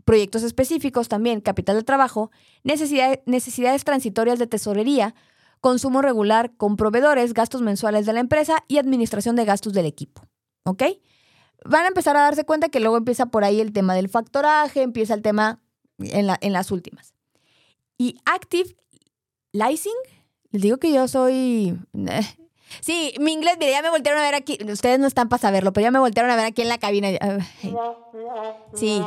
proyectos 0.07 0.43
específicos 0.45 1.09
también, 1.09 1.43
capital 1.43 1.77
de 1.77 1.85
trabajo, 1.85 2.31
necesidades 2.65 3.85
transitorias 3.85 4.39
de 4.39 4.47
tesorería, 4.47 5.15
consumo 5.61 6.03
regular 6.03 6.53
con 6.57 6.77
proveedores, 6.77 7.35
gastos 7.35 7.63
mensuales 7.63 8.07
de 8.07 8.13
la 8.13 8.21
empresa 8.21 8.65
y 8.69 8.79
administración 8.79 9.37
de 9.37 9.45
gastos 9.45 9.73
del 9.73 9.87
equipo. 9.87 10.23
¿Ok? 10.65 10.83
Van 11.65 11.85
a 11.85 11.89
empezar 11.89 12.17
a 12.17 12.21
darse 12.21 12.45
cuenta 12.45 12.69
que 12.69 12.81
luego 12.81 12.97
empieza 12.97 13.27
por 13.27 13.45
ahí 13.45 13.61
el 13.61 13.73
tema 13.73 13.95
del 13.95 14.09
factoraje, 14.09 14.83
empieza 14.83 15.15
el 15.15 15.23
tema 15.23 15.61
en, 15.99 16.53
las 16.53 16.71
últimas. 16.71 17.15
Y 17.97 18.17
Active 18.25 18.77
Licing, 19.53 19.93
les 20.51 20.63
digo 20.63 20.77
que 20.79 20.93
yo 20.93 21.09
soy... 21.09 21.77
Eh, 21.95 22.21
sí, 22.81 23.15
mi 23.19 23.33
inglés, 23.33 23.57
mire, 23.59 23.73
ya 23.73 23.83
me 23.83 23.91
voltearon 23.91 24.21
a 24.21 24.25
ver 24.25 24.37
aquí. 24.37 24.59
Ustedes 24.71 25.01
no 25.01 25.07
están 25.07 25.29
para 25.29 25.41
saberlo, 25.41 25.73
pero 25.73 25.85
ya 25.85 25.91
me 25.91 25.99
voltearon 25.99 26.31
a 26.31 26.37
ver 26.37 26.45
aquí 26.45 26.63
en 26.63 26.69
la 26.69 26.79
cabina. 26.79 27.09
Sí, 28.75 29.03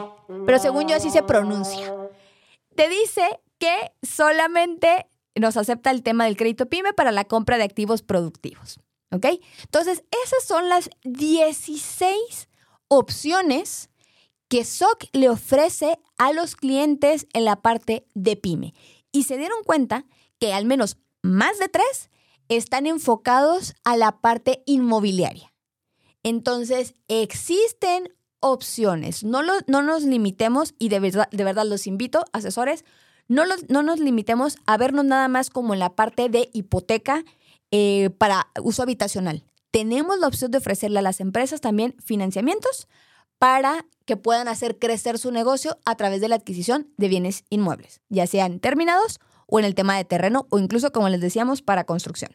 pero 0.46 0.60
según 0.60 0.88
yo 0.88 0.96
así 0.98 1.10
se 1.10 1.24
pronuncia. 1.24 1.94
Te 2.76 2.90
dice 2.90 3.40
que 3.58 3.94
solamente 4.02 5.08
nos 5.36 5.58
acepta 5.58 5.92
el 5.92 6.04
tema 6.04 6.26
del 6.26 6.38
crédito 6.38 6.68
PYME 6.68 6.94
para 6.94 7.12
la 7.12 7.26
compra 7.26 7.58
de 7.58 7.64
activos 7.64 8.02
productivos. 8.02 8.80
¿Ok? 9.12 9.26
Entonces, 9.64 10.04
esas 10.24 10.44
son 10.46 10.70
las 10.70 10.90
16 11.04 12.50
opciones 12.88 13.90
que 14.48 14.66
SOC 14.66 15.06
le 15.14 15.30
ofrece 15.30 15.98
a 16.18 16.34
los 16.34 16.56
clientes 16.56 17.28
en 17.34 17.46
la 17.46 17.62
parte 17.62 18.06
de 18.14 18.36
PYME. 18.36 18.74
Y 19.12 19.24
se 19.24 19.38
dieron 19.38 19.64
cuenta 19.64 20.06
que 20.40 20.54
al 20.54 20.66
menos 20.66 20.98
más 21.22 21.58
de 21.60 21.70
tres 21.70 22.10
están 22.50 22.86
enfocados 22.86 23.74
a 23.84 23.96
la 23.96 24.20
parte 24.20 24.64
inmobiliaria. 24.66 25.54
Entonces, 26.24 26.96
existen 27.08 28.14
opciones. 28.42 29.24
No, 29.24 29.42
no 29.44 29.82
nos 29.82 30.04
limitemos 30.04 30.74
y 30.78 30.90
de 30.90 31.00
verdad, 31.00 31.30
de 31.32 31.44
verdad 31.44 31.66
los 31.66 31.88
invito, 31.88 32.26
asesores, 32.34 32.84
no, 33.32 33.84
nos 33.84 34.00
limitemos 34.00 34.58
a 34.66 34.78
vernos 34.78 35.06
nada 35.06 35.28
más 35.30 35.50
como 35.50 35.74
en 35.74 35.80
la 35.80 35.96
parte 35.96 36.28
de 36.28 36.50
hipoteca 36.52 37.24
eh, 37.72 38.10
para 38.18 38.48
uso 38.62 38.84
habitacional. 38.84 39.46
Tenemos 39.72 40.20
la 40.20 40.28
opción 40.28 40.52
de 40.52 40.58
ofrecerle 40.58 41.00
a 41.00 41.02
las 41.02 41.22
empresas 41.22 41.62
también 41.62 41.96
financiamientos 42.04 42.90
para 43.40 43.86
que 44.06 44.18
puedan 44.18 44.50
hacer 44.50 44.78
crecer 44.78 45.18
su 45.18 45.32
negocio 45.32 45.78
a 45.86 45.96
través 45.96 46.20
de 46.20 46.28
la 46.28 46.36
adquisición 46.36 46.90
de 46.98 47.08
bienes 47.08 47.46
inmuebles, 47.50 48.02
ya 48.10 48.28
sean 48.28 48.60
terminados 48.60 49.20
o 49.48 49.60
en 49.60 49.66
el 49.66 49.76
tema 49.76 49.96
de 49.96 50.04
terreno 50.04 50.46
o 50.50 50.60
incluso, 50.60 50.92
como 50.92 51.08
les 51.08 51.22
decíamos, 51.22 51.62
para 51.62 51.86
construcción. 51.86 52.34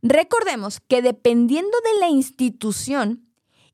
Recordemos 0.00 0.78
que 0.78 1.02
dependiendo 1.02 1.76
de 1.82 2.00
la 2.00 2.08
institución 2.08 3.26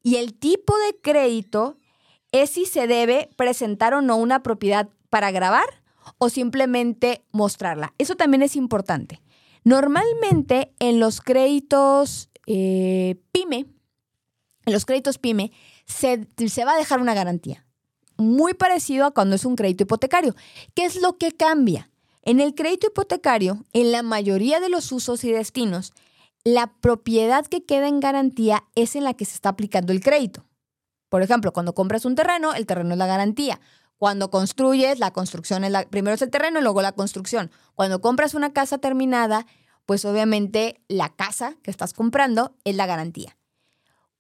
y 0.03 0.16
el 0.16 0.33
tipo 0.33 0.75
de 0.79 0.97
crédito, 1.03 1.77
es 2.33 2.51
si 2.51 2.64
se 2.64 2.87
debe 2.87 3.29
presentar 3.37 3.93
o 3.93 4.01
no 4.01 4.16
una 4.16 4.43
propiedad 4.43 4.89
para 5.11 5.31
grabar 5.31 5.84
o 6.18 6.28
simplemente 6.28 7.24
mostrarla. 7.32 7.94
Eso 7.98 8.16
también 8.16 8.42
es 8.42 8.57
importante. 8.57 9.20
Normalmente 9.64 10.74
en 10.78 11.00
los 11.00 11.20
créditos 11.20 12.30
eh, 12.46 13.16
PYME, 13.32 13.66
en 14.66 14.72
los 14.72 14.84
créditos 14.84 15.18
PYME, 15.18 15.52
se, 15.86 16.26
se 16.48 16.64
va 16.64 16.72
a 16.72 16.78
dejar 16.78 17.00
una 17.00 17.14
garantía. 17.14 17.66
Muy 18.16 18.55
parecido 18.55 19.07
a 19.07 19.11
cuando 19.11 19.36
es 19.36 19.44
un 19.44 19.57
crédito 19.57 19.84
hipotecario. 19.84 20.34
¿Qué 20.74 20.84
es 20.84 21.00
lo 21.00 21.18
que 21.18 21.32
cambia? 21.32 21.90
En 22.22 22.40
el 22.40 22.55
crédito 22.55 22.86
hipotecario, 22.86 23.64
en 23.72 23.92
la 23.92 24.02
mayoría 24.02 24.61
de 24.61 24.68
los 24.68 24.92
usos 24.92 25.24
y 25.24 25.32
destinos, 25.32 25.92
la 26.44 26.72
propiedad 26.80 27.46
que 27.46 27.64
queda 27.64 27.88
en 27.88 28.00
garantía 28.00 28.64
es 28.74 28.96
en 28.96 29.05
la 29.05 29.14
que 29.14 29.24
se 29.24 29.34
está 29.34 29.50
aplicando 29.50 29.92
el 29.92 30.00
crédito. 30.00 30.44
Por 31.09 31.22
ejemplo, 31.22 31.52
cuando 31.52 31.74
compras 31.74 32.05
un 32.05 32.14
terreno, 32.14 32.55
el 32.55 32.66
terreno 32.66 32.92
es 32.92 32.98
la 32.98 33.07
garantía. 33.07 33.61
Cuando 34.05 34.30
construyes, 34.30 34.98
la 34.98 35.14
construcción 35.14 35.64
es 35.64 35.70
la, 35.70 35.88
primero 35.88 36.14
es 36.14 36.20
el 36.20 36.28
terreno 36.28 36.59
y 36.59 36.62
luego 36.62 36.82
la 36.82 36.92
construcción. 36.92 37.50
Cuando 37.74 38.02
compras 38.02 38.34
una 38.34 38.52
casa 38.52 38.76
terminada, 38.76 39.46
pues 39.86 40.05
obviamente 40.05 40.78
la 40.88 41.09
casa 41.09 41.57
que 41.62 41.70
estás 41.70 41.94
comprando 41.94 42.55
es 42.64 42.76
la 42.76 42.84
garantía. 42.84 43.38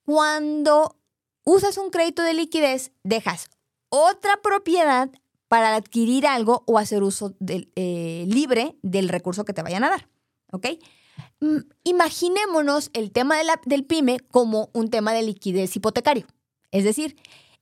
Cuando 0.06 0.96
usas 1.44 1.76
un 1.76 1.90
crédito 1.90 2.22
de 2.22 2.32
liquidez, 2.32 2.92
dejas 3.02 3.50
otra 3.90 4.40
propiedad 4.42 5.10
para 5.48 5.76
adquirir 5.76 6.26
algo 6.26 6.64
o 6.66 6.78
hacer 6.78 7.02
uso 7.02 7.34
eh, 7.46 8.24
libre 8.26 8.78
del 8.80 9.10
recurso 9.10 9.44
que 9.44 9.52
te 9.52 9.60
vayan 9.60 9.84
a 9.84 9.90
dar. 9.90 10.08
¿Ok? 10.50 10.66
Mm, 11.40 11.58
imaginémonos 11.82 12.88
el 12.94 13.12
tema 13.12 13.36
del 13.66 13.84
PYME 13.84 14.20
como 14.30 14.70
un 14.72 14.88
tema 14.88 15.12
de 15.12 15.24
liquidez 15.24 15.76
hipotecario. 15.76 16.26
Es 16.70 16.84
decir, 16.84 17.16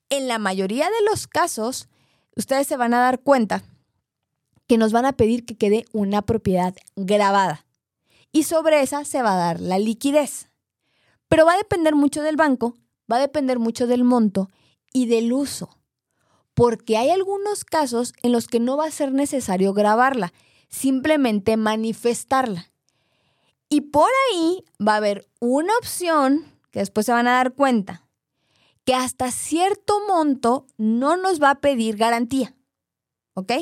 en 0.09 0.29
la 0.29 0.39
mayoría 0.39 0.85
de 0.85 1.05
los 1.11 1.27
casos, 1.27 1.89
ustedes 2.37 2.67
se 2.67 2.77
van 2.77 2.95
a 2.95 3.01
dar 3.01 3.21
cuenta 3.21 3.63
que 4.67 4.79
nos 4.79 4.93
van 4.93 5.05
a 5.05 5.13
pedir 5.13 5.45
que 5.45 5.57
quede 5.57 5.85
una 5.93 6.23
propiedad 6.23 6.75
grabada. 6.97 7.67
Y 8.33 8.45
sobre 8.45 8.81
esa 8.81 9.05
se 9.05 9.23
va 9.23 9.35
a 9.35 9.47
dar 9.47 9.61
la 9.61 9.79
liquidez. 9.79 10.49
Pero 11.29 11.45
va 11.45 11.55
a 11.55 11.59
depender 11.59 11.95
mucho 11.95 12.23
del 12.23 12.37
banco, 12.37 12.77
va 13.11 13.17
a 13.17 13.21
depender 13.21 13.59
mucho 13.59 13.87
del 13.87 14.05
monto 14.05 14.51
y 14.93 15.07
del 15.07 15.33
uso. 15.33 15.77
Porque 16.55 16.97
hay 16.97 17.11
algunos 17.11 17.65
casos 17.65 18.13
en 18.23 18.33
los 18.33 18.47
que 18.47 18.61
no 18.61 18.77
va 18.77 18.87
a 18.87 18.91
ser 18.91 19.13
necesario 19.13 19.73
grabarla, 19.73 20.33
simplemente 20.69 21.57
manifestarla. 21.57 22.71
Y 23.69 23.83
por 23.83 24.11
ahí 24.31 24.65
va 24.87 24.95
a 24.95 24.97
haber 24.97 25.27
una 25.41 25.75
opción 25.79 26.45
que 26.71 26.81
después 26.81 27.07
se 27.07 27.13
van 27.13 27.27
a 27.27 27.33
dar 27.33 27.55
cuenta 27.55 28.07
que 28.85 28.95
hasta 28.95 29.31
cierto 29.31 30.01
monto 30.09 30.67
no 30.77 31.17
nos 31.17 31.41
va 31.43 31.51
a 31.51 31.61
pedir 31.61 31.97
garantía, 31.97 32.55
¿ok? 33.35 33.53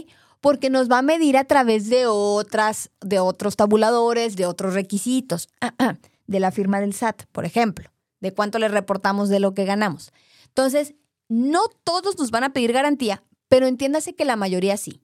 Porque 0.40 0.70
nos 0.70 0.90
va 0.90 0.98
a 0.98 1.02
medir 1.02 1.36
a 1.36 1.44
través 1.44 1.90
de 1.90 2.06
otras, 2.06 2.90
de 3.00 3.20
otros 3.20 3.56
tabuladores, 3.56 4.36
de 4.36 4.46
otros 4.46 4.74
requisitos, 4.74 5.48
de 6.26 6.40
la 6.40 6.50
firma 6.50 6.80
del 6.80 6.94
SAT, 6.94 7.24
por 7.32 7.44
ejemplo, 7.44 7.90
de 8.20 8.32
cuánto 8.32 8.58
le 8.58 8.68
reportamos 8.68 9.28
de 9.28 9.40
lo 9.40 9.52
que 9.52 9.64
ganamos. 9.64 10.12
Entonces, 10.46 10.94
no 11.28 11.68
todos 11.84 12.18
nos 12.18 12.30
van 12.30 12.44
a 12.44 12.52
pedir 12.52 12.72
garantía, 12.72 13.22
pero 13.48 13.66
entiéndase 13.66 14.14
que 14.14 14.24
la 14.24 14.36
mayoría 14.36 14.76
sí. 14.76 15.02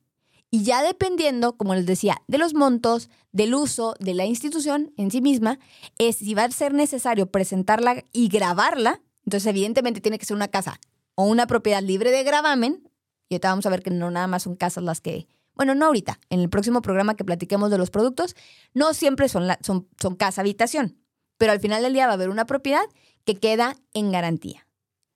Y 0.51 0.63
ya 0.63 0.83
dependiendo, 0.83 1.57
como 1.57 1.75
les 1.75 1.87
decía, 1.87 2.23
de 2.29 2.39
los 2.39 2.55
montos, 2.55 3.11
del 3.33 3.55
uso 3.55 3.95
de 4.01 4.15
la 4.15 4.25
institución 4.25 4.93
en 4.97 5.11
sí 5.11 5.21
misma, 5.21 5.59
es 5.99 6.17
si 6.17 6.35
va 6.35 6.45
a 6.45 6.51
ser 6.51 6.73
necesario 6.73 7.31
presentarla 7.31 8.05
y 8.13 8.29
grabarla. 8.29 9.03
Entonces, 9.27 9.47
evidentemente, 9.49 10.01
tiene 10.01 10.19
que 10.19 10.27
ser 10.27 10.37
una 10.37 10.49
casa 10.49 10.81
o 11.15 11.25
una 11.25 11.47
propiedad 11.47 11.83
libre 11.83 12.11
de 12.11 12.23
gravamen. 12.23 12.91
Y 13.29 13.35
ahorita 13.35 13.51
vamos 13.51 13.67
a 13.67 13.71
ver 13.71 13.83
que 13.83 13.91
no 13.91 14.11
nada 14.11 14.27
más 14.27 14.45
son 14.45 14.57
casas 14.57 14.85
las 14.85 15.01
que. 15.01 15.29
Bueno, 15.55 15.75
no 15.75 15.87
ahorita. 15.87 16.21
En 16.31 16.41
el 16.41 16.49
próximo 16.49 16.83
programa 16.83 17.17
que 17.17 17.25
platiquemos 17.25 17.71
de 17.71 17.79
los 17.79 17.91
productos, 17.91 18.37
no 18.73 18.95
siempre 18.95 19.29
son, 19.29 19.49
son, 19.63 19.89
son 20.01 20.17
casa-habitación. 20.17 20.99
Pero 21.39 21.53
al 21.53 21.61
final 21.61 21.83
del 21.83 21.93
día 21.93 22.07
va 22.07 22.13
a 22.13 22.15
haber 22.15 22.31
una 22.31 22.47
propiedad 22.47 22.85
que 23.25 23.37
queda 23.37 23.77
en 23.93 24.13
garantía. 24.13 24.67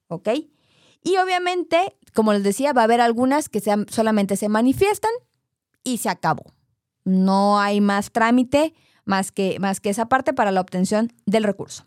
¿Ok? 0.08 0.28
Y 1.02 1.16
obviamente, 1.16 1.96
como 2.14 2.32
les 2.32 2.42
decía, 2.42 2.72
va 2.72 2.82
a 2.82 2.84
haber 2.84 3.00
algunas 3.00 3.48
que 3.48 3.62
solamente 3.88 4.36
se 4.36 4.48
manifiestan 4.48 5.12
y 5.84 5.98
se 5.98 6.08
acabó. 6.08 6.44
No 7.04 7.58
hay 7.60 7.80
más 7.80 8.10
trámite 8.10 8.74
más 9.04 9.32
que, 9.32 9.58
más 9.58 9.80
que 9.80 9.90
esa 9.90 10.08
parte 10.08 10.32
para 10.32 10.52
la 10.52 10.60
obtención 10.60 11.12
del 11.26 11.44
recurso. 11.44 11.86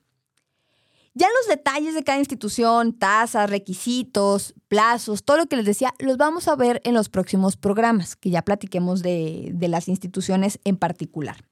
Ya 1.15 1.27
los 1.27 1.47
detalles 1.47 1.93
de 1.93 2.03
cada 2.03 2.17
institución, 2.17 2.93
tasas, 2.97 3.49
requisitos, 3.49 4.55
plazos, 4.67 5.23
todo 5.23 5.37
lo 5.37 5.45
que 5.45 5.55
les 5.55 5.65
decía, 5.65 5.93
los 5.99 6.17
vamos 6.17 6.47
a 6.47 6.55
ver 6.55 6.81
en 6.85 6.95
los 6.95 7.09
próximos 7.09 7.55
programas, 7.55 8.15
que 8.15 8.31
ya 8.31 8.41
platiquemos 8.41 9.03
de, 9.03 9.51
de 9.53 9.67
las 9.67 9.87
instituciones 9.87 10.59
en 10.63 10.77
particular. 10.77 11.45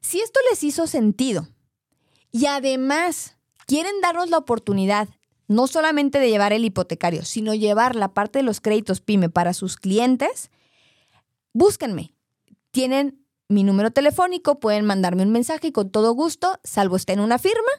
Si 0.00 0.20
esto 0.20 0.40
les 0.50 0.64
hizo 0.64 0.86
sentido 0.86 1.48
y 2.30 2.46
además 2.46 3.36
quieren 3.66 4.00
darnos 4.00 4.30
la 4.30 4.38
oportunidad 4.38 5.08
no 5.46 5.66
solamente 5.66 6.18
de 6.18 6.30
llevar 6.30 6.52
el 6.52 6.64
hipotecario, 6.64 7.24
sino 7.24 7.54
llevar 7.54 7.96
la 7.96 8.14
parte 8.14 8.38
de 8.38 8.44
los 8.44 8.60
créditos 8.60 9.00
PYME 9.00 9.28
para 9.28 9.52
sus 9.52 9.76
clientes, 9.76 10.50
búsquenme. 11.52 12.14
Tienen 12.70 13.24
mi 13.48 13.62
número 13.62 13.90
telefónico, 13.90 14.58
pueden 14.58 14.84
mandarme 14.84 15.22
un 15.22 15.32
mensaje 15.32 15.68
y 15.68 15.72
con 15.72 15.90
todo 15.90 16.12
gusto, 16.12 16.58
salvo 16.64 16.96
esté 16.96 17.12
en 17.12 17.20
una 17.20 17.38
firma. 17.38 17.70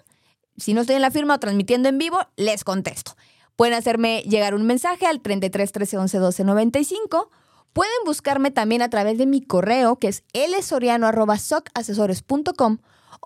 Si 0.57 0.73
no 0.73 0.81
estoy 0.81 0.95
en 0.95 1.01
la 1.01 1.11
firma 1.11 1.35
o 1.35 1.39
transmitiendo 1.39 1.89
en 1.89 1.97
vivo, 1.97 2.19
les 2.35 2.63
contesto. 2.63 3.15
Pueden 3.55 3.73
hacerme 3.73 4.21
llegar 4.23 4.53
un 4.55 4.65
mensaje 4.65 5.05
al 5.05 5.21
33 5.21 5.71
13 5.71 5.97
11 5.97 6.17
12 6.17 6.43
95. 6.43 7.29
Pueden 7.73 7.93
buscarme 8.05 8.51
también 8.51 8.81
a 8.81 8.89
través 8.89 9.17
de 9.17 9.25
mi 9.25 9.41
correo, 9.41 9.97
que 9.97 10.07
es 10.07 10.23
lsoriano.socasesores.com 10.33 12.77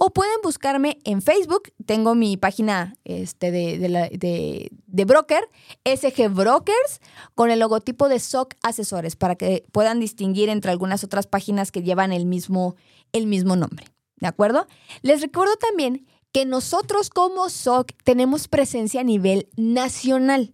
o 0.01 0.11
pueden 0.11 0.41
buscarme 0.41 0.99
en 1.03 1.21
Facebook. 1.21 1.73
Tengo 1.85 2.15
mi 2.15 2.37
página 2.37 2.95
este, 3.03 3.51
de, 3.51 5.05
broker, 5.05 5.49
SG 5.83 6.29
Brokers, 6.29 7.01
con 7.35 7.51
el 7.51 7.59
logotipo 7.59 8.07
de 8.07 8.19
SOC 8.19 8.55
Asesores, 8.63 9.15
para 9.15 9.35
que 9.35 9.65
puedan 9.71 9.99
distinguir 9.99 10.49
entre 10.49 10.71
algunas 10.71 11.03
otras 11.03 11.27
páginas 11.27 11.71
que 11.71 11.83
llevan 11.83 12.13
el 12.13 12.25
mismo, 12.25 12.75
el 13.11 13.27
mismo 13.27 13.55
nombre. 13.55 13.85
¿De 14.17 14.27
acuerdo? 14.27 14.67
Les 15.01 15.21
recuerdo 15.21 15.55
también 15.57 16.07
que 16.31 16.45
nosotros 16.45 17.09
como 17.09 17.49
SOC 17.49 17.91
tenemos 18.03 18.47
presencia 18.47 19.01
a 19.01 19.03
nivel 19.03 19.49
nacional. 19.57 20.53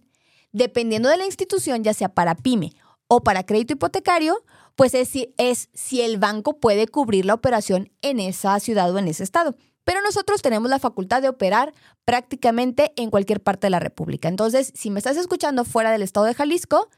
Dependiendo 0.52 1.08
de 1.08 1.18
la 1.18 1.26
institución, 1.26 1.84
ya 1.84 1.94
sea 1.94 2.08
para 2.08 2.34
pyme 2.34 2.72
o 3.08 3.22
para 3.22 3.44
crédito 3.44 3.74
hipotecario, 3.74 4.42
pues 4.74 4.94
es, 4.94 5.10
es 5.36 5.68
si 5.74 6.02
el 6.02 6.18
banco 6.18 6.58
puede 6.58 6.86
cubrir 6.86 7.24
la 7.24 7.34
operación 7.34 7.90
en 8.02 8.20
esa 8.20 8.58
ciudad 8.60 8.92
o 8.94 8.98
en 8.98 9.08
ese 9.08 9.24
estado. 9.24 9.54
Pero 9.84 10.00
nosotros 10.02 10.42
tenemos 10.42 10.68
la 10.68 10.78
facultad 10.78 11.22
de 11.22 11.28
operar 11.28 11.72
prácticamente 12.04 12.92
en 12.96 13.10
cualquier 13.10 13.42
parte 13.42 13.66
de 13.66 13.70
la 13.70 13.78
República. 13.78 14.28
Entonces, 14.28 14.72
si 14.74 14.90
me 14.90 14.98
estás 14.98 15.16
escuchando 15.16 15.64
fuera 15.64 15.92
del 15.92 16.02
estado 16.02 16.26
de 16.26 16.34
Jalisco, 16.34 16.88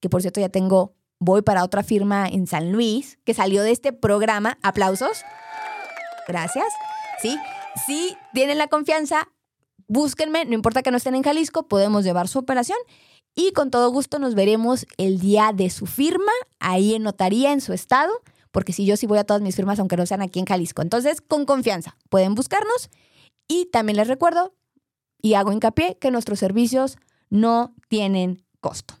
que 0.00 0.08
por 0.08 0.22
cierto 0.22 0.40
ya 0.40 0.48
tengo, 0.48 0.94
voy 1.20 1.42
para 1.42 1.62
otra 1.62 1.84
firma 1.84 2.26
en 2.26 2.46
San 2.46 2.72
Luis, 2.72 3.18
que 3.24 3.34
salió 3.34 3.62
de 3.62 3.70
este 3.70 3.92
programa, 3.92 4.58
aplausos. 4.62 5.22
Gracias. 6.26 6.66
Sí, 7.20 7.38
si 7.86 8.16
tienen 8.32 8.58
la 8.58 8.68
confianza, 8.68 9.28
búsquenme, 9.88 10.44
no 10.44 10.54
importa 10.54 10.82
que 10.82 10.90
no 10.90 10.96
estén 10.96 11.14
en 11.14 11.22
Jalisco, 11.22 11.68
podemos 11.68 12.04
llevar 12.04 12.28
su 12.28 12.38
operación 12.38 12.78
y 13.34 13.52
con 13.52 13.70
todo 13.70 13.90
gusto 13.90 14.18
nos 14.18 14.34
veremos 14.34 14.86
el 14.98 15.18
día 15.18 15.52
de 15.54 15.70
su 15.70 15.86
firma, 15.86 16.32
ahí 16.60 16.94
en 16.94 17.02
notaría, 17.02 17.52
en 17.52 17.60
su 17.60 17.72
estado, 17.72 18.12
porque 18.50 18.72
si 18.72 18.84
yo 18.84 18.96
sí 18.96 19.06
voy 19.06 19.18
a 19.18 19.24
todas 19.24 19.42
mis 19.42 19.56
firmas, 19.56 19.78
aunque 19.78 19.96
no 19.96 20.04
sean 20.04 20.22
aquí 20.22 20.38
en 20.38 20.46
Jalisco. 20.46 20.82
Entonces, 20.82 21.20
con 21.20 21.46
confianza, 21.46 21.96
pueden 22.10 22.34
buscarnos 22.34 22.90
y 23.48 23.66
también 23.66 23.96
les 23.96 24.08
recuerdo 24.08 24.54
y 25.22 25.34
hago 25.34 25.52
hincapié 25.52 25.96
que 25.98 26.10
nuestros 26.10 26.38
servicios 26.38 26.98
no 27.30 27.74
tienen 27.88 28.44
costo. 28.60 28.94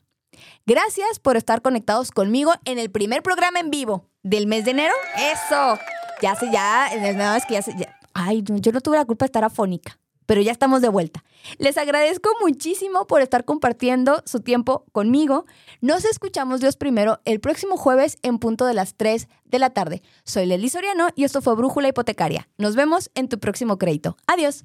Gracias 0.64 1.18
por 1.18 1.36
estar 1.36 1.60
conectados 1.60 2.10
conmigo 2.10 2.52
en 2.64 2.78
el 2.78 2.90
primer 2.90 3.22
programa 3.22 3.60
en 3.60 3.70
vivo 3.70 4.08
del 4.22 4.46
mes 4.46 4.64
de 4.64 4.70
enero. 4.70 4.94
Eso. 5.16 5.78
Ya 6.22 6.34
sé, 6.36 6.48
ya, 6.52 6.88
nada 7.14 7.34
más 7.34 7.46
que 7.46 7.54
ya 7.54 7.62
sé, 7.62 7.74
Ay, 8.14 8.42
yo 8.44 8.72
no 8.72 8.80
tuve 8.80 8.96
la 8.96 9.04
culpa 9.04 9.24
de 9.24 9.28
estar 9.28 9.44
afónica 9.44 9.98
pero 10.26 10.40
ya 10.40 10.52
estamos 10.52 10.80
de 10.80 10.88
vuelta. 10.88 11.24
Les 11.58 11.76
agradezco 11.76 12.30
muchísimo 12.40 13.06
por 13.06 13.20
estar 13.20 13.44
compartiendo 13.44 14.22
su 14.24 14.40
tiempo 14.40 14.86
conmigo. 14.92 15.44
Nos 15.80 16.04
escuchamos 16.04 16.60
Dios 16.60 16.76
primero 16.76 17.20
el 17.24 17.40
próximo 17.40 17.76
jueves 17.76 18.16
en 18.22 18.38
punto 18.38 18.64
de 18.64 18.74
las 18.74 18.94
3 18.94 19.28
de 19.44 19.58
la 19.58 19.70
tarde. 19.70 20.02
Soy 20.24 20.46
Lely 20.46 20.70
Soriano 20.70 21.08
y 21.16 21.24
esto 21.24 21.42
fue 21.42 21.54
Brújula 21.54 21.88
Hipotecaria. 21.88 22.48
Nos 22.56 22.76
vemos 22.76 23.10
en 23.14 23.28
tu 23.28 23.38
próximo 23.38 23.78
crédito. 23.78 24.16
Adiós. 24.26 24.64